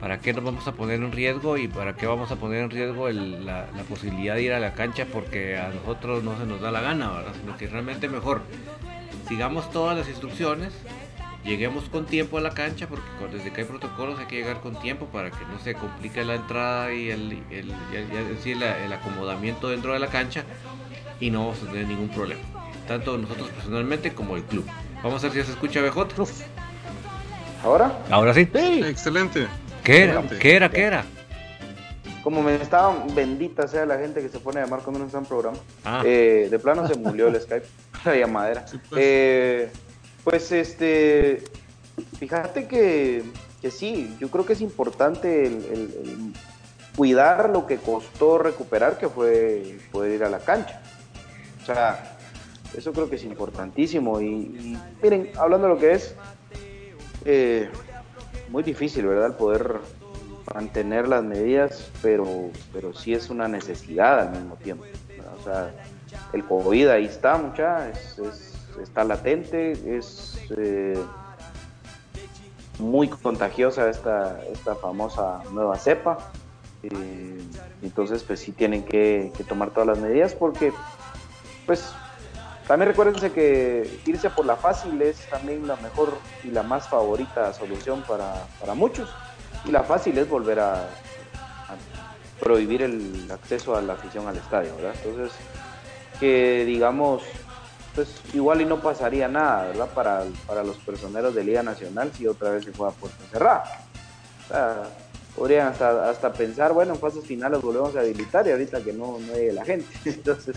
¿Para 0.00 0.18
qué 0.18 0.32
nos 0.32 0.42
vamos 0.42 0.66
a 0.66 0.72
poner 0.72 0.96
en 0.96 1.12
riesgo 1.12 1.56
y 1.56 1.68
para 1.68 1.94
qué 1.94 2.06
vamos 2.06 2.32
a 2.32 2.36
poner 2.36 2.64
en 2.64 2.70
riesgo 2.70 3.08
la, 3.08 3.66
la, 3.74 3.82
posibilidad 3.88 4.34
de 4.34 4.42
ir 4.42 4.52
a 4.52 4.58
la 4.58 4.74
cancha 4.74 5.06
porque 5.12 5.56
a 5.56 5.68
nosotros 5.68 6.24
no 6.24 6.36
se 6.36 6.44
nos 6.44 6.60
da 6.60 6.72
la 6.72 6.80
gana, 6.80 7.10
¿verdad? 7.12 7.32
Sino 7.40 7.56
que 7.56 7.68
realmente 7.68 8.08
mejor 8.08 8.42
sigamos 9.28 9.70
todas 9.70 9.96
las 9.96 10.08
instrucciones, 10.08 10.72
lleguemos 11.44 11.84
con 11.84 12.06
tiempo 12.06 12.38
a 12.38 12.40
la 12.40 12.50
cancha 12.50 12.86
porque 12.86 13.04
desde 13.32 13.52
que 13.52 13.62
hay 13.62 13.66
protocolos 13.66 14.18
hay 14.18 14.26
que 14.26 14.36
llegar 14.36 14.60
con 14.60 14.78
tiempo 14.80 15.06
para 15.06 15.30
que 15.30 15.44
no 15.46 15.58
se 15.58 15.74
complique 15.74 16.24
la 16.24 16.36
entrada 16.36 16.92
y 16.92 17.10
el, 17.10 17.42
el, 17.50 17.72
el, 17.92 18.62
el 18.62 18.92
acomodamiento 18.92 19.68
dentro 19.68 19.92
de 19.92 19.98
la 19.98 20.08
cancha 20.08 20.44
y 21.20 21.30
no 21.30 21.40
vamos 21.46 21.62
a 21.62 21.66
tener 21.66 21.86
ningún 21.86 22.08
problema. 22.08 22.40
Tanto 22.88 23.16
nosotros 23.16 23.48
personalmente 23.50 24.12
como 24.12 24.36
el 24.36 24.42
club. 24.44 24.66
Vamos 25.02 25.22
a 25.24 25.28
ver 25.28 25.36
si 25.36 25.42
se 25.44 25.52
escucha 25.52 25.80
BJ. 25.80 26.24
¿Ahora? 27.64 27.98
Ahora 28.10 28.34
sí. 28.34 28.48
Excelente. 28.52 29.46
¿Qué 29.84 30.04
era? 30.04 30.22
¿Qué 30.22 30.56
era? 30.56 30.70
¿Qué 30.70 30.82
era? 30.82 31.04
Como 32.22 32.40
me 32.42 32.54
estaban, 32.54 33.12
bendita 33.14 33.66
sea 33.66 33.84
la 33.84 33.98
gente 33.98 34.20
que 34.20 34.28
se 34.28 34.38
pone 34.38 34.60
a 34.60 34.64
llamar 34.64 34.80
cuando 34.80 35.00
no 35.00 35.06
está 35.06 35.18
en 35.18 35.24
programa. 35.24 35.58
Ah. 35.84 36.02
Eh, 36.04 36.46
de 36.50 36.58
plano 36.58 36.86
se 36.86 36.94
murió 36.96 37.26
el 37.28 37.40
Skype, 37.40 37.66
la 38.04 38.16
llamadera. 38.16 38.64
pues. 38.88 39.00
Eh, 39.04 39.72
pues 40.24 40.52
este, 40.52 41.44
fíjate 42.18 42.66
que, 42.66 43.24
que, 43.60 43.70
sí, 43.70 44.16
yo 44.20 44.30
creo 44.30 44.46
que 44.46 44.52
es 44.52 44.60
importante 44.60 45.46
el 45.46 46.32
cuidar 46.96 47.50
lo 47.50 47.66
que 47.66 47.76
costó 47.76 48.38
recuperar, 48.38 48.98
que 48.98 49.08
fue 49.08 49.78
poder 49.90 50.12
ir 50.12 50.24
a 50.24 50.28
la 50.28 50.38
cancha. 50.38 50.80
O 51.62 51.66
sea, 51.66 52.16
eso 52.76 52.92
creo 52.92 53.08
que 53.08 53.16
es 53.16 53.24
importantísimo. 53.24 54.20
Y, 54.20 54.78
miren, 55.02 55.30
hablando 55.38 55.68
de 55.68 55.74
lo 55.74 55.80
que 55.80 55.92
es, 55.92 56.14
eh, 57.24 57.70
muy 58.50 58.62
difícil, 58.62 59.06
¿verdad? 59.06 59.26
El 59.26 59.34
poder 59.34 59.78
mantener 60.54 61.08
las 61.08 61.22
medidas, 61.22 61.90
pero, 62.02 62.50
pero 62.72 62.92
sí 62.92 63.14
es 63.14 63.30
una 63.30 63.48
necesidad 63.48 64.20
al 64.20 64.30
mismo 64.32 64.56
tiempo. 64.56 64.84
O 65.40 65.44
sea, 65.44 65.72
el 66.32 66.44
COVID 66.44 66.88
ahí 66.88 67.06
está, 67.06 67.38
mucha, 67.38 67.90
está 68.80 69.04
latente, 69.04 69.72
es 69.96 70.38
eh, 70.56 70.98
muy 72.78 73.08
contagiosa 73.08 73.88
esta, 73.90 74.40
esta 74.52 74.74
famosa 74.76 75.42
nueva 75.52 75.76
cepa. 75.78 76.18
Eh, 76.82 77.40
entonces, 77.82 78.22
pues 78.22 78.40
sí 78.40 78.52
tienen 78.52 78.84
que 78.84 79.32
tomar 79.48 79.70
todas 79.70 79.86
las 79.88 79.98
medidas 79.98 80.34
porque 80.34 80.72
pues 81.66 81.94
también 82.66 82.88
recuérdense 82.88 83.32
que 83.32 84.00
irse 84.06 84.30
por 84.30 84.46
la 84.46 84.56
fácil 84.56 85.02
es 85.02 85.28
también 85.28 85.66
la 85.66 85.76
mejor 85.76 86.16
y 86.44 86.48
la 86.48 86.62
más 86.62 86.88
favorita 86.88 87.52
solución 87.52 88.02
para, 88.06 88.74
muchos. 88.74 89.10
Y 89.64 89.70
la 89.72 89.82
fácil 89.82 90.16
es 90.18 90.28
volver 90.28 90.60
a, 90.60 90.88
prohibir 92.40 92.82
el 92.82 93.28
acceso 93.30 93.76
a 93.76 93.82
la 93.82 93.92
afición 93.92 94.26
al 94.26 94.36
estadio, 94.36 94.74
¿verdad? 94.76 94.94
Entonces, 95.04 95.36
que 96.18 96.64
digamos, 96.64 97.22
pues 97.94 98.08
igual 98.32 98.60
y 98.60 98.64
no 98.64 98.80
pasaría 98.80 99.28
nada, 99.28 99.66
¿verdad? 99.68 99.88
Para, 99.94 100.24
para 100.46 100.64
los 100.64 100.76
personeros 100.78 101.34
de 101.34 101.44
Liga 101.44 101.62
Nacional 101.62 102.10
si 102.16 102.26
otra 102.26 102.50
vez 102.50 102.64
se 102.64 102.72
juega 102.72 102.92
puerta 102.92 103.24
cerrada. 103.30 103.64
O 104.44 104.48
sea, 104.48 104.82
podrían 105.36 105.68
hasta, 105.68 106.10
hasta 106.10 106.32
pensar, 106.32 106.72
bueno, 106.72 106.94
en 106.94 107.00
fases 107.00 107.24
finales 107.24 107.60
volvemos 107.62 107.94
a 107.96 108.00
habilitar 108.00 108.46
y 108.46 108.50
ahorita 108.50 108.82
que 108.82 108.92
no, 108.92 109.18
no 109.18 109.34
llegue 109.34 109.52
la 109.52 109.64
gente. 109.64 109.86
Entonces, 110.04 110.56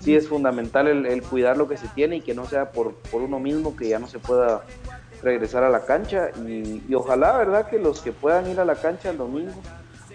sí 0.00 0.16
es 0.16 0.28
fundamental 0.28 0.88
el, 0.88 1.22
cuidar 1.22 1.56
lo 1.56 1.68
que 1.68 1.76
se 1.76 1.88
tiene 1.88 2.16
y 2.16 2.20
que 2.20 2.34
no 2.34 2.46
sea 2.46 2.70
por, 2.70 2.94
por 2.94 3.22
uno 3.22 3.38
mismo 3.38 3.76
que 3.76 3.88
ya 3.88 3.98
no 3.98 4.08
se 4.08 4.18
pueda 4.18 4.62
regresar 5.22 5.62
a 5.62 5.70
la 5.70 5.84
cancha 5.84 6.30
y, 6.46 6.92
ojalá, 6.94 7.36
¿verdad? 7.36 7.68
Que 7.68 7.78
los 7.78 8.00
que 8.00 8.12
puedan 8.12 8.50
ir 8.50 8.58
a 8.58 8.64
la 8.64 8.74
cancha 8.74 9.10
el 9.10 9.18
domingo, 9.18 9.54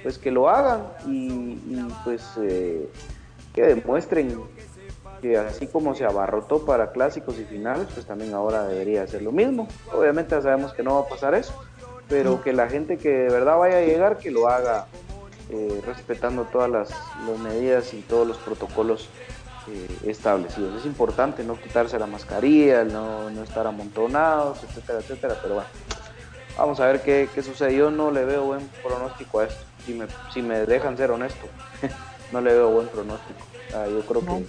pues 0.03 0.18
que 0.18 0.32
lo 0.32 0.49
hagan 0.49 0.84
y, 1.07 1.55
pues 2.03 2.24
eh, 2.41 2.89
que 3.53 3.61
demuestren 3.63 4.38
que 5.22 5.38
así 5.38 5.68
como 5.68 5.95
se 5.95 6.05
abarrotó 6.05 6.65
para 6.65 6.91
clásicos 6.91 7.39
y 7.39 7.43
finales, 7.43 7.88
pues 7.93 8.05
también 8.05 8.34
ahora 8.34 8.68
debería 8.68 9.03
hacer 9.03 9.22
lo 9.22 9.32
mismo. 9.32 9.68
Obviamente 9.93 10.39
sabemos 10.41 10.74
que 10.74 10.84
no 10.84 10.95
va 10.95 11.01
a 11.01 11.07
pasar 11.07 11.36
eso, 11.36 11.53
pero 12.07 12.41
que 12.41 12.53
la 12.53 12.70
gente 12.70 12.97
que 12.97 13.09
de 13.09 13.30
verdad 13.30 13.57
vaya 13.57 13.78
a 13.78 13.82
llegar, 13.82 14.18
que 14.18 14.32
lo 14.32 14.47
haga 14.47 14.88
eh, 15.49 15.82
respetando 15.86 16.43
todas 16.43 16.70
las, 16.70 16.89
medidas 17.39 17.93
y 17.93 18.01
todos 18.01 18.28
los 18.28 18.38
protocolos 18.38 19.07
eh, 19.70 19.88
establecidos. 20.05 20.80
Es 20.80 20.86
importante 20.86 21.43
no 21.43 21.59
quitarse 21.59 21.97
la 21.97 22.05
mascarilla, 22.05 22.84
no, 22.84 23.30
estar 23.43 23.65
amontonados, 23.65 24.63
etcétera, 24.63 24.99
etcétera, 24.99 25.39
pero 25.41 25.55
bueno, 25.55 25.70
vamos 26.57 26.80
a 26.80 26.88
ver 26.88 27.01
qué, 27.01 27.30
qué 27.34 27.41
sucede. 27.41 27.76
Yo 27.76 27.91
no 27.91 28.11
le 28.11 28.26
veo 28.26 28.43
buen 28.45 28.68
pronóstico 28.84 29.39
a 29.39 29.45
esto, 29.45 29.63
si 29.86 29.93
me, 29.93 30.07
si 30.34 30.41
me 30.41 30.65
dejan 30.65 30.97
ser 30.97 31.11
honesto, 31.11 31.47
no 32.32 32.41
le 32.41 32.53
veo 32.53 32.72
buen 32.72 32.88
pronóstico. 32.88 33.39
yo 33.72 34.01
creo 34.01 34.26
que, 34.26 34.45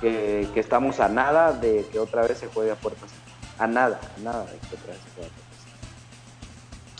que, 0.00 0.48
estamos 0.54 1.00
a 1.00 1.08
nada 1.08 1.52
de 1.52 1.86
que 1.92 1.98
otra 1.98 2.22
vez 2.22 2.38
se 2.38 2.46
juegue 2.48 2.72
a 2.72 2.76
puertas. 2.76 3.10
a 3.58 3.66
nada, 3.66 4.00
a 4.16 4.20
nada 4.20 4.44
de 4.44 4.58
que 4.58 4.76
otra 4.76 4.92
vez 4.92 5.02
se 5.02 5.10
pueda 5.10 5.28
protestar. 5.28 5.50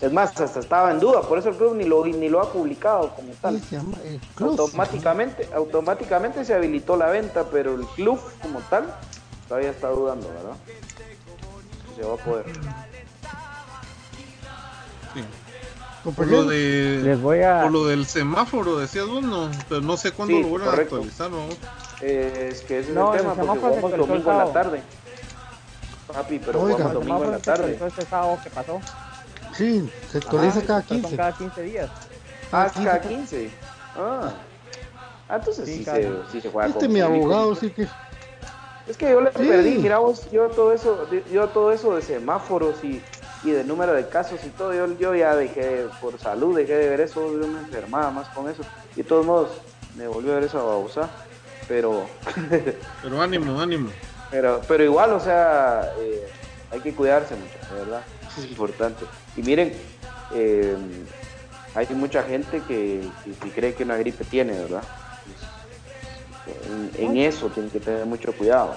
Es 0.00 0.12
más, 0.12 0.40
hasta 0.40 0.60
estaba 0.60 0.90
en 0.90 1.00
duda, 1.00 1.22
por 1.22 1.38
eso 1.38 1.50
el 1.50 1.56
club 1.56 1.74
ni 1.76 1.84
lo, 1.84 2.04
ni 2.06 2.28
lo 2.28 2.40
ha 2.40 2.52
publicado 2.52 3.10
como 3.14 3.32
tal. 3.34 3.60
Sí, 3.60 3.66
se 3.70 3.76
llama 3.76 3.96
el 4.04 4.18
club. 4.34 4.50
Automáticamente, 4.50 5.48
automáticamente 5.54 6.44
se 6.44 6.54
habilitó 6.54 6.96
la 6.96 7.06
venta, 7.06 7.44
pero 7.50 7.74
el 7.74 7.86
club 7.86 8.20
como 8.40 8.60
tal 8.60 8.94
todavía 9.48 9.70
está 9.70 9.88
dudando, 9.88 10.28
¿verdad? 10.28 10.56
Se 11.96 12.02
va 12.02 12.14
a 12.14 12.16
poder. 12.16 12.46
Sí. 15.14 15.24
Por 16.16 16.26
lo, 16.28 16.44
de, 16.44 17.00
Les 17.02 17.20
voy 17.20 17.42
a... 17.42 17.62
por 17.64 17.72
lo 17.72 17.86
del 17.86 18.06
semáforo, 18.06 18.78
decías 18.78 19.06
vos, 19.06 19.22
no, 19.22 19.50
pero 19.68 19.82
no 19.82 19.98
sé 19.98 20.12
cuándo 20.12 20.34
Sí, 20.34 20.42
lo 20.42 20.48
vuelvan 20.48 20.78
a 20.78 20.82
actualizar, 20.82 21.30
¿no? 21.30 21.44
Eh, 22.02 22.48
es 22.52 22.62
que 22.62 22.78
ese 22.80 22.92
No, 22.92 23.14
es 23.14 23.20
el 23.20 23.30
tema, 23.32 23.34
porque 23.34 23.60
jugamos 23.60 23.96
domingo 23.96 24.30
en 24.32 24.38
la 24.38 24.52
tarde. 24.52 24.82
Papi, 26.12 26.38
pero 26.44 26.60
Oiga. 26.62 26.74
jugamos 26.76 26.94
domingo 26.94 27.24
en 27.24 27.30
la 27.32 27.38
tarde. 27.38 27.78
Este 27.86 28.04
sábado 28.06 28.38
que 28.42 28.50
pasó. 28.50 28.80
Sí, 29.54 29.88
se 30.10 30.18
actualiza 30.18 30.58
Ajá, 30.58 30.66
cada 30.66 30.80
Son 30.82 30.96
15. 31.02 31.16
cada 31.16 31.32
15 31.32 31.62
días. 31.62 31.90
Ah, 32.52 32.66
Ah, 32.66 32.72
cada 32.84 33.00
15. 33.00 33.36
15. 33.38 33.50
Ah. 33.96 34.32
Ah, 35.28 35.36
entonces 35.36 35.66
sí, 35.66 35.76
Sí, 35.78 35.84
se, 35.84 36.10
sí 36.32 36.40
se 36.40 36.50
juega 36.50 36.68
Este 36.68 36.80
con 36.86 36.92
mi 36.92 37.00
abogado 37.00 37.54
sí 37.54 37.70
que 37.70 37.86
Es 38.88 38.96
que 38.96 39.10
yo 39.10 39.20
le 39.20 39.30
Sí. 39.30 39.46
perdí, 39.46 39.78
mira 39.78 39.98
vos, 39.98 40.28
yo 40.32 40.48
todo 40.48 40.72
eso, 40.72 41.06
yo 41.32 41.48
todo 41.48 41.70
eso 41.70 41.94
de 41.94 42.02
semáforos 42.02 42.82
y, 42.82 43.00
y 43.44 43.50
de 43.50 43.62
número 43.62 43.92
de 43.92 44.08
casos 44.08 44.40
y 44.44 44.48
todo, 44.48 44.74
yo, 44.74 44.86
yo 44.98 45.14
ya 45.14 45.36
dejé, 45.36 45.86
por 46.00 46.18
salud, 46.18 46.56
dejé 46.56 46.74
de 46.74 46.88
ver 46.88 47.00
eso, 47.02 47.20
yo 47.38 47.46
me 47.46 47.60
enfermaba 47.60 48.10
más 48.10 48.26
con 48.28 48.48
eso. 48.48 48.62
Y 48.96 49.02
de 49.02 49.04
todos 49.04 49.24
modos, 49.24 49.50
me 49.96 50.08
volvió 50.08 50.32
a 50.32 50.36
ver 50.36 50.44
esa 50.44 50.58
babosa. 50.58 51.08
Pero, 51.70 52.04
Pero 53.02 53.22
ánimo, 53.22 53.60
ánimo. 53.60 53.90
pero, 54.28 54.60
pero 54.66 54.82
igual, 54.82 55.12
o 55.12 55.20
sea, 55.20 55.88
eh, 56.00 56.20
hay 56.72 56.80
que 56.80 56.92
cuidarse 56.92 57.36
mucho, 57.36 57.56
de 57.72 57.84
verdad, 57.84 58.02
es 58.36 58.44
importante. 58.44 59.04
Y 59.36 59.42
miren, 59.42 59.72
eh, 60.34 60.76
hay 61.76 61.86
mucha 61.94 62.24
gente 62.24 62.60
que, 62.66 63.08
que- 63.24 63.34
que 63.34 63.50
cree 63.52 63.72
que 63.74 63.84
una 63.84 63.96
gripe 63.96 64.24
tiene, 64.24 64.52
¿verdad? 64.54 64.82
En, 66.96 67.06
en 67.06 67.16
eso 67.18 67.46
tienen 67.50 67.70
que 67.70 67.78
tener 67.78 68.04
mucho 68.04 68.32
cuidado, 68.32 68.76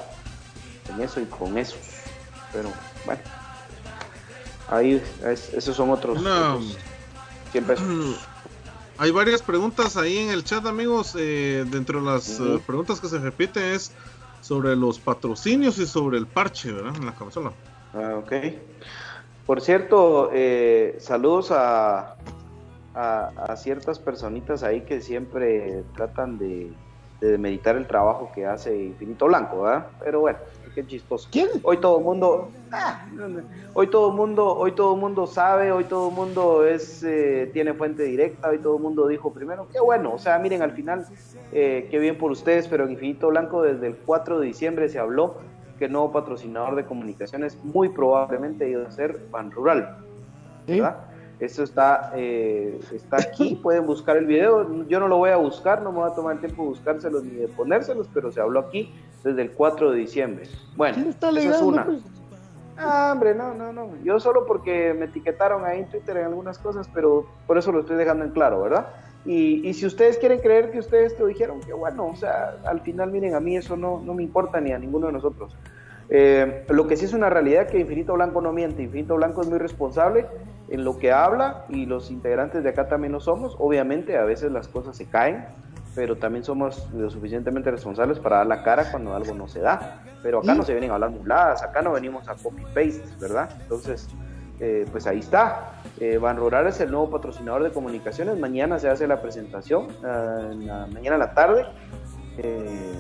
en 0.96 1.02
eso 1.02 1.20
y 1.20 1.26
con 1.26 1.58
eso. 1.58 1.78
Pero 2.52 2.70
bueno, 3.06 3.22
ahí 4.68 5.02
es- 5.26 5.52
esos 5.52 5.76
son 5.76 5.89
otros, 5.89 6.20
Una- 6.20 6.54
otros 6.58 6.78
100 7.52 7.64
pesos. 7.66 7.88
Hay 8.98 9.12
varias 9.12 9.41
preguntas 9.41 9.98
ahí 9.98 10.18
en 10.18 10.30
el 10.30 10.44
chat, 10.44 10.66
amigos. 10.66 11.16
eh, 11.18 11.66
dentro 11.68 12.00
de 12.00 12.06
las 12.06 12.39
eh, 12.39 12.60
preguntas 12.66 13.00
que 13.00 13.08
se 13.08 13.18
repiten 13.18 13.64
es 13.64 13.91
sobre 14.41 14.76
los 14.76 15.00
patrocinios 15.00 15.78
y 15.80 15.86
sobre 15.86 16.18
el 16.18 16.28
parche, 16.28 16.72
¿verdad? 16.72 16.96
En 16.96 17.06
la 17.06 17.16
camisola. 17.16 17.52
Ah, 17.94 18.16
ok. 18.18 18.34
Por 19.46 19.62
cierto, 19.62 20.30
eh, 20.34 20.96
saludos 21.00 21.52
a, 21.52 22.16
a, 22.94 23.32
a 23.48 23.56
ciertas 23.56 24.00
personitas 24.00 24.64
ahí 24.64 24.82
que 24.82 25.02
siempre 25.02 25.84
tratan 25.96 26.38
de, 26.38 26.72
de 27.20 27.38
meditar 27.38 27.76
el 27.76 27.88
trabajo 27.88 28.32
que 28.34 28.46
hace 28.46 28.76
Infinito 28.78 29.26
Blanco, 29.26 29.64
¿verdad? 29.64 29.88
Pero 30.04 30.22
bueno, 30.22 30.39
qué 30.76 30.86
chistoso. 30.86 31.30
¿Quién? 31.32 31.50
Hoy 31.64 31.78
todo 31.78 31.98
el 32.00 32.04
mundo, 32.04 32.52
ah, 32.74 33.06
hoy 33.74 33.88
todo 33.88 34.10
el 34.10 34.16
mundo, 34.16 34.56
hoy 34.58 34.72
todo 34.74 34.96
mundo 34.96 35.28
sabe, 35.28 35.72
hoy 35.72 35.84
todo 35.86 36.10
el 36.10 36.16
mundo 36.16 36.66
es, 36.66 37.04
eh, 37.04 37.50
tiene 37.54 37.74
fuente 37.74 38.04
directa, 38.04 38.50
hoy 38.50 38.58
todo 38.60 38.78
el 38.78 38.82
mundo 38.84 39.08
dijo 39.08 39.32
primero, 39.32 39.68
qué 39.72 39.80
bueno, 39.80 40.14
o 40.14 40.18
sea, 40.20 40.40
miren 40.40 40.62
al 40.62 40.72
final, 40.72 41.06
eh, 41.52 41.88
qué 41.90 42.00
bien 42.00 42.18
por 42.18 42.32
ustedes, 42.32 42.68
pero 42.68 42.86
en 42.86 42.92
Infinito 42.92 43.30
Blanco 43.30 43.62
desde 43.62 43.88
el 43.88 43.96
4 43.96 44.40
de 44.40 44.48
diciembre 44.48 44.90
se 44.90 45.00
habló 45.00 45.36
que 45.80 45.86
el 45.86 45.92
nuevo 45.92 46.12
patrocinador 46.12 46.76
de 46.76 46.86
comunicaciones 46.86 47.58
muy 47.64 47.90
probablemente 47.90 48.70
iba 48.70 48.88
a 48.88 48.92
ser 48.92 49.20
Ban 49.32 49.52
Rural, 49.52 49.98
Sí. 50.68 50.74
¿verdad? 50.80 50.98
Esto 51.40 51.64
está, 51.64 52.14
eh, 52.16 52.80
está 52.94 53.18
aquí, 53.18 53.56
pueden 53.64 53.86
buscar 53.86 54.16
el 54.16 54.26
video. 54.26 54.86
Yo 54.88 55.00
no 55.02 55.10
lo 55.10 55.18
voy 55.18 55.32
a 55.32 55.36
buscar, 55.36 55.82
no 55.82 55.92
me 55.92 56.00
voy 56.00 56.10
a 56.10 56.14
tomar 56.14 56.36
el 56.36 56.40
tiempo 56.40 56.62
de 56.64 56.70
buscárselos 56.70 57.24
ni 57.26 57.32
de 57.32 57.48
ponérselos, 57.50 58.08
pero 58.14 58.32
se 58.32 58.40
habló 58.40 58.60
aquí 58.62 58.94
desde 59.24 59.42
el 59.42 59.52
4 59.52 59.92
de 59.92 59.98
diciembre. 59.98 60.46
Bueno, 60.78 60.96
¿Quién 60.96 61.10
está 61.10 61.32
esa 61.32 61.56
es 61.56 61.62
una. 61.62 61.86
pues? 61.86 62.02
Ah, 62.78 63.12
hombre, 63.14 63.36
no, 63.36 63.54
no, 63.54 63.72
no. 63.72 63.90
Yo 64.04 64.20
solo 64.20 64.46
porque 64.46 64.94
me 64.94 65.06
etiquetaron 65.06 65.66
ahí 65.66 65.80
en 65.80 65.90
Twitter 65.90 66.18
en 66.18 66.26
algunas 66.26 66.58
cosas, 66.58 66.90
pero 66.94 67.28
por 67.46 67.58
eso 67.58 67.72
lo 67.72 67.82
estoy 67.82 67.98
dejando 67.98 68.26
en 68.26 68.32
claro, 68.32 68.62
¿verdad? 68.62 68.88
Y, 69.26 69.68
y 69.68 69.74
si 69.74 69.86
ustedes 69.86 70.18
quieren 70.18 70.40
creer 70.40 70.72
que 70.72 70.80
ustedes 70.80 71.16
te 71.16 71.26
dijeron, 71.26 71.62
que 71.62 71.74
bueno, 71.74 72.08
o 72.08 72.16
sea, 72.16 72.56
al 72.66 72.82
final, 72.82 73.12
miren, 73.12 73.36
a 73.36 73.40
mí 73.40 73.56
eso 73.56 73.78
no, 73.78 74.02
no 74.04 74.14
me 74.14 74.24
importa 74.24 74.60
ni 74.60 74.72
a 74.72 74.80
ninguno 74.80 75.08
de 75.08 75.14
nosotros. 75.14 75.56
Eh, 76.10 76.66
lo 76.70 76.88
que 76.88 76.98
sí 76.98 77.06
es 77.06 77.14
una 77.14 77.30
realidad 77.30 77.68
que 77.68 77.80
Infinito 77.80 78.14
Blanco 78.14 78.42
no 78.42 78.52
miente. 78.52 78.84
Infinito 78.84 79.16
Blanco 79.16 79.42
es 79.42 79.48
muy 79.48 79.60
responsable 79.60 80.28
en 80.70 80.84
lo 80.84 80.98
que 80.98 81.12
habla 81.12 81.66
y 81.70 81.86
los 81.86 82.12
integrantes 82.12 82.64
de 82.64 82.70
acá 82.70 82.88
también 82.88 83.14
lo 83.14 83.20
somos. 83.20 83.56
Obviamente, 83.60 84.18
a 84.18 84.24
veces 84.24 84.52
las 84.52 84.68
cosas 84.68 84.98
se 84.98 85.06
caen, 85.08 85.46
pero 85.96 86.18
también 86.18 86.44
somos 86.44 86.89
lo 86.94 87.10
suficientemente 87.10 87.70
responsables 87.72 88.20
para 88.20 88.38
dar 88.38 88.48
la 88.48 88.64
cara 88.64 88.91
cuando 88.91 89.16
algo 89.16 89.34
no 89.34 89.48
se 89.48 89.60
da. 89.60 90.04
Pero 90.22 90.39
acá 90.39 90.54
¿Y? 90.54 90.58
no 90.58 90.64
se 90.64 90.74
vienen 90.74 90.91
a 90.91 90.96
hablar 90.96 91.12
muladas, 91.12 91.64
acá 91.64 91.82
no 91.82 91.91
venimos 91.91 92.28
a 92.30 92.36
copy-paste, 92.36 93.04
¿verdad? 93.20 93.50
Entonces, 93.62 94.08
eh, 94.60 94.86
pues 94.91 95.08
ahí 95.08 95.20
está. 95.20 95.74
Eh, 96.00 96.18
Ban 96.18 96.38
Rural 96.38 96.68
es 96.68 96.80
el 96.80 96.91
nuevo 96.91 97.10
patrocinador 97.10 97.64
de 97.64 97.72
comunicaciones. 97.72 98.39
Mañana 98.39 98.80
se 98.80 98.89
hace 98.89 99.08
la 99.08 99.22
presentación, 99.22 99.88
ah, 100.04 100.50
en 100.52 100.68
la, 100.68 100.88
mañana 100.88 101.16
a 101.16 101.20
la 101.20 101.34
tarde. 101.34 101.66
eh, 102.38 102.96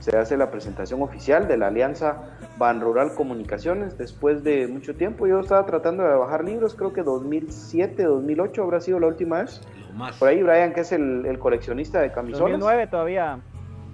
se 0.00 0.16
hace 0.16 0.36
la 0.38 0.50
presentación 0.50 1.02
oficial 1.02 1.46
de 1.46 1.58
la 1.58 1.66
alianza 1.68 2.22
Ban 2.56 2.80
Rural 2.80 3.14
Comunicaciones 3.14 3.98
después 3.98 4.42
de 4.42 4.66
mucho 4.66 4.96
tiempo. 4.96 5.26
Yo 5.26 5.40
estaba 5.40 5.66
tratando 5.66 6.02
de 6.02 6.14
bajar 6.14 6.42
libros, 6.42 6.74
creo 6.74 6.92
que 6.92 7.02
2007, 7.02 8.02
2008 8.04 8.62
habrá 8.62 8.80
sido 8.80 8.98
la 8.98 9.08
última 9.08 9.42
vez. 9.42 9.60
Más. 10.00 10.16
Por 10.16 10.28
ahí 10.28 10.42
Brian, 10.42 10.72
que 10.72 10.80
es 10.80 10.92
el, 10.92 11.24
el 11.26 11.38
coleccionista 11.38 12.00
de 12.00 12.10
camisolas. 12.10 12.52
2009 12.58 12.86
todavía. 12.88 13.38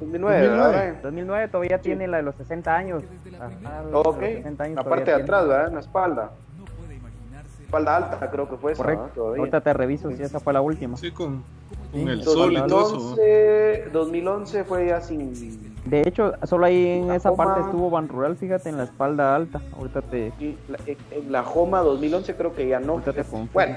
2009, 0.00 0.40
¿verdad, 0.40 0.56
2009. 0.56 0.78
Brian? 0.90 1.02
2009 1.02 1.48
todavía 1.48 1.78
tiene 1.80 2.06
la 2.08 2.16
de 2.18 2.22
los 2.22 2.34
60 2.36 2.74
años. 2.76 3.02
Ajá, 3.38 3.82
Ok, 3.92 4.06
los 4.06 4.16
60 4.28 4.64
años 4.64 4.76
la 4.76 4.84
parte 4.84 5.00
de 5.00 5.04
tiene. 5.06 5.22
atrás, 5.22 5.48
¿verdad? 5.48 5.68
En 5.68 5.74
la 5.74 5.80
espalda. 5.80 6.30
Espalda 7.62 7.96
alta, 7.96 8.30
creo 8.30 8.48
que 8.48 8.56
fue 8.56 8.72
esa, 8.72 8.82
Correcto. 8.82 9.02
¿verdad? 9.02 9.14
Todavía. 9.16 9.38
Ahorita 9.40 9.60
te 9.60 9.72
reviso 9.72 10.10
si 10.12 10.22
esa 10.22 10.38
fue 10.38 10.52
la 10.52 10.60
última. 10.60 10.96
Sí, 10.96 11.10
con, 11.10 11.42
con 11.42 11.44
Sí, 11.92 12.02
el 12.02 12.08
entonces, 12.10 12.32
sol 12.32 12.52
y 12.52 12.56
todo 12.68 12.86
eso. 12.86 12.94
2011, 13.16 13.90
2011 13.92 14.64
fue 14.64 14.86
ya 14.86 15.00
sin. 15.00 15.74
De 15.84 16.00
hecho, 16.02 16.32
solo 16.44 16.66
ahí 16.66 16.86
en 17.00 17.08
La 17.08 17.16
esa 17.16 17.30
Joma. 17.30 17.44
parte 17.44 17.60
estuvo 17.62 17.90
Ban 17.90 18.08
Rural, 18.08 18.36
fíjate, 18.36 18.68
en 18.68 18.76
la 18.76 18.84
espalda 18.84 19.34
alta. 19.34 19.60
Ahorita 19.76 20.02
te... 20.02 20.32
la- 20.68 20.78
En 21.10 21.32
la 21.32 21.42
Joma 21.42 21.80
2011 21.80 22.34
creo 22.36 22.54
que 22.54 22.68
ya 22.68 22.78
no. 22.80 22.92
Ahorita 22.94 23.12
te. 23.12 23.24
Bueno, 23.52 23.76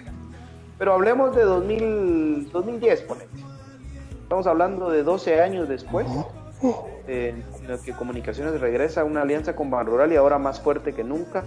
pero 0.80 0.93
hablemos 0.93 1.36
de 1.36 1.43
2000, 1.43 2.51
2010, 2.51 3.01
ponete. 3.01 3.27
Estamos 4.23 4.47
hablando 4.47 4.89
de 4.89 5.03
12 5.03 5.41
años 5.41 5.67
después, 5.67 6.07
eh, 7.07 7.36
en 7.61 7.67
lo 7.67 7.82
que 7.82 7.91
Comunicaciones 7.91 8.59
regresa 8.61 9.01
a 9.01 9.03
una 9.03 9.23
alianza 9.23 9.55
con 9.55 9.69
Ban 9.69 9.86
Rural 9.86 10.13
y 10.13 10.15
ahora 10.15 10.39
más 10.39 10.61
fuerte 10.61 10.93
que 10.93 11.03
nunca, 11.03 11.43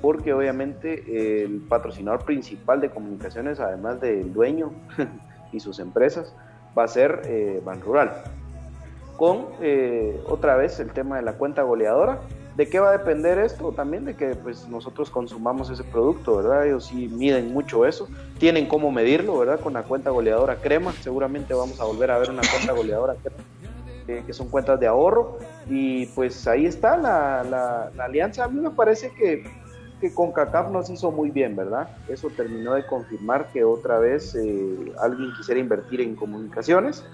porque 0.00 0.32
obviamente 0.32 1.44
el 1.44 1.60
patrocinador 1.60 2.24
principal 2.24 2.80
de 2.80 2.88
Comunicaciones, 2.88 3.60
además 3.60 4.00
del 4.00 4.32
dueño 4.32 4.72
y 5.52 5.60
sus 5.60 5.78
empresas, 5.78 6.34
va 6.76 6.84
a 6.84 6.88
ser 6.88 7.20
eh, 7.26 7.60
Ban 7.62 7.82
Rural. 7.82 8.22
Con 9.18 9.48
eh, 9.60 10.18
otra 10.26 10.56
vez 10.56 10.80
el 10.80 10.92
tema 10.92 11.16
de 11.16 11.22
la 11.22 11.34
cuenta 11.34 11.62
goleadora. 11.62 12.20
¿De 12.56 12.68
qué 12.68 12.80
va 12.80 12.88
a 12.90 12.98
depender 12.98 13.38
esto? 13.38 13.72
También 13.72 14.04
de 14.04 14.16
que 14.16 14.34
pues, 14.34 14.66
nosotros 14.68 15.08
consumamos 15.10 15.70
ese 15.70 15.84
producto, 15.84 16.36
¿verdad? 16.36 16.66
Ellos 16.66 16.86
sí 16.86 17.08
miden 17.08 17.52
mucho 17.52 17.86
eso. 17.86 18.08
Tienen 18.38 18.66
cómo 18.66 18.90
medirlo, 18.90 19.38
¿verdad? 19.38 19.60
Con 19.60 19.72
la 19.74 19.84
cuenta 19.84 20.10
goleadora 20.10 20.56
crema. 20.60 20.92
Seguramente 20.92 21.54
vamos 21.54 21.80
a 21.80 21.84
volver 21.84 22.10
a 22.10 22.18
ver 22.18 22.28
una 22.30 22.42
cuenta 22.42 22.72
goleadora 22.72 23.14
crema, 23.22 23.44
eh, 24.08 24.24
que 24.26 24.32
son 24.32 24.48
cuentas 24.48 24.80
de 24.80 24.86
ahorro. 24.88 25.38
Y 25.68 26.06
pues 26.06 26.46
ahí 26.48 26.66
está 26.66 26.96
la, 26.96 27.44
la- 27.44 28.04
alianza. 28.04 28.44
A 28.44 28.48
mí 28.48 28.60
me 28.60 28.70
parece 28.70 29.12
que, 29.14 29.44
que 30.00 30.12
con 30.12 30.32
CACAF 30.32 30.70
nos 30.70 30.90
hizo 30.90 31.12
muy 31.12 31.30
bien, 31.30 31.54
¿verdad? 31.54 31.88
Eso 32.08 32.28
terminó 32.30 32.74
de 32.74 32.84
confirmar 32.86 33.50
que 33.52 33.62
otra 33.62 33.98
vez 34.00 34.34
eh, 34.34 34.92
alguien 35.00 35.32
quisiera 35.36 35.60
invertir 35.60 36.00
en 36.00 36.16
comunicaciones 36.16 37.04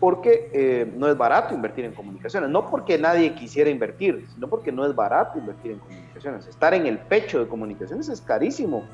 porque 0.00 0.50
eh, 0.52 0.92
no 0.96 1.08
es 1.08 1.16
barato 1.16 1.54
invertir 1.54 1.84
en 1.84 1.92
comunicaciones, 1.92 2.50
no 2.50 2.70
porque 2.70 2.98
nadie 2.98 3.34
quisiera 3.34 3.70
invertir, 3.70 4.26
sino 4.34 4.48
porque 4.48 4.72
no 4.72 4.86
es 4.86 4.94
barato 4.94 5.38
invertir 5.38 5.72
en 5.72 5.78
comunicaciones. 5.78 6.46
Estar 6.46 6.74
en 6.74 6.86
el 6.86 6.98
pecho 6.98 7.40
de 7.40 7.48
comunicaciones 7.48 8.08
es 8.08 8.20
carísimo, 8.20 8.84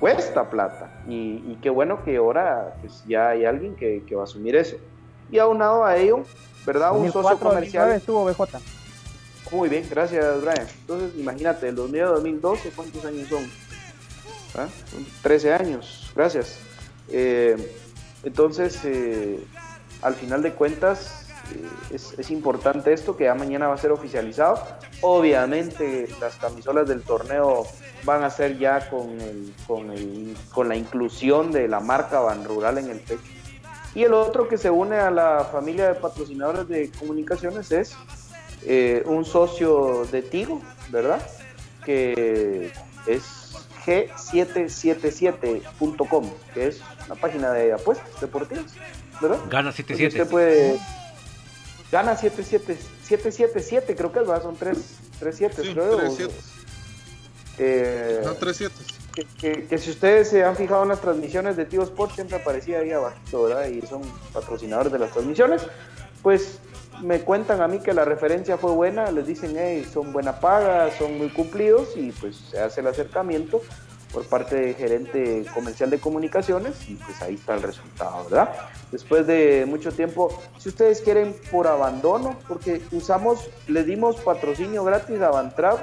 cuesta 0.00 0.48
plata, 0.48 1.02
y, 1.08 1.42
y 1.46 1.58
qué 1.62 1.70
bueno 1.70 2.02
que 2.04 2.16
ahora 2.16 2.76
pues, 2.80 3.04
ya 3.06 3.30
hay 3.30 3.44
alguien 3.44 3.74
que, 3.76 4.04
que 4.06 4.14
va 4.14 4.22
a 4.22 4.24
asumir 4.24 4.56
eso. 4.56 4.76
Y 5.30 5.38
aunado 5.38 5.84
a 5.84 5.96
ello, 5.96 6.22
¿verdad? 6.64 6.92
Un 6.96 7.06
socio 7.06 7.22
2004, 7.22 7.48
2009 7.48 7.54
comercial. 7.54 7.92
estuvo 7.92 8.24
BJ. 8.24 8.58
Muy 9.52 9.68
bien, 9.68 9.86
gracias 9.88 10.40
Brian. 10.40 10.66
Entonces, 10.80 11.18
imagínate, 11.18 11.68
el 11.68 11.76
2009 11.76 12.14
2012, 12.14 12.70
¿cuántos 12.74 13.04
años 13.04 13.28
son? 13.28 13.44
¿Ah? 14.56 14.68
Son 14.90 15.06
13 15.22 15.52
años, 15.52 16.10
gracias. 16.14 16.58
Eh, 17.08 17.56
entonces, 18.24 18.80
eh, 18.84 19.38
al 20.02 20.14
final 20.14 20.42
de 20.42 20.52
cuentas, 20.52 21.26
eh, 21.54 21.96
es, 22.18 22.30
importante 22.30 22.92
esto 22.92 23.16
que 23.16 23.24
ya 23.24 23.34
mañana 23.34 23.68
va 23.68 23.74
a 23.74 23.78
ser 23.78 23.92
oficializado. 23.92 24.62
Obviamente 25.00 26.08
las 26.20 26.36
camisolas 26.36 26.86
del 26.88 27.02
torneo 27.02 27.66
van 28.04 28.24
a 28.24 28.30
ser 28.30 28.58
ya 28.58 28.90
con, 28.90 29.20
el, 29.20 29.54
con, 29.66 29.90
el, 29.90 30.36
con 30.52 30.68
la 30.68 30.76
inclusión 30.76 31.52
de 31.52 31.68
la 31.68 31.80
marca 31.80 32.20
Ban 32.20 32.44
Rural 32.44 32.78
en 32.78 32.90
el 32.90 33.00
pecho. 33.00 33.22
Y 33.94 34.04
el 34.04 34.12
otro 34.12 34.48
que 34.48 34.58
se 34.58 34.70
une 34.70 34.96
a 34.96 35.10
la 35.10 35.48
familia 35.50 35.88
de 35.88 35.94
patrocinadores 35.94 36.68
de 36.68 36.90
comunicaciones 36.98 37.72
es 37.72 37.96
eh, 38.62 39.02
un 39.06 39.24
socio 39.24 40.06
de 40.12 40.20
Tigo, 40.22 40.60
¿verdad? 40.90 41.20
Que 41.84 42.72
es 43.06 43.46
g777.com, 43.86 46.30
que 46.52 46.66
es 46.66 46.82
una 47.06 47.14
página 47.14 47.52
de 47.52 47.72
apuestas 47.72 48.20
deportivas, 48.20 48.74
¿verdad? 49.20 49.38
Gana 49.48 49.70
Entonces 49.70 49.86
77. 49.86 50.22
Usted 50.22 50.30
puede. 50.30 50.78
Gana 51.92 52.16
77, 52.16 52.76
777, 53.04 53.94
creo 53.96 54.12
que 54.12 54.18
es, 54.20 54.26
¿verdad? 54.26 54.42
Son 54.42 54.56
3, 54.56 54.76
3 55.20 55.36
7, 55.36 55.62
Sí, 55.62 55.72
creo. 55.72 55.96
tres 55.98 56.14
siete. 56.16 56.34
Eh, 57.58 58.20
No, 58.24 58.34
3-7. 58.34 58.70
que, 59.14 59.24
que- 59.38 59.66
que 59.66 59.78
si 59.78 59.90
ustedes 59.90 60.28
se 60.28 60.44
han 60.44 60.56
fijado 60.56 60.82
en 60.82 60.90
las 60.90 61.00
transmisiones 61.00 61.56
de 61.56 61.64
Tío 61.64 61.82
Sport, 61.82 62.14
siempre 62.14 62.36
aparecía 62.36 62.80
ahí 62.80 62.92
abajito, 62.92 63.44
¿verdad? 63.44 63.66
Y 63.68 63.80
son 63.86 64.02
patrocinadores 64.32 64.92
de 64.92 64.98
las 64.98 65.10
transmisiones. 65.12 65.62
Pues 66.22 66.58
me 67.02 67.20
cuentan 67.20 67.62
a 67.62 67.68
mí 67.68 67.78
que 67.80 67.94
la 67.94 68.04
referencia 68.04 68.58
fue 68.58 68.72
buena, 68.72 69.10
les 69.10 69.26
dicen, 69.26 69.54
hey, 69.56 69.88
son 69.90 70.12
buena 70.12 70.38
paga, 70.40 70.90
son 70.98 71.16
muy 71.16 71.28
cumplidos 71.30 71.90
y 71.96 72.10
pues 72.12 72.36
se 72.50 72.58
hace 72.58 72.80
el 72.80 72.88
acercamiento 72.88 73.62
por 74.16 74.24
parte 74.24 74.56
del 74.56 74.74
gerente 74.74 75.44
comercial 75.52 75.90
de 75.90 75.98
comunicaciones 75.98 76.88
y 76.88 76.94
pues 76.94 77.20
ahí 77.20 77.34
está 77.34 77.52
el 77.54 77.62
resultado, 77.62 78.24
¿verdad? 78.24 78.48
Después 78.90 79.26
de 79.26 79.66
mucho 79.68 79.92
tiempo, 79.92 80.30
si 80.56 80.70
ustedes 80.70 81.02
quieren 81.02 81.36
por 81.50 81.66
abandono, 81.66 82.34
porque 82.48 82.80
usamos, 82.92 83.50
le 83.68 83.84
dimos 83.84 84.16
patrocinio 84.16 84.84
gratis 84.84 85.20
a 85.20 85.28
Bantrap 85.28 85.80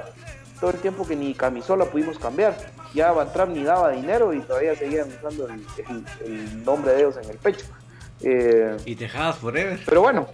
todo 0.59 0.71
el 0.71 0.77
tiempo 0.77 1.05
que 1.05 1.15
ni 1.15 1.35
camisola 1.35 1.85
pudimos 1.85 2.17
cambiar. 2.17 2.57
Ya 2.95 3.11
Bantrap 3.11 3.49
ni 3.49 3.61
daba 3.63 3.91
dinero 3.91 4.33
y 4.33 4.39
todavía 4.39 4.75
seguían 4.75 5.09
usando 5.15 5.47
el, 5.47 5.63
el- 5.87 6.05
el 6.25 6.65
nombre 6.65 6.93
de 6.93 6.99
ellos 7.01 7.17
en 7.21 7.29
el 7.29 7.37
pecho. 7.37 7.67
Eh, 8.21 8.75
Y 8.85 8.95
Tejadas 8.95 9.37
Forever. 9.37 9.79
pero 9.85 10.01
bueno, 10.01 10.25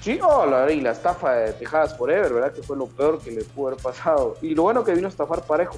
sí, 0.00 0.18
no, 0.20 0.46
la, 0.46 0.68
y 0.72 0.80
la 0.80 0.90
estafa 0.90 1.32
de 1.34 1.52
Tejadas 1.52 1.96
Forever, 1.96 2.32
¿verdad? 2.32 2.52
Que 2.52 2.62
fue 2.64 2.76
lo 2.76 2.88
peor 2.88 3.20
que 3.20 3.30
le 3.30 3.44
pudo 3.44 3.68
haber 3.68 3.80
pasado. 3.80 4.36
Y 4.42 4.56
lo 4.56 4.62
bueno 4.64 4.82
que 4.82 4.92
vino 4.94 5.06
a 5.06 5.10
estafar 5.10 5.42
parejo. 5.42 5.76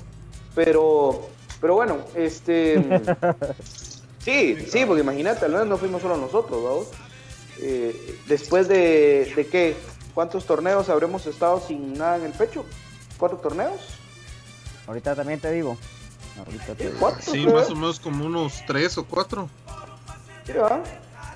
Pero, 0.56 1.28
pero 1.60 1.74
bueno, 1.74 1.98
este. 2.16 2.82
sí, 4.18 4.56
sí, 4.68 4.84
porque 4.84 5.02
imagínate, 5.02 5.44
al 5.44 5.52
menos 5.52 5.68
no 5.68 5.76
fuimos 5.76 6.02
solo 6.02 6.16
nosotros, 6.16 6.64
vamos. 6.64 6.86
Eh, 7.60 8.18
después 8.26 8.66
de, 8.66 9.32
de 9.36 9.46
qué, 9.46 9.76
¿cuántos 10.14 10.46
torneos 10.46 10.88
habremos 10.88 11.26
estado 11.26 11.60
sin 11.60 11.92
nada 11.92 12.16
en 12.16 12.24
el 12.24 12.32
pecho? 12.32 12.64
¿Cuatro 13.18 13.38
torneos? 13.38 13.80
Ahorita 14.86 15.14
también 15.14 15.40
te 15.40 15.52
digo. 15.52 15.76
Ahorita 16.38 16.74
te 16.74 16.86
digo. 16.86 16.96
¿Cuatro? 16.98 17.20
Sí, 17.32 17.46
más 17.46 17.70
o 17.70 17.74
menos 17.74 18.00
como 18.00 18.24
unos 18.24 18.64
3 18.66 18.98
o 18.98 19.04
4. 19.04 19.48
Sí, 20.46 20.52
¿verdad? 20.52 20.82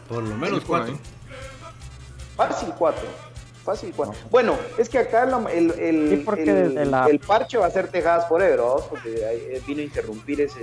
Por 0.08 0.22
lo 0.22 0.36
menos 0.36 0.60
Sí, 0.60 0.64
cuatro. 0.66 0.98
Fácil 2.36 2.70
cuatro. 2.78 3.06
Fácil 3.64 3.92
cuatro. 3.94 4.14
Bueno, 4.30 4.56
es 4.78 4.88
que 4.88 4.98
acá 4.98 5.24
el, 5.52 5.70
el, 5.78 6.24
Sí, 6.24 6.40
el- 6.40 6.46
desde 6.46 6.86
la- 6.86 7.06
el 7.06 7.18
parche 7.18 7.58
va 7.58 7.66
a 7.66 7.70
ser 7.70 7.88
Tejadas 7.88 8.26
Forever, 8.28 8.58
¿verdad? 8.58 8.74
porque 8.88 9.24
ahí, 9.26 9.36
eh, 9.50 9.62
vino 9.66 9.80
a 9.80 9.84
interrumpir 9.84 10.40
ese, 10.40 10.60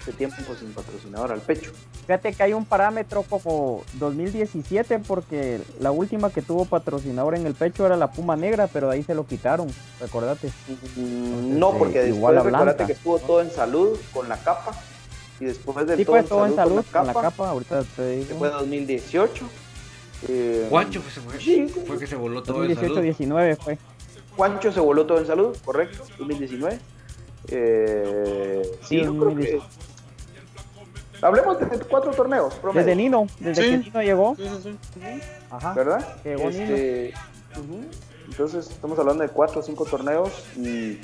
ese 0.00 0.12
tiempo 0.12 0.36
sin 0.58 0.72
patrocinador 0.72 1.32
al 1.32 1.40
pecho. 1.40 1.70
Fíjate 2.06 2.32
que 2.34 2.42
hay 2.42 2.52
un 2.52 2.66
parámetro 2.66 3.22
como 3.22 3.82
2017 3.94 4.98
porque 4.98 5.60
la 5.80 5.90
última 5.92 6.30
que 6.30 6.42
tuvo 6.42 6.64
patrocinador 6.64 7.34
en 7.36 7.46
el 7.46 7.54
pecho 7.54 7.86
era 7.86 7.96
la 7.96 8.10
Puma 8.10 8.36
Negra, 8.36 8.66
pero 8.66 8.88
de 8.88 8.96
ahí 8.96 9.02
se 9.04 9.14
lo 9.14 9.24
quitaron, 9.26 9.68
recordate. 10.00 10.48
Mm, 10.96 11.58
No, 11.58 11.70
eh, 11.70 11.74
porque 11.78 11.98
después 12.00 12.16
igual 12.16 12.38
a 12.38 12.42
Blanca. 12.42 12.86
que 12.86 12.92
estuvo 12.92 13.18
todo 13.20 13.40
en 13.40 13.50
salud 13.50 13.98
con 14.12 14.28
la 14.28 14.36
capa. 14.36 14.72
Y 15.40 15.46
después 15.46 15.86
de 15.86 15.96
Sí, 15.96 16.04
todo, 16.04 16.16
en 16.18 16.24
todo 16.26 16.46
en 16.46 16.54
salud 16.56 16.74
salud 16.82 16.84
con 16.92 17.06
la 17.06 17.12
capa, 17.14 17.48
ahorita 17.50 17.80
te 17.82 17.86
que 17.96 18.16
digo. 18.16 18.38
fue 18.38 18.48
2018. 18.50 19.44
Eh, 20.28 20.66
Juancho 20.70 21.00
fue, 21.02 21.10
se 21.12 21.20
fue, 21.20 21.38
Sí. 21.40 21.66
fue 21.86 21.98
que 21.98 22.06
se 22.06 22.16
voló 22.16 22.42
todo 22.42 22.62
el 22.64 22.74
salud. 22.74 22.96
2018-19 22.98 23.56
fue. 23.56 23.78
Juancho 24.36 24.72
se 24.72 24.80
voló 24.80 25.04
todo 25.06 25.18
en 25.18 25.26
salud, 25.26 25.56
correcto, 25.64 26.04
2019. 26.18 26.78
Eh, 27.48 28.62
sí, 28.82 28.86
Sí, 29.00 29.04
yo 29.04 29.16
creo 29.18 29.36
que. 29.36 29.60
Hablemos 31.20 31.58
de 31.60 31.66
cuatro 31.88 32.10
torneos, 32.12 32.54
promedio. 32.54 32.84
Desde 32.84 32.96
Nino, 32.96 33.26
desde 33.38 33.62
Sí. 33.62 33.70
que 33.70 33.78
Nino 33.78 34.02
llegó. 34.02 34.34
Sí, 34.36 34.48
sí, 34.62 34.78
sí. 34.94 35.00
Ajá. 35.50 35.72
¿verdad? 35.74 36.16
Llegó 36.24 36.48
Este, 36.48 37.14
ujú. 37.56 37.80
Entonces 38.28 38.70
estamos 38.70 38.98
hablando 38.98 39.22
de 39.22 39.28
cuatro 39.28 39.60
o 39.60 39.62
cinco 39.62 39.84
torneos 39.84 40.30
y, 40.56 40.98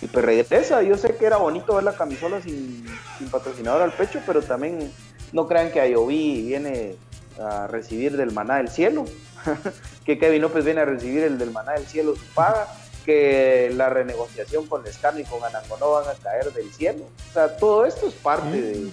y 0.00 0.06
pues 0.12 0.24
regresa. 0.24 0.82
Yo 0.82 0.96
sé 0.96 1.16
que 1.16 1.24
era 1.26 1.38
bonito 1.38 1.74
ver 1.74 1.84
la 1.84 1.96
camisola 1.96 2.40
sin, 2.40 2.84
sin 3.18 3.28
patrocinador 3.30 3.82
al 3.82 3.92
pecho, 3.92 4.20
pero 4.26 4.42
también 4.42 4.92
no 5.32 5.46
crean 5.48 5.72
que 5.72 5.80
Ayoví 5.80 6.42
viene 6.46 6.96
a 7.40 7.66
recibir 7.66 8.16
del 8.16 8.32
maná 8.32 8.56
del 8.56 8.68
cielo, 8.68 9.04
que 10.04 10.18
Kevin 10.18 10.42
López 10.42 10.64
viene 10.64 10.80
a 10.80 10.84
recibir 10.84 11.24
el 11.24 11.38
del 11.38 11.50
maná 11.50 11.72
del 11.72 11.86
cielo 11.86 12.14
su 12.16 12.24
paga, 12.34 12.68
que 13.04 13.70
la 13.74 13.88
renegociación 13.88 14.66
con 14.66 14.82
Lescano 14.82 15.18
y 15.18 15.24
con 15.24 15.42
Anango 15.42 15.76
no 15.78 15.92
van 15.92 16.08
a 16.08 16.14
caer 16.22 16.52
del 16.52 16.70
cielo. 16.72 17.04
O 17.30 17.32
sea, 17.32 17.56
todo 17.56 17.86
esto 17.86 18.08
es 18.08 18.14
parte 18.14 18.60
de, 18.60 18.90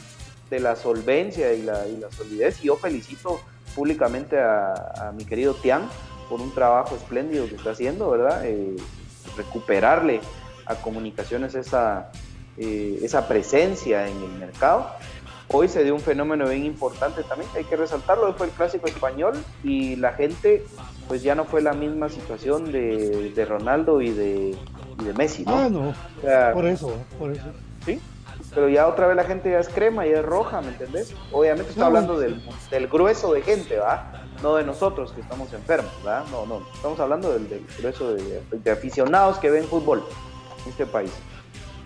de 0.50 0.60
la 0.60 0.76
solvencia 0.76 1.54
y 1.54 1.64
la, 1.64 1.86
y 1.88 1.98
la 1.98 2.10
solidez. 2.12 2.64
Y 2.64 2.68
yo 2.68 2.78
felicito 2.78 3.42
públicamente 3.76 4.40
a, 4.40 4.74
a 4.98 5.12
mi 5.12 5.26
querido 5.26 5.54
Tian 5.56 5.90
por 6.30 6.42
un 6.42 6.54
trabajo 6.54 6.96
espléndido 6.96 7.48
que 7.48 7.56
está 7.56 7.72
haciendo, 7.72 8.10
¿verdad? 8.10 8.46
Eh, 8.46 8.76
recuperarle 9.36 10.22
a 10.66 10.76
comunicaciones 10.76 11.56
esa, 11.56 12.12
eh, 12.58 13.00
esa 13.04 13.28
presencia 13.28 14.08
en 14.08 14.18
el 14.18 14.32
mercado. 14.32 14.90
Hoy 15.50 15.68
se 15.68 15.84
dio 15.84 15.94
un 15.94 16.02
fenómeno 16.02 16.48
bien 16.50 16.66
importante 16.66 17.24
también, 17.24 17.50
hay 17.56 17.64
que 17.66 17.76
resaltarlo, 17.76 18.34
fue 18.34 18.48
el 18.48 18.54
clásico 18.54 18.88
español 18.88 19.34
y 19.64 19.96
la 19.96 20.14
gente 20.14 20.66
pues 21.08 21.22
ya 21.22 21.36
no 21.36 21.46
fue 21.46 21.62
la 21.62 21.74
misma 21.74 22.10
situación 22.10 22.72
de, 22.72 23.32
de 23.32 23.46
Ronaldo 23.46 24.02
y 24.02 24.10
de, 24.10 24.56
y 25.00 25.04
de 25.04 25.14
Messi, 25.14 25.46
¿no? 25.46 25.56
Ah, 25.56 25.70
no, 25.70 25.90
O 25.90 26.22
sea, 26.22 26.52
por 26.52 26.66
eso, 26.66 26.94
por 27.20 27.32
eso. 27.32 27.46
¿sí? 27.86 28.02
Pero 28.54 28.70
ya 28.70 28.88
otra 28.88 29.06
vez 29.08 29.16
la 29.16 29.24
gente 29.24 29.52
ya 29.52 29.60
es 29.60 29.70
crema, 29.70 30.06
ya 30.06 30.20
es 30.20 30.26
roja, 30.26 30.62
¿me 30.62 30.70
entendés? 30.70 31.14
Obviamente 31.32 31.70
está 31.70 31.82
No, 31.82 31.88
hablando 31.88 32.20
del, 32.20 32.42
del 32.72 32.88
grueso 32.88 33.32
de 33.34 33.42
gente, 33.44 33.78
¿va? 33.78 34.24
No 34.42 34.56
de 34.56 34.64
nosotros 34.64 35.12
que 35.14 35.22
estamos 35.22 35.54
enfermos, 35.54 35.92
¿va? 36.06 36.24
No, 36.32 36.46
no, 36.46 36.62
estamos 36.74 37.00
hablando 37.00 37.32
del, 37.32 37.48
del 37.48 37.66
grueso 37.80 38.14
de, 38.16 38.42
de 38.52 38.72
aficionados 38.72 39.38
que 39.38 39.50
ven 39.52 39.66
fútbol 39.66 40.04
en 40.64 40.72
este 40.72 40.86
país. 40.86 41.12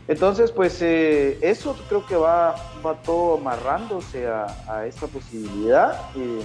Entonces, 0.09 0.51
pues 0.51 0.81
eh, 0.81 1.37
eso 1.41 1.77
creo 1.87 2.03
que 2.03 2.15
va, 2.15 2.55
va 2.83 2.95
todo 2.95 3.37
amarrándose 3.37 4.27
a, 4.27 4.47
a 4.67 4.87
esta 4.87 5.05
posibilidad. 5.05 5.93
Eh, 6.17 6.41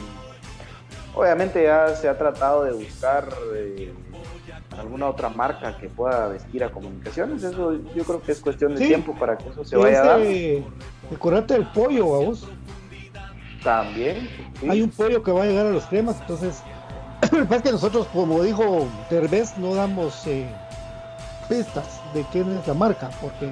obviamente 1.15 1.63
ya 1.63 1.97
se 1.97 2.07
ha 2.07 2.19
tratado 2.19 2.65
de 2.65 2.73
buscar 2.73 3.27
eh, 3.55 3.91
alguna 4.79 5.09
otra 5.09 5.31
marca 5.31 5.79
que 5.79 5.89
pueda 5.89 6.29
vestir 6.29 6.63
a 6.63 6.71
comunicaciones. 6.71 7.43
Eso 7.43 7.73
yo 7.95 8.05
creo 8.05 8.21
que 8.23 8.33
es 8.33 8.41
cuestión 8.41 8.75
de 8.75 8.83
Sí. 8.83 8.89
tiempo 8.89 9.15
para 9.15 9.39
que 9.39 9.49
eso 9.49 9.65
se 9.65 9.77
vaya 9.79 10.03
a 10.03 10.07
dar. 10.19 10.21
Acordate 11.15 11.55
del 11.55 11.67
pollo, 11.69 12.11
vamos. 12.11 12.47
También. 13.63 14.29
sí. 14.61 14.69
Hay 14.69 14.83
un 14.83 14.91
pollo 14.91 15.23
que 15.23 15.33
va 15.33 15.45
a 15.45 15.47
llegar 15.47 15.65
a 15.67 15.71
los 15.71 15.87
cremas, 15.87 16.21
entonces. 16.21 16.63
Es 17.51 17.63
que 17.63 17.73
nosotros, 17.73 18.07
como 18.13 18.43
dijo 18.43 18.87
Derbez, 19.09 19.57
no 19.57 19.75
damos 19.75 20.27
eh, 20.27 20.47
pistas 21.49 22.03
de 22.15 22.25
quién 22.33 22.57
es 22.59 22.67
la 22.67 22.75
marca, 22.75 23.11
porque 23.21 23.51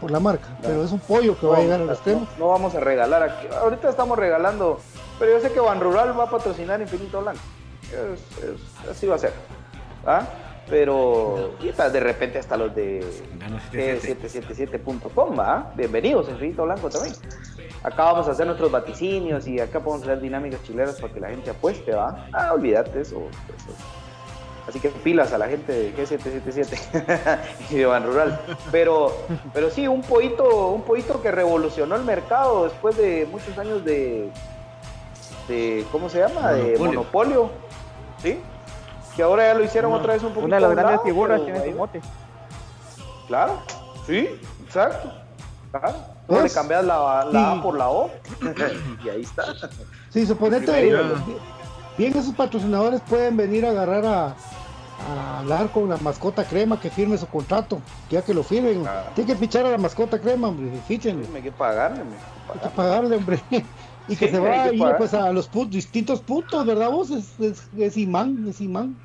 por 0.00 0.10
la 0.10 0.20
marca, 0.20 0.46
pero 0.62 0.84
es 0.84 0.92
un 0.92 0.98
pollo 1.00 1.38
que 1.38 1.46
va 1.46 1.58
a 1.58 1.60
llegar 1.60 1.80
a 1.80 1.84
los 1.84 2.06
no, 2.06 2.26
no 2.38 2.48
vamos 2.48 2.74
a 2.74 2.80
regalar 2.80 3.22
aquí. 3.22 3.46
Ahorita 3.60 3.88
estamos 3.88 4.18
regalando, 4.18 4.78
pero 5.18 5.32
yo 5.32 5.40
sé 5.40 5.52
que 5.52 5.60
Ban 5.60 5.80
Rural 5.80 6.18
va 6.18 6.24
a 6.24 6.30
patrocinar 6.30 6.80
Infinito 6.80 7.20
Blanco. 7.20 7.40
Es- 7.84 8.44
es- 8.44 8.88
así 8.90 9.06
va 9.06 9.16
a 9.16 9.18
ser. 9.18 9.32
¿ah? 10.06 10.22
Pero 10.68 11.54
y 11.60 11.70
de 11.70 12.00
repente 12.00 12.38
hasta 12.38 12.56
los 12.56 12.74
de 12.74 13.04
Gana 13.38 13.60
77. 13.70 14.28
G777.com, 14.78 15.38
¿va? 15.38 15.72
Bienvenidos, 15.76 16.28
Infinito 16.30 16.64
Blanco 16.64 16.88
también. 16.88 17.14
Acá 17.82 18.04
vamos 18.04 18.28
a 18.28 18.30
hacer 18.30 18.46
nuestros 18.46 18.70
vaticinios 18.70 19.46
y 19.46 19.60
acá 19.60 19.80
podemos 19.80 20.06
hacer 20.06 20.20
dinámicas 20.20 20.62
chileras 20.62 20.98
para 21.00 21.12
que 21.12 21.20
la 21.20 21.28
gente 21.28 21.50
apueste, 21.50 21.92
¿va? 21.94 22.26
Ah, 22.32 22.52
olvídate 22.54 23.02
eso. 23.02 23.16
eso. 23.16 24.03
Así 24.68 24.80
que 24.80 24.88
pilas 24.88 25.32
a 25.32 25.38
la 25.38 25.46
gente 25.46 25.72
de 25.72 25.94
G777 25.94 27.38
y 27.70 27.74
de 27.76 27.86
Ban 27.86 28.06
Rural. 28.06 28.40
Pero, 28.72 29.14
pero 29.52 29.70
sí, 29.70 29.86
un 29.86 30.00
pollito, 30.00 30.68
un 30.68 30.82
pollito 30.82 31.20
que 31.20 31.30
revolucionó 31.30 31.96
el 31.96 32.02
mercado 32.04 32.64
después 32.64 32.96
de 32.96 33.28
muchos 33.30 33.56
años 33.58 33.84
de, 33.84 34.30
de 35.48 35.84
¿cómo 35.92 36.08
se 36.08 36.20
llama? 36.20 36.52
De 36.52 36.78
Monopolio. 36.78 37.50
¿Sí? 38.22 38.40
Que 39.14 39.22
ahora 39.22 39.48
ya 39.48 39.54
lo 39.54 39.64
hicieron 39.64 39.92
otra 39.92 40.14
vez 40.14 40.22
un 40.22 40.30
poquito. 40.30 40.46
Una 40.46 40.56
de 40.56 40.62
las 40.62 40.70
grandes 40.70 40.92
lado, 40.92 41.04
figuras 41.04 41.40
pero 41.40 41.44
tiene 41.44 41.60
ahí 41.60 41.70
su 41.72 41.78
va. 41.78 41.86
mote. 41.86 42.00
Claro, 43.28 43.58
sí, 44.06 44.28
exacto. 44.64 45.12
Claro. 45.70 45.94
Tú 46.26 46.40
le 46.40 46.50
cambias 46.50 46.84
la, 46.84 47.24
la 47.30 47.52
sí. 47.52 47.58
A 47.58 47.62
por 47.62 47.76
la 47.76 47.88
O 47.90 48.10
y 49.04 49.08
ahí 49.08 49.22
está. 49.22 49.44
Sí, 50.08 50.26
suponete. 50.26 50.90
Bien 51.98 52.16
esos 52.16 52.34
patrocinadores 52.34 53.00
pueden 53.02 53.36
venir 53.36 53.64
a 53.66 53.70
agarrar 53.70 54.04
a, 54.06 54.26
a 55.08 55.38
hablar 55.40 55.70
con 55.70 55.88
la 55.88 55.96
mascota 55.98 56.44
crema 56.44 56.80
que 56.80 56.90
firme 56.90 57.18
su 57.18 57.26
contrato, 57.26 57.78
ya 58.10 58.22
que 58.22 58.34
lo 58.34 58.42
firmen. 58.42 58.84
Ah. 58.86 59.04
Tiene 59.14 59.32
que 59.32 59.38
fichar 59.38 59.66
a 59.66 59.70
la 59.70 59.78
mascota 59.78 60.18
crema, 60.18 60.48
hombre, 60.48 60.70
fichenle. 60.86 61.26
Hay 61.34 61.42
que 61.42 61.52
pagarle, 61.52 61.98
me 62.04 62.10
Hay 62.54 62.60
que 62.60 62.68
pagarle, 62.68 63.16
hombre. 63.16 63.40
Y 64.06 64.16
que 64.16 64.26
Sí, 64.26 64.32
se 64.34 64.38
va 64.38 64.70
que 64.70 64.78
pagar. 64.78 64.98
pues 64.98 65.14
a 65.14 65.32
los 65.32 65.50
pu- 65.50 65.68
distintos 65.68 66.20
puntos, 66.20 66.64
¿verdad 66.66 66.90
vos? 66.90 67.10
Es, 67.10 67.38
es, 67.40 67.68
es 67.76 67.96
imán, 67.96 68.46
es 68.48 68.60
imán. 68.60 68.96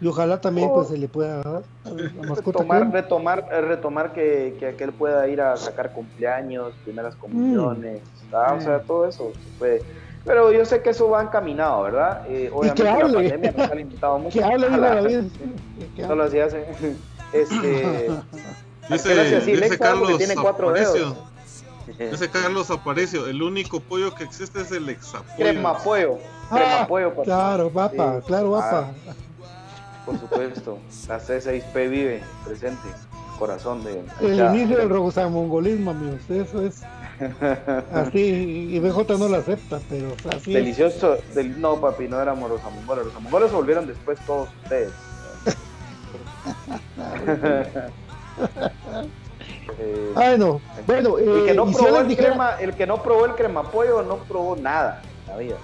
Y 0.00 0.06
ojalá 0.06 0.40
también 0.40 0.68
Oh. 0.70 0.74
pues 0.74 0.88
se 0.88 0.98
le 0.98 1.08
pueda 1.08 1.36
dar 1.42 1.62
a 1.84 1.88
la 1.90 2.10
mascota 2.28 2.58
retomar, 2.60 2.78
crema. 2.80 2.92
retomar, 2.92 3.48
eh, 3.50 3.60
retomar 3.62 4.12
que, 4.12 4.54
que 4.60 4.66
aquel 4.68 4.92
pueda 4.92 5.26
ir 5.28 5.40
a 5.40 5.56
sacar 5.56 5.92
cumpleaños, 5.92 6.72
primeras 6.84 7.16
comuniones, 7.16 8.00
¿verdad? 8.30 8.56
o 8.58 8.60
sea, 8.60 8.80
todo 8.82 9.08
eso 9.08 9.32
se 9.32 9.58
puede. 9.58 9.82
Pero 10.28 10.52
yo 10.52 10.64
sé 10.64 10.80
que 10.82 10.90
eso 10.90 11.08
va 11.10 11.22
encaminado, 11.22 11.82
¿verdad? 11.82 12.22
Eh, 12.28 12.50
obviamente 12.52 12.84
la 12.84 12.92
hable. 12.94 13.14
pandemia 13.30 13.52
nos 13.56 13.70
ha 13.70 13.74
limitado 13.74 14.18
mucho. 14.20 14.38
Que 14.38 14.44
hable 14.44 14.70
la- 14.70 14.76
la 14.94 15.00
vida. 15.00 15.22
Que 15.96 16.06
Solo 16.06 16.22
así 16.24 16.38
hace. 16.38 16.64
Este, 17.32 18.08
Dice, 18.88 19.34
dice 19.34 19.56
Lexa, 19.56 19.76
Carlos 19.78 20.16
tiene 20.16 20.34
cuatro 20.34 20.70
Aparicio. 20.70 20.94
dedos. 20.94 21.16
Dice 22.12 22.28
Carlos 22.30 22.70
Aparicio, 22.70 23.26
el 23.26 23.42
único 23.42 23.80
pollo 23.80 24.14
que 24.14 24.24
existe 24.24 24.62
es 24.62 24.72
el 24.72 24.88
exapollo. 24.88 25.34
Crema 25.36 25.76
pollo, 25.76 26.18
crema 26.50 26.80
Ah, 26.82 26.86
pollo, 26.86 27.10
papá. 27.10 27.22
Claro, 27.24 27.70
papa, 27.70 28.16
Sí. 28.20 28.26
claro, 28.28 28.52
papa. 28.52 28.90
Ah, 29.08 29.12
por 30.06 30.18
supuesto, 30.18 30.78
la 31.06 31.18
C6P 31.20 31.88
vive 31.90 32.22
presente, 32.46 32.88
corazón 33.38 33.84
de. 33.84 34.02
El 34.22 34.38
inicio 34.54 34.78
del 34.78 34.88
rogosamongolismo, 34.88 35.90
amigos, 35.90 36.20
eso 36.30 36.62
es 36.62 36.82
así, 37.92 38.68
y 38.70 38.78
BJ 38.78 39.18
no 39.18 39.28
lo 39.28 39.36
acepta, 39.36 39.80
pero 39.88 40.12
así 40.30 40.50
es. 40.56 40.62
Delicioso. 40.64 41.18
del- 41.34 41.60
no, 41.60 41.80
papi, 41.80 42.06
no 42.08 42.20
éramos 42.20 42.50
los 42.50 42.62
amongoles. 42.62 43.06
Los 43.06 43.16
amongoles 43.16 43.52
volvieron 43.52 43.86
después 43.86 44.18
todos 44.26 44.48
ustedes. 44.62 44.92
Eh, 49.78 50.12
Ay, 50.16 50.38
no. 50.38 50.60
Bueno, 50.86 51.18
el 51.18 51.44
que 51.44 51.50
eh, 51.50 51.54
no 51.54 51.66
probó 51.66 51.98
el 52.00 52.08
dijera- 52.08 52.28
crema, 52.30 52.50
el 52.60 52.74
que 52.74 52.86
no 52.86 53.02
probó 53.02 53.26
el 53.26 53.34
crema 53.34 53.62
pollo 53.70 54.02
no 54.02 54.16
probó 54.18 54.56
nada 54.56 55.02
en 55.26 55.32
la 55.32 55.36
vida. 55.38 55.56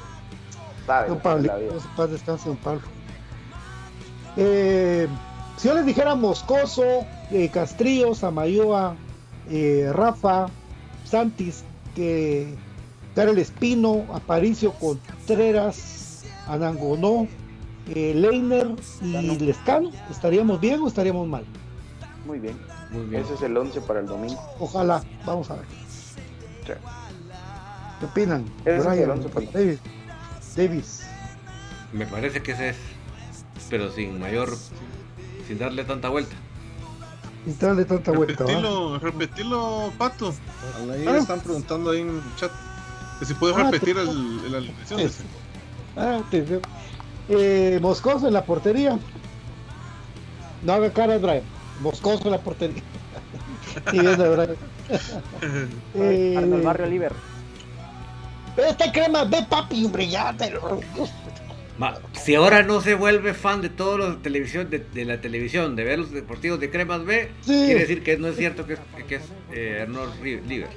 Sabe, 0.86 1.08
Don 1.08 1.16
en 1.16 1.22
Pablo, 1.22 1.46
la 1.46 1.56
vida. 1.56 1.72
Paz 1.96 2.10
descanse, 2.10 2.48
don 2.48 2.58
Pablo. 2.58 2.82
Eh, 4.36 5.08
si 5.56 5.68
yo 5.68 5.74
les 5.74 5.86
dijera 5.86 6.14
Moscoso, 6.14 6.82
eh, 7.30 7.48
Castrillo, 7.52 8.14
Samayoa, 8.14 8.94
eh, 9.50 9.88
Rafa, 9.92 10.46
Santis, 11.04 11.64
que 11.94 12.54
Karel 13.14 13.38
Espino, 13.38 14.04
Aparicio 14.12 14.72
Contreras, 14.72 16.24
Anangonó, 16.48 17.28
eh, 17.88 18.12
Leiner 18.14 18.74
y 19.02 19.38
Lescano, 19.38 19.90
¿estaríamos 20.10 20.60
bien 20.60 20.80
o 20.80 20.88
estaríamos 20.88 21.26
mal? 21.28 21.44
Muy 22.26 22.38
bien. 22.38 22.56
Muy 22.90 23.04
bien. 23.06 23.22
Ese 23.22 23.34
es 23.34 23.42
el 23.42 23.56
11 23.56 23.80
para 23.82 24.00
el 24.00 24.06
domingo. 24.06 24.40
Ojalá, 24.58 25.02
vamos 25.26 25.50
a 25.50 25.56
ver. 25.56 25.64
Sí. 26.66 26.72
¿Qué 28.00 28.06
opinan? 28.06 28.44
Ese 28.64 28.76
es 28.78 28.84
el 28.86 28.90
Brian, 28.92 29.10
once 29.10 29.28
para- 29.28 29.46
Davis. 29.50 29.78
Davis. 30.56 31.06
Me 31.92 32.06
parece 32.06 32.42
que 32.42 32.52
ese 32.52 32.70
es, 32.70 32.76
pero 33.70 33.90
sin 33.92 34.18
mayor, 34.18 34.56
sin 35.46 35.58
darle 35.58 35.84
tanta 35.84 36.08
vuelta. 36.08 36.34
Y 37.46 37.52
darle 37.52 37.84
tanta 37.84 38.12
vuelta. 38.12 38.44
Repetilo, 38.44 38.98
repetilo, 38.98 39.92
Pato. 39.98 40.34
Ahí 40.92 41.04
Ah. 41.06 41.16
están 41.18 41.40
preguntando 41.40 41.90
ahí 41.90 42.00
en 42.00 42.08
el 42.08 42.22
chat. 42.36 42.50
Que 43.18 43.26
si 43.26 43.34
puedes 43.34 43.56
Ah, 43.56 43.64
repetir 43.70 43.96
te- 43.96 44.02
el, 44.02 44.50
la 44.52 44.58
alineación. 44.58 45.10
Ah. 45.96 46.20
Eh, 47.28 47.78
Moscoso 47.82 48.26
en 48.26 48.32
la 48.34 48.44
portería. 48.44 48.98
No 50.62 50.72
haga 50.72 50.90
cara, 50.92 51.18
Brian. 51.18 51.42
Moscoso 51.80 52.24
en 52.24 52.30
la 52.32 52.38
portería. 52.38 52.82
Sí. 53.90 53.98
Eh, 55.94 56.34
Arnold 56.36 56.62
Barrio 56.64 56.86
ve 58.56 58.68
esta 58.68 58.92
crema, 58.92 59.24
ve 59.24 59.44
papi, 59.48 59.84
hombre, 59.84 60.06
ya 60.08 60.32
te 60.36 60.50
lo- 60.50 60.60
Ma, 60.96 61.06
si 62.12 62.34
ahora 62.34 62.62
no 62.62 62.80
se 62.80 62.94
vuelve 62.94 63.34
fan 63.34 63.60
de 63.60 63.68
todos 63.68 63.98
los 63.98 64.22
televisión 64.22 64.70
de, 64.70 64.78
de 64.78 65.04
la 65.04 65.20
televisión, 65.20 65.74
de 65.76 65.84
ver 65.84 65.98
los 65.98 66.10
deportivos 66.12 66.60
de 66.60 66.70
Cremas 66.70 67.04
B, 67.04 67.30
Sí. 67.42 67.64
quiere 67.66 67.80
decir 67.80 68.02
que 68.02 68.16
no 68.16 68.28
es 68.28 68.36
cierto 68.36 68.66
que 68.66 68.74
es, 68.74 68.80
que 69.08 69.16
es 69.16 69.22
eh, 69.52 69.80
Arnold 69.82 70.12
Ri- 70.22 70.42
Liver. 70.46 70.68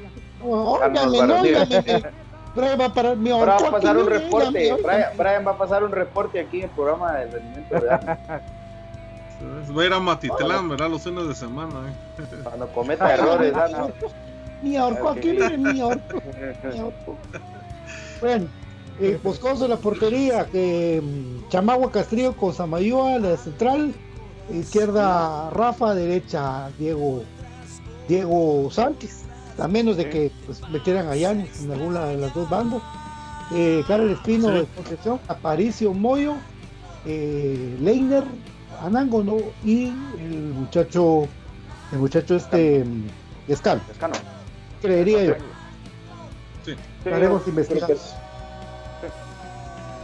Óigame, 0.44 1.00
Arnold 1.00 1.14
no, 1.28 1.34
Barrio. 1.36 1.58
óigame. 1.62 2.04
Brian 2.56 2.80
va 2.80 2.86
a 2.86 2.94
parar 2.94 3.16
mi 3.18 3.30
Ahora 3.30 3.52
va 3.54 3.58
a 3.58 3.62
orco 3.62 3.72
pasar 3.74 3.98
un 3.98 4.08
reporte. 4.08 4.74
Brian, 4.84 5.10
Brian 5.18 5.46
va 5.46 5.52
a 5.52 5.58
pasar 5.58 5.84
un 5.84 5.92
reporte 5.92 6.40
aquí 6.40 6.58
en 6.58 6.64
el 6.64 6.70
programa 6.72 7.14
de 7.18 7.28
rendimiento 7.32 7.80
real. 7.80 8.18
Va 9.78 9.82
a 9.84 9.86
ir 9.86 9.94
a 9.94 10.00
Matitlán, 10.00 10.68
¿verdad? 10.70 10.90
Los 10.90 11.04
fines 11.04 11.28
de 11.28 11.36
semana. 11.36 11.76
eh. 11.88 12.24
Cuando 12.44 12.68
cometa 12.70 13.14
errores, 13.14 13.54
no. 13.54 13.92
Mi 14.64 14.76
orco 14.80 15.10
Ok. 15.12 15.18
aquí, 15.18 15.34
mi 15.60 15.82
orco. 15.84 16.20
mi 16.74 16.80
orco. 16.80 17.18
Bueno, 18.20 18.48
eh, 19.00 19.20
Moscoso 19.24 19.66
en 19.66 19.72
la 19.72 19.78
portería, 19.78 20.46
que 20.48 21.02
mm, 21.04 21.50
Chamagua 21.50 21.92
Castrillo 21.92 22.36
con 22.36 22.54
Samayoa, 22.54 23.20
la 23.20 23.38
central, 23.38 23.94
izquierda 24.52 25.50
Rafa, 25.52 25.94
derecha 25.94 26.70
Diego 26.80 27.24
Diego 28.08 28.70
Santis, 28.72 29.24
a 29.60 29.68
menos 29.68 29.98
de 29.98 30.10
que 30.10 30.32
pues, 30.46 30.62
metieran 30.70 31.08
a 31.10 31.16
Yanis 31.16 31.64
en 31.64 31.72
alguna 31.72 32.06
de 32.06 32.18
las 32.18 32.34
dos 32.34 32.50
bandas. 32.50 32.82
Eh, 33.54 33.84
Karel 33.88 34.12
Espino 34.12 34.50
de 34.50 34.66
Concepción, 34.66 35.20
Aparicio 35.28 35.94
Moyo, 35.94 36.36
eh, 37.06 37.78
Leiner, 37.80 38.24
Anángono 38.82 39.38
y 39.64 39.86
el 40.20 40.54
muchacho, 40.54 41.28
el 41.92 42.00
muchacho 42.00 42.36
este 42.36 42.86
Escal, 43.48 43.82
Escano. 43.92 44.16
creería 44.82 45.24
yo. 45.24 45.34
Sí. 46.66 46.76
Creo 47.04 47.42
investigaciones. 47.48 48.16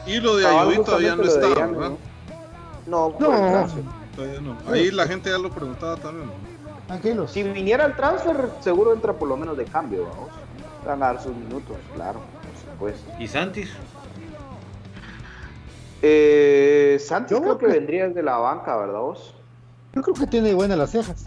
Y 0.05 0.19
lo 0.19 0.35
de 0.37 0.45
Ayubí 0.47 0.83
todavía 0.83 1.15
no 1.15 1.23
está, 1.23 1.47
¿verdad? 1.47 1.91
No, 2.85 3.15
No. 3.19 3.67
Todavía 4.15 4.41
no. 4.41 4.57
Ahí 4.71 4.91
la 4.91 5.07
gente 5.07 5.29
ya 5.31 5.37
lo 5.39 5.49
preguntaba 5.49 5.95
también. 5.97 6.27
¿no? 6.27 6.53
tranquilos. 6.87 7.31
Si 7.31 7.41
viniera 7.43 7.85
el 7.85 7.95
transfer, 7.95 8.49
seguro 8.59 8.93
entra 8.93 9.13
por 9.13 9.27
lo 9.29 9.37
menos 9.37 9.57
de 9.57 9.65
cambio, 9.65 10.03
vamos. 10.05 10.29
Ganar 10.85 11.21
sus 11.23 11.33
minutos, 11.33 11.77
claro, 11.95 12.19
por 12.19 12.71
supuesto. 12.91 13.11
¿Y 13.19 13.27
Santis? 13.27 13.69
Eh, 16.01 16.97
Santos 17.03 17.31
Yo 17.31 17.41
creo 17.41 17.57
que 17.57 17.65
que- 17.67 17.71
vendría 17.71 18.07
desde 18.09 18.21
la 18.21 18.37
banca, 18.37 18.75
¿verdad 18.75 18.99
vos? 18.99 19.33
Yo 19.93 20.01
creo 20.01 20.13
que 20.15 20.27
tiene 20.27 20.53
buenas 20.53 20.77
las 20.77 20.91
cejas. 20.91 21.25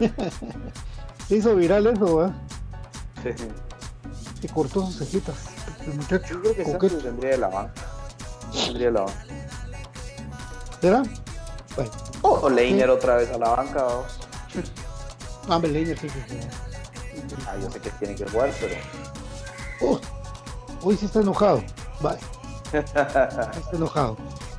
Se 1.28 1.36
hizo 1.36 1.54
viral 1.54 1.86
eso, 1.86 2.16
¿verdad? 2.16 2.34
Que 4.40 4.48
cortó 4.48 4.86
sus 4.86 4.98
cejitas. 4.98 5.49
El 5.86 5.94
muchacho. 5.94 6.34
Yo 6.34 6.40
creo 6.40 6.54
que 6.54 6.62
coqueto. 6.64 6.88
Santos 6.88 7.02
vendría 7.04 7.30
de 7.30 7.38
la 7.38 7.48
banca. 7.48 7.82
Vendría 8.66 8.86
de 8.86 8.92
la 8.92 9.00
banca. 9.02 9.24
¿Será? 10.80 11.02
Bueno, 11.76 11.90
O 12.22 12.48
Leiner 12.50 12.90
otra 12.90 13.16
vez 13.16 13.30
a 13.30 13.38
la 13.38 13.50
banca, 13.50 13.82
vamos. 13.84 14.18
hombre, 15.48 15.70
Leiner, 15.70 15.98
sí, 15.98 16.08
sí, 16.08 16.18
sí. 16.28 16.38
Ah, 17.46 17.54
yo 17.60 17.70
sé 17.70 17.80
que 17.80 17.90
tiene 17.90 18.14
que 18.14 18.26
jugar, 18.28 18.50
pero. 18.60 18.74
Oh, 19.82 20.00
hoy 20.82 20.96
sí 20.96 21.06
está 21.06 21.20
enojado. 21.20 21.62
Vale, 22.00 22.18
está 22.72 23.50
enojado. 23.72 24.16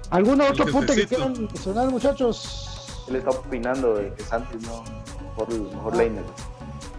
¿Algún 0.09 0.41
otro 0.41 0.65
punto 0.67 0.93
que 0.93 1.07
quieran 1.07 1.33
mencionar, 1.33 1.87
muchachos? 1.89 3.03
Él 3.07 3.15
está 3.17 3.31
opinando 3.31 3.95
de 3.95 4.13
que 4.13 4.23
Santos 4.23 4.61
no. 4.61 4.83
Mejor, 5.31 5.49
mejor 5.59 5.93
Ah. 5.93 5.97
Leiner. 5.97 6.23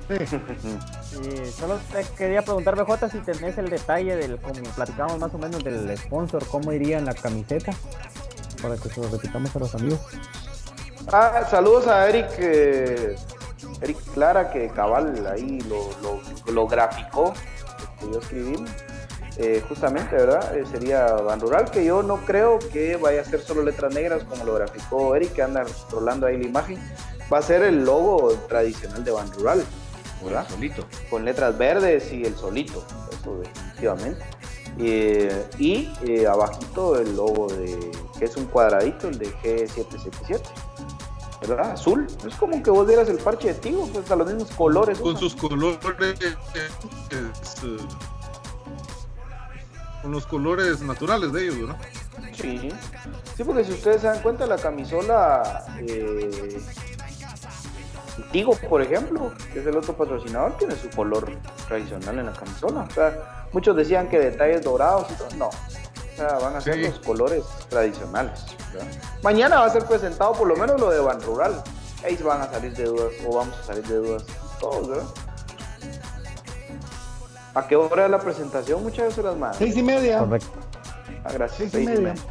Eh, 0.09 1.53
solo 1.57 1.79
te 1.93 2.05
quería 2.17 2.43
preguntar, 2.43 2.75
BJ, 2.77 3.09
si 3.11 3.19
tenés 3.19 3.59
el 3.59 3.69
detalle 3.71 4.17
del, 4.17 4.39
como 4.41 4.63
platicamos 4.75 5.19
más 5.19 5.33
o 5.35 5.39
menos 5.39 5.63
del 5.63 5.97
sponsor, 5.97 6.45
cómo 6.47 6.73
iría 6.73 6.99
en 6.99 7.05
la 7.05 7.15
camiseta, 7.15 7.73
para 8.61 8.77
que 8.77 8.89
se 8.89 9.01
lo 9.01 9.09
repitamos 9.09 9.55
a 9.55 9.59
los 9.59 9.75
amigos. 9.75 10.01
Ah, 11.13 11.47
saludos 11.51 11.87
a 11.87 12.09
Eric. 12.09 12.27
eh, 12.39 13.17
Eric 13.81 13.99
Clara, 14.15 14.51
que 14.51 14.69
cabal 14.69 15.27
ahí 15.27 15.61
lo, 15.63 15.91
lo, 16.03 16.53
lo 16.53 16.67
graficó. 16.67 17.33
Que 17.99 18.11
yo 18.13 18.19
escribí. 18.21 18.65
Eh, 19.39 19.63
justamente, 19.67 20.15
¿verdad? 20.15 20.57
Eh, 20.57 20.65
sería 20.71 21.07
Ban 21.07 21.41
Rural, 21.41 21.71
que 21.71 21.85
yo 21.85 22.03
no 22.03 22.19
creo 22.19 22.59
que 22.59 22.97
vaya 22.97 23.23
a 23.23 23.25
ser 23.25 23.41
solo 23.41 23.63
letras 23.63 23.95
negras 23.95 24.25
como 24.25 24.45
lo 24.45 24.55
graficó 24.55 25.17
Eric, 25.17 25.33
que 25.33 25.43
anda 25.43 25.65
rolando 25.91 26.27
ahí 26.27 26.37
la 26.37 26.45
imagen. 26.47 26.79
Va 27.33 27.39
a 27.39 27.43
ser 27.43 27.63
el 27.63 27.83
logo 27.85 28.31
tradicional 28.49 29.03
de 29.05 29.11
Ban 29.11 29.33
Rural, 29.33 29.65
Solito. 30.49 30.87
con 31.11 31.25
letras 31.25 31.57
verdes 31.59 32.13
y 32.13 32.25
el 32.25 32.37
solito, 32.37 32.85
eso 33.13 33.39
definitivamente. 33.39 34.25
Eh, 34.79 35.47
y 35.59 35.93
eh, 36.07 36.27
abajito 36.27 36.99
el 36.99 37.15
logo 37.15 37.49
de, 37.49 37.91
que 38.19 38.25
es 38.25 38.37
un 38.37 38.47
cuadradito, 38.47 39.09
el 39.09 39.19
de 39.19 39.31
G777, 39.37 40.41
¿verdad? 41.47 41.73
Azul, 41.73 42.07
es 42.27 42.35
como 42.37 42.63
que 42.63 42.71
vos 42.71 42.87
vieras 42.87 43.09
el 43.09 43.19
parche 43.19 43.49
de 43.49 43.55
Tigo, 43.55 43.87
pues 43.93 44.11
a 44.11 44.17
los 44.17 44.27
mismos 44.27 44.51
colores. 44.53 44.99
Con 44.99 45.15
usan. 45.15 45.21
sus 45.21 45.35
colores. 45.37 45.79
eh, 46.23 46.37
es, 47.11 47.65
eh, 47.65 47.77
con 50.03 50.11
los 50.11 50.27
colores 50.27 50.81
naturales 50.81 51.33
de 51.33 51.45
ellos, 51.45 51.61
¿verdad? 51.61 51.77
Sí. 52.33 52.71
Sí, 53.37 53.45
porque 53.45 53.65
si 53.65 53.73
ustedes 53.73 54.01
se 54.01 54.09
dan 54.09 54.21
cuenta, 54.21 54.47
la 54.47 54.57
camisola 54.57 55.65
eh, 55.81 56.61
Tigo, 58.31 58.55
por 58.69 58.83
ejemplo, 58.83 59.33
que 59.53 59.61
es 59.61 59.67
el 59.67 59.77
otro 59.77 59.95
patrocinador, 59.97 60.57
tiene 60.59 60.77
su 60.77 60.91
color 60.91 61.31
tradicional 61.67 62.19
en 62.19 62.27
la 62.27 62.33
camisola. 62.33 62.83
O 62.83 62.91
sea, 62.95 63.47
muchos 63.53 63.75
decían 63.77 64.09
que 64.09 64.19
detalles 64.19 64.63
dorados 64.63 65.07
y 65.11 65.15
todo. 65.15 65.29
No. 65.37 65.47
O 65.49 66.17
sea, 66.17 66.39
van 66.39 66.57
a 66.57 66.61
ser 66.61 66.75
Sí. 66.75 66.83
los 66.83 66.99
colores 67.01 67.43
tradicionales. 67.71 68.45
¿verdad? 68.73 68.87
Mañana 69.23 69.61
va 69.61 69.67
a 69.67 69.71
ser 69.71 69.85
presentado 69.87 70.33
por 70.33 70.47
lo 70.47 70.57
menos 70.57 70.79
lo 70.81 70.91
de 70.91 71.01
Ban 71.01 71.21
Rural. 71.23 71.63
Ahí 72.05 72.17
van 72.23 72.43
a 72.43 72.51
salir 72.51 72.75
de 72.75 72.85
dudas, 72.85 73.13
o 73.27 73.37
vamos 73.37 73.57
a 73.59 73.63
salir 73.65 73.87
de 73.87 73.97
dudas 73.97 74.25
todos, 74.61 74.89
¿verdad? 74.89 75.05
¿A 77.55 77.67
qué 77.67 77.77
hora 77.77 78.07
es 78.07 78.11
la 78.11 78.19
presentación? 78.19 78.83
Muchas 78.83 79.17
horas 79.19 79.37
más. 79.37 79.57
Seis 79.57 79.77
y 79.77 79.83
media. 79.83 80.21
Correcto. 80.21 80.49
Ah, 81.25 81.31
gracias. 81.33 81.59
Seis 81.59 81.75
y 81.75 81.77
seis 81.87 81.99
y 81.99 82.03
media. 82.03 82.15
media. 82.15 82.25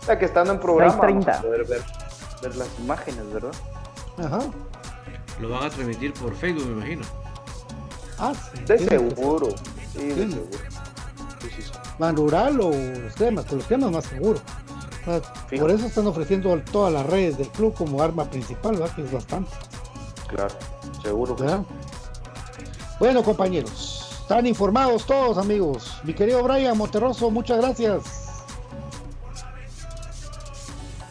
O 0.00 0.04
sea, 0.04 0.18
que 0.18 0.24
estando 0.24 0.52
en 0.52 0.60
programa 0.60 0.94
vamos 0.96 1.24
6:30. 1.24 1.38
a 1.38 1.42
poder 1.42 1.64
ver, 1.66 1.82
ver 2.42 2.56
las 2.56 2.68
imágenes, 2.80 3.32
¿verdad? 3.32 3.52
Ajá. 4.18 4.40
Lo 5.40 5.48
van 5.48 5.64
a 5.64 5.70
transmitir 5.70 6.12
por 6.14 6.34
Facebook, 6.36 6.66
me 6.66 6.72
imagino. 6.72 7.02
Ah, 8.18 8.32
sí. 8.34 8.62
De 8.64 8.78
seguro. 8.78 9.48
Sí, 9.92 9.98
de 10.06 10.26
Sí. 10.26 10.32
seguro. 10.32 10.58
Ban 11.98 12.16
Rural 12.16 12.60
o 12.60 12.70
los 12.70 13.14
cremas, 13.14 13.44
con 13.46 13.58
los 13.58 13.66
cremas 13.66 13.90
más 13.90 14.04
seguro. 14.04 14.40
O 15.02 15.04
sea, 15.04 15.20
Fijo. 15.48 15.62
por 15.62 15.70
eso 15.70 15.86
están 15.86 16.06
ofreciendo 16.06 16.58
todas 16.70 16.92
las 16.92 17.06
redes 17.06 17.38
del 17.38 17.48
club 17.48 17.74
como 17.74 18.02
arma 18.02 18.24
principal, 18.24 18.76
¿verdad? 18.76 18.94
Que 18.94 19.02
es 19.02 19.12
bastante. 19.12 19.50
Claro, 20.28 20.54
seguro 21.02 21.36
que 21.36 21.42
¿verdad? 21.44 21.62
Bueno, 22.98 23.22
compañeros, 23.22 24.18
están 24.22 24.46
informados 24.46 25.06
todos, 25.06 25.38
amigos. 25.38 25.98
Mi 26.04 26.12
querido 26.14 26.42
Brian 26.42 26.76
Monterroso, 26.76 27.30
muchas 27.30 27.58
gracias. 27.58 28.02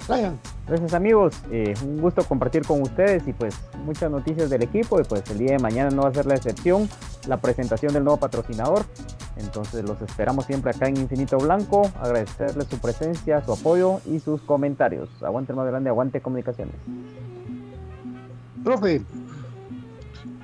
Brian, 0.08 0.40
Gracias 0.70 0.94
amigos, 0.94 1.34
eh, 1.52 1.74
un 1.84 2.00
gusto 2.00 2.24
compartir 2.24 2.62
con 2.64 2.84
ustedes 2.84 3.28
y 3.28 3.34
pues 3.34 3.56
muchas 3.86 4.12
noticias 4.12 4.52
del 4.52 4.62
equipo 4.62 5.02
y 5.02 5.04
pues 5.04 5.28
el 5.32 5.40
día 5.40 5.54
de 5.54 5.58
mañana 5.58 5.90
no 5.90 6.04
va 6.04 6.10
a 6.10 6.14
ser 6.14 6.28
la 6.28 6.36
excepción, 6.36 6.88
la 7.28 7.38
presentación 7.38 7.92
del 7.92 8.04
nuevo 8.04 8.20
patrocinador. 8.20 8.86
Entonces 9.38 9.84
los 9.84 10.00
esperamos 10.04 10.46
siempre 10.46 10.70
acá 10.70 10.88
en 10.88 10.98
Infinito 10.98 11.40
Blanco, 11.40 11.90
agradecerles 12.00 12.68
su 12.68 12.78
presencia, 12.78 13.44
su 13.44 13.54
apoyo 13.54 14.00
y 14.06 14.20
sus 14.20 14.42
comentarios. 14.42 15.10
Aguante 15.24 15.54
el 15.54 15.56
más 15.56 15.66
grande, 15.66 15.90
aguante 15.90 16.22
comunicaciones. 16.22 16.76
profe, 18.64 19.02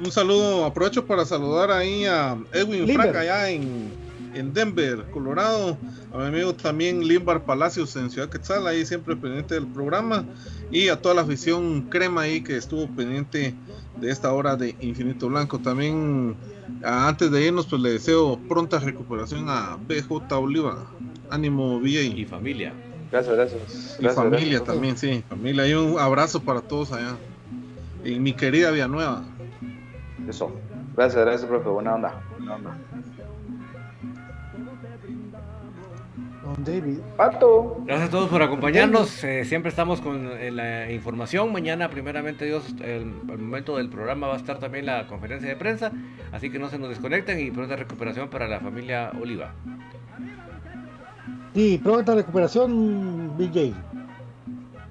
Un 0.03 0.11
saludo, 0.11 0.65
aprovecho 0.65 1.06
para 1.06 1.23
saludar 1.23 1.69
ahí 1.69 2.06
a 2.06 2.35
Edwin. 2.52 2.91
Fraga 2.95 3.19
allá 3.19 3.49
en, 3.49 3.91
en 4.36 4.53
Denver, 4.53 5.06
Colorado. 5.12 5.78
A 6.14 6.18
mi 6.18 6.26
amigo 6.26 6.53
también 6.53 7.07
Limbar 7.07 7.44
Palacios 7.44 7.95
en 7.95 8.10
Ciudad 8.10 8.30
Quetzal, 8.30 8.68
ahí 8.68 8.86
siempre 8.86 9.16
pendiente 9.16 9.56
del 9.56 9.68
programa. 9.68 10.26
Y 10.72 10.90
a 10.90 11.02
toda 11.02 11.16
la 11.16 11.22
afición 11.22 11.84
crema 11.90 12.22
ahí 12.22 12.41
que 12.41 12.57
estuvo 12.57 12.88
pendiente 12.88 13.56
de 13.99 14.12
esta 14.12 14.32
hora 14.34 14.56
de 14.56 14.76
Infinito 14.82 15.30
Blanco. 15.30 15.60
También, 15.60 16.36
antes 16.84 17.32
de 17.32 17.45
irnos, 17.45 17.66
pues 17.68 17.82
le 17.82 17.91
deseo 17.91 18.40
pronta 18.48 18.80
recuperación 18.80 19.45
a 19.49 19.78
BJ 19.88 20.38
Oliva. 20.38 20.86
Ánimo, 21.30 21.80
VA. 21.80 22.02
Y 22.02 22.26
familia. 22.26 22.74
Gracias, 23.12 23.36
gracias. 23.36 23.98
Y 23.99 24.03
Gracias, 24.03 24.16
familia 24.16 24.40
gracias. 24.60 24.64
también, 24.66 24.98
sí, 24.98 25.24
familia. 25.30 25.68
Y 25.68 25.74
un 25.74 25.99
abrazo 25.99 26.41
para 26.41 26.62
todos 26.62 26.91
allá. 26.91 27.16
Y 28.03 28.20
mi 28.20 28.34
querida 28.34 28.72
Villanueva. 28.72 29.24
Eso. 30.28 30.52
Gracias, 30.95 31.26
gracias, 31.26 31.49
profe. 31.49 31.70
Buena 31.70 31.95
onda. 31.95 32.22
Buena 32.38 32.56
onda. 32.56 32.78
Don 36.45 36.63
David. 36.63 36.99
Pato. 37.17 37.77
Gracias 37.85 38.09
a 38.09 38.11
todos 38.11 38.30
por 38.30 38.41
acompañarnos. 38.41 39.23
eh, 39.23 39.43
siempre 39.45 39.69
estamos 39.69 39.99
con 40.01 40.27
eh, 40.31 40.51
la 40.51 40.91
información. 40.91 41.51
Mañana, 41.51 41.89
primeramente 41.89 42.45
Dios, 42.45 42.63
el, 42.81 43.13
el 43.30 43.38
momento 43.39 43.77
del 43.77 43.89
programa 43.89 44.27
va 44.27 44.34
a 44.35 44.38
estar 44.38 44.59
también 44.59 44.85
la 44.85 45.07
conferencia 45.07 45.49
de 45.49 45.55
prensa. 45.55 45.91
Así 46.31 46.49
que 46.49 46.59
no 46.59 46.69
se 46.69 46.77
nos 46.77 46.89
desconecten 46.89 47.39
y 47.39 47.51
pronta 47.51 47.76
recuperación 47.76 48.30
para 48.30 48.47
la 48.47 48.59
familia 48.59 49.11
Oliva. 49.22 49.53
Sí, 51.53 51.80
pronta 51.84 52.15
recuperación, 52.15 53.38
BJ. 53.38 53.73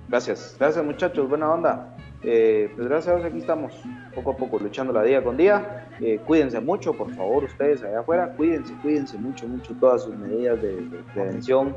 Gracias, 0.08 0.56
gracias 0.58 0.84
muchachos, 0.84 1.28
buena 1.28 1.50
onda. 1.50 1.93
Eh, 2.26 2.72
pues 2.74 2.88
gracias 2.88 3.14
a 3.14 3.16
Dios 3.18 3.28
aquí 3.28 3.38
estamos, 3.38 3.72
poco 4.14 4.30
a 4.30 4.36
poco, 4.36 4.58
luchando 4.58 4.92
la 4.92 5.02
día 5.02 5.22
con 5.22 5.36
día. 5.36 5.86
Eh, 6.00 6.18
cuídense 6.24 6.58
mucho, 6.60 6.94
por 6.94 7.14
favor, 7.14 7.44
ustedes 7.44 7.82
allá 7.82 8.00
afuera, 8.00 8.32
cuídense, 8.36 8.72
cuídense 8.82 9.18
mucho, 9.18 9.46
mucho, 9.46 9.74
todas 9.78 10.04
sus 10.04 10.16
medidas 10.16 10.60
de, 10.62 10.76
prevención, 11.12 11.76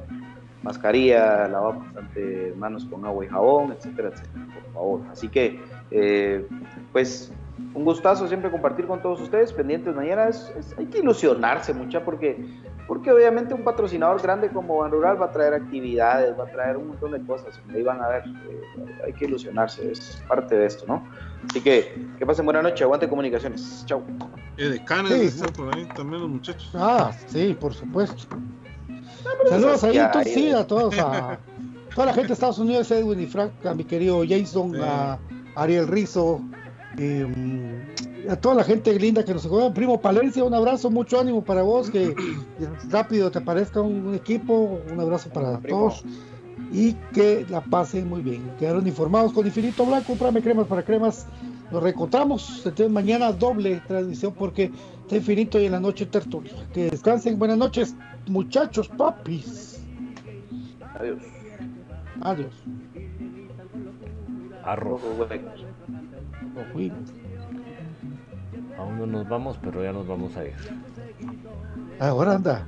mascarilla, 0.64 1.48
lavar 1.50 1.80
bastante 1.80 2.54
manos 2.58 2.86
con 2.86 3.06
agua 3.06 3.26
y 3.26 3.28
jabón, 3.28 3.74
etcétera, 3.74 4.10
etcétera, 4.10 4.46
por 4.54 4.74
favor. 4.74 5.02
Así 5.12 5.28
que, 5.28 5.60
eh, 5.92 6.48
pues, 6.94 7.32
un 7.74 7.84
gustazo 7.84 8.28
siempre 8.28 8.50
compartir 8.50 8.88
con 8.88 9.02
todos 9.02 9.20
ustedes, 9.22 9.52
pendientes 9.52 9.96
mañana. 9.96 10.30
Es- 10.30 10.54
hay 10.78 10.86
que 10.86 11.00
ilusionarse 11.00 11.74
mucha 11.74 12.04
porque, 12.04 12.38
porque 12.88 13.12
obviamente 13.12 13.54
un 13.54 13.64
patrocinador 13.64 14.22
grande 14.22 14.50
como 14.50 14.78
Ban 14.78 14.92
Rural 14.92 15.22
va 15.22 15.26
a 15.26 15.32
traer 15.32 15.54
actividades, 15.54 16.38
va 16.40 16.46
a 16.46 16.52
traer 16.52 16.78
un 16.78 16.88
montón 16.88 17.12
de 17.12 17.22
cosas. 17.26 17.60
Ahí 17.74 17.84
van 17.84 18.02
a 18.02 18.08
ver, 18.08 18.24
eh, 18.50 18.62
hay 19.06 19.14
que 19.14 19.26
ilusionarse, 19.26 19.92
es 19.92 20.24
parte 20.28 20.56
de 20.56 20.66
esto, 20.66 20.86
¿no? 20.88 21.06
Así 21.50 21.62
que, 21.62 22.08
que 22.18 22.26
pasen 22.26 22.46
buena 22.46 22.62
noche, 22.62 22.84
aguante 22.84 23.08
comunicaciones. 23.10 23.84
Chau. 23.86 24.02
Eh, 24.58 24.70
de 24.70 24.84
Canes 24.86 25.14
Sí. 25.14 25.26
está 25.28 25.48
por 25.54 25.76
ahí 25.76 25.86
también 25.96 26.22
los 26.22 26.30
muchachos. 26.30 26.72
Ah, 26.74 27.12
sí, 27.28 27.56
por 27.60 27.74
supuesto. 27.74 28.24
Saludos 29.50 29.84
ahí, 29.84 29.96
ya. 29.96 30.12
sí, 30.24 30.52
a 30.52 30.66
todos, 30.66 30.98
a 30.98 31.38
toda 31.94 32.08
la 32.08 32.14
gente 32.14 32.30
de 32.30 32.34
Estados 32.34 32.60
Unidos, 32.60 32.90
Edwin 32.92 33.20
y 33.20 33.26
Frank, 33.28 33.52
a 33.66 33.74
mi 33.74 33.84
querido 33.84 34.24
Jason, 34.28 34.72
Sí. 34.74 34.80
a 34.82 35.18
Ariel 35.56 35.88
Rizo, 35.88 36.42
eh, 36.98 37.26
a 38.30 38.36
toda 38.36 38.56
la 38.56 38.64
gente 38.64 38.98
linda 39.00 39.24
que 39.24 39.34
nos 39.34 39.46
juega. 39.46 39.74
Primo 39.74 40.00
Palencia, 40.00 40.44
un 40.44 40.54
abrazo, 40.54 40.90
mucho 40.90 41.20
ánimo 41.20 41.44
para 41.44 41.62
vos, 41.64 41.90
que 41.92 42.16
rápido 42.90 43.32
te 43.32 43.40
aparezca 43.40 43.82
un, 43.82 44.08
un 44.08 44.16
equipo, 44.16 44.80
un 44.92 45.00
abrazo 45.00 45.30
para 45.30 45.60
Primo. 45.60 45.80
todos 45.80 46.04
y 46.72 46.94
que 47.14 47.46
la 47.50 47.62
pasen 47.62 48.08
muy 48.10 48.22
bien. 48.22 48.52
Quedaron 48.60 48.86
informados 48.88 49.32
con 49.34 49.46
Infinito 49.46 49.86
Blanco, 49.86 50.08
comprame 50.08 50.42
cremas 50.42 50.68
para 50.68 50.84
cremas. 50.84 51.26
Nos 51.72 51.84
reencontramos 51.84 52.58
entonces 52.66 52.90
mañana 52.90 53.32
doble 53.32 53.82
transmisión 53.88 54.34
porque 54.34 54.72
está 55.02 55.18
infinito 55.18 55.60
y 55.60 55.66
en 55.66 55.74
la 55.74 55.80
noche 55.80 56.06
tertulia. 56.06 56.54
Que 56.74 56.90
descansen, 56.90 57.38
buenas 57.38 57.58
noches, 57.58 57.96
muchachos, 58.28 58.88
papis. 58.88 59.82
Adiós. 60.98 61.20
Adiós. 62.22 62.54
Arroz. 64.64 65.02
Fuimos. 66.74 67.27
Aún 68.78 69.00
no 69.00 69.06
nos 69.06 69.28
vamos, 69.28 69.58
pero 69.64 69.84
ya 69.84 69.92
nos 69.92 70.08
vamos 70.08 70.36
a 70.38 70.46
ir. 70.46 70.54
Ahora 72.00 72.34
anda. 72.36 72.66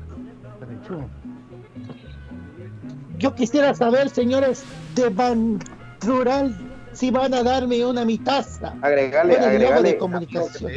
Yo 3.18 3.36
quisiera 3.36 3.74
saber, 3.74 4.10
señores 4.10 4.64
de 4.96 5.10
Ban 5.10 5.60
Rural, 6.02 6.56
si 6.94 7.12
van 7.12 7.34
a 7.34 7.44
darme 7.44 7.86
una 7.86 8.06
mi 8.06 8.18
taza. 8.18 8.74
Agregale, 8.82 9.34
logo 9.34 9.46
de 9.46 9.52
agregale. 9.52 9.98
comunicación. 9.98 10.72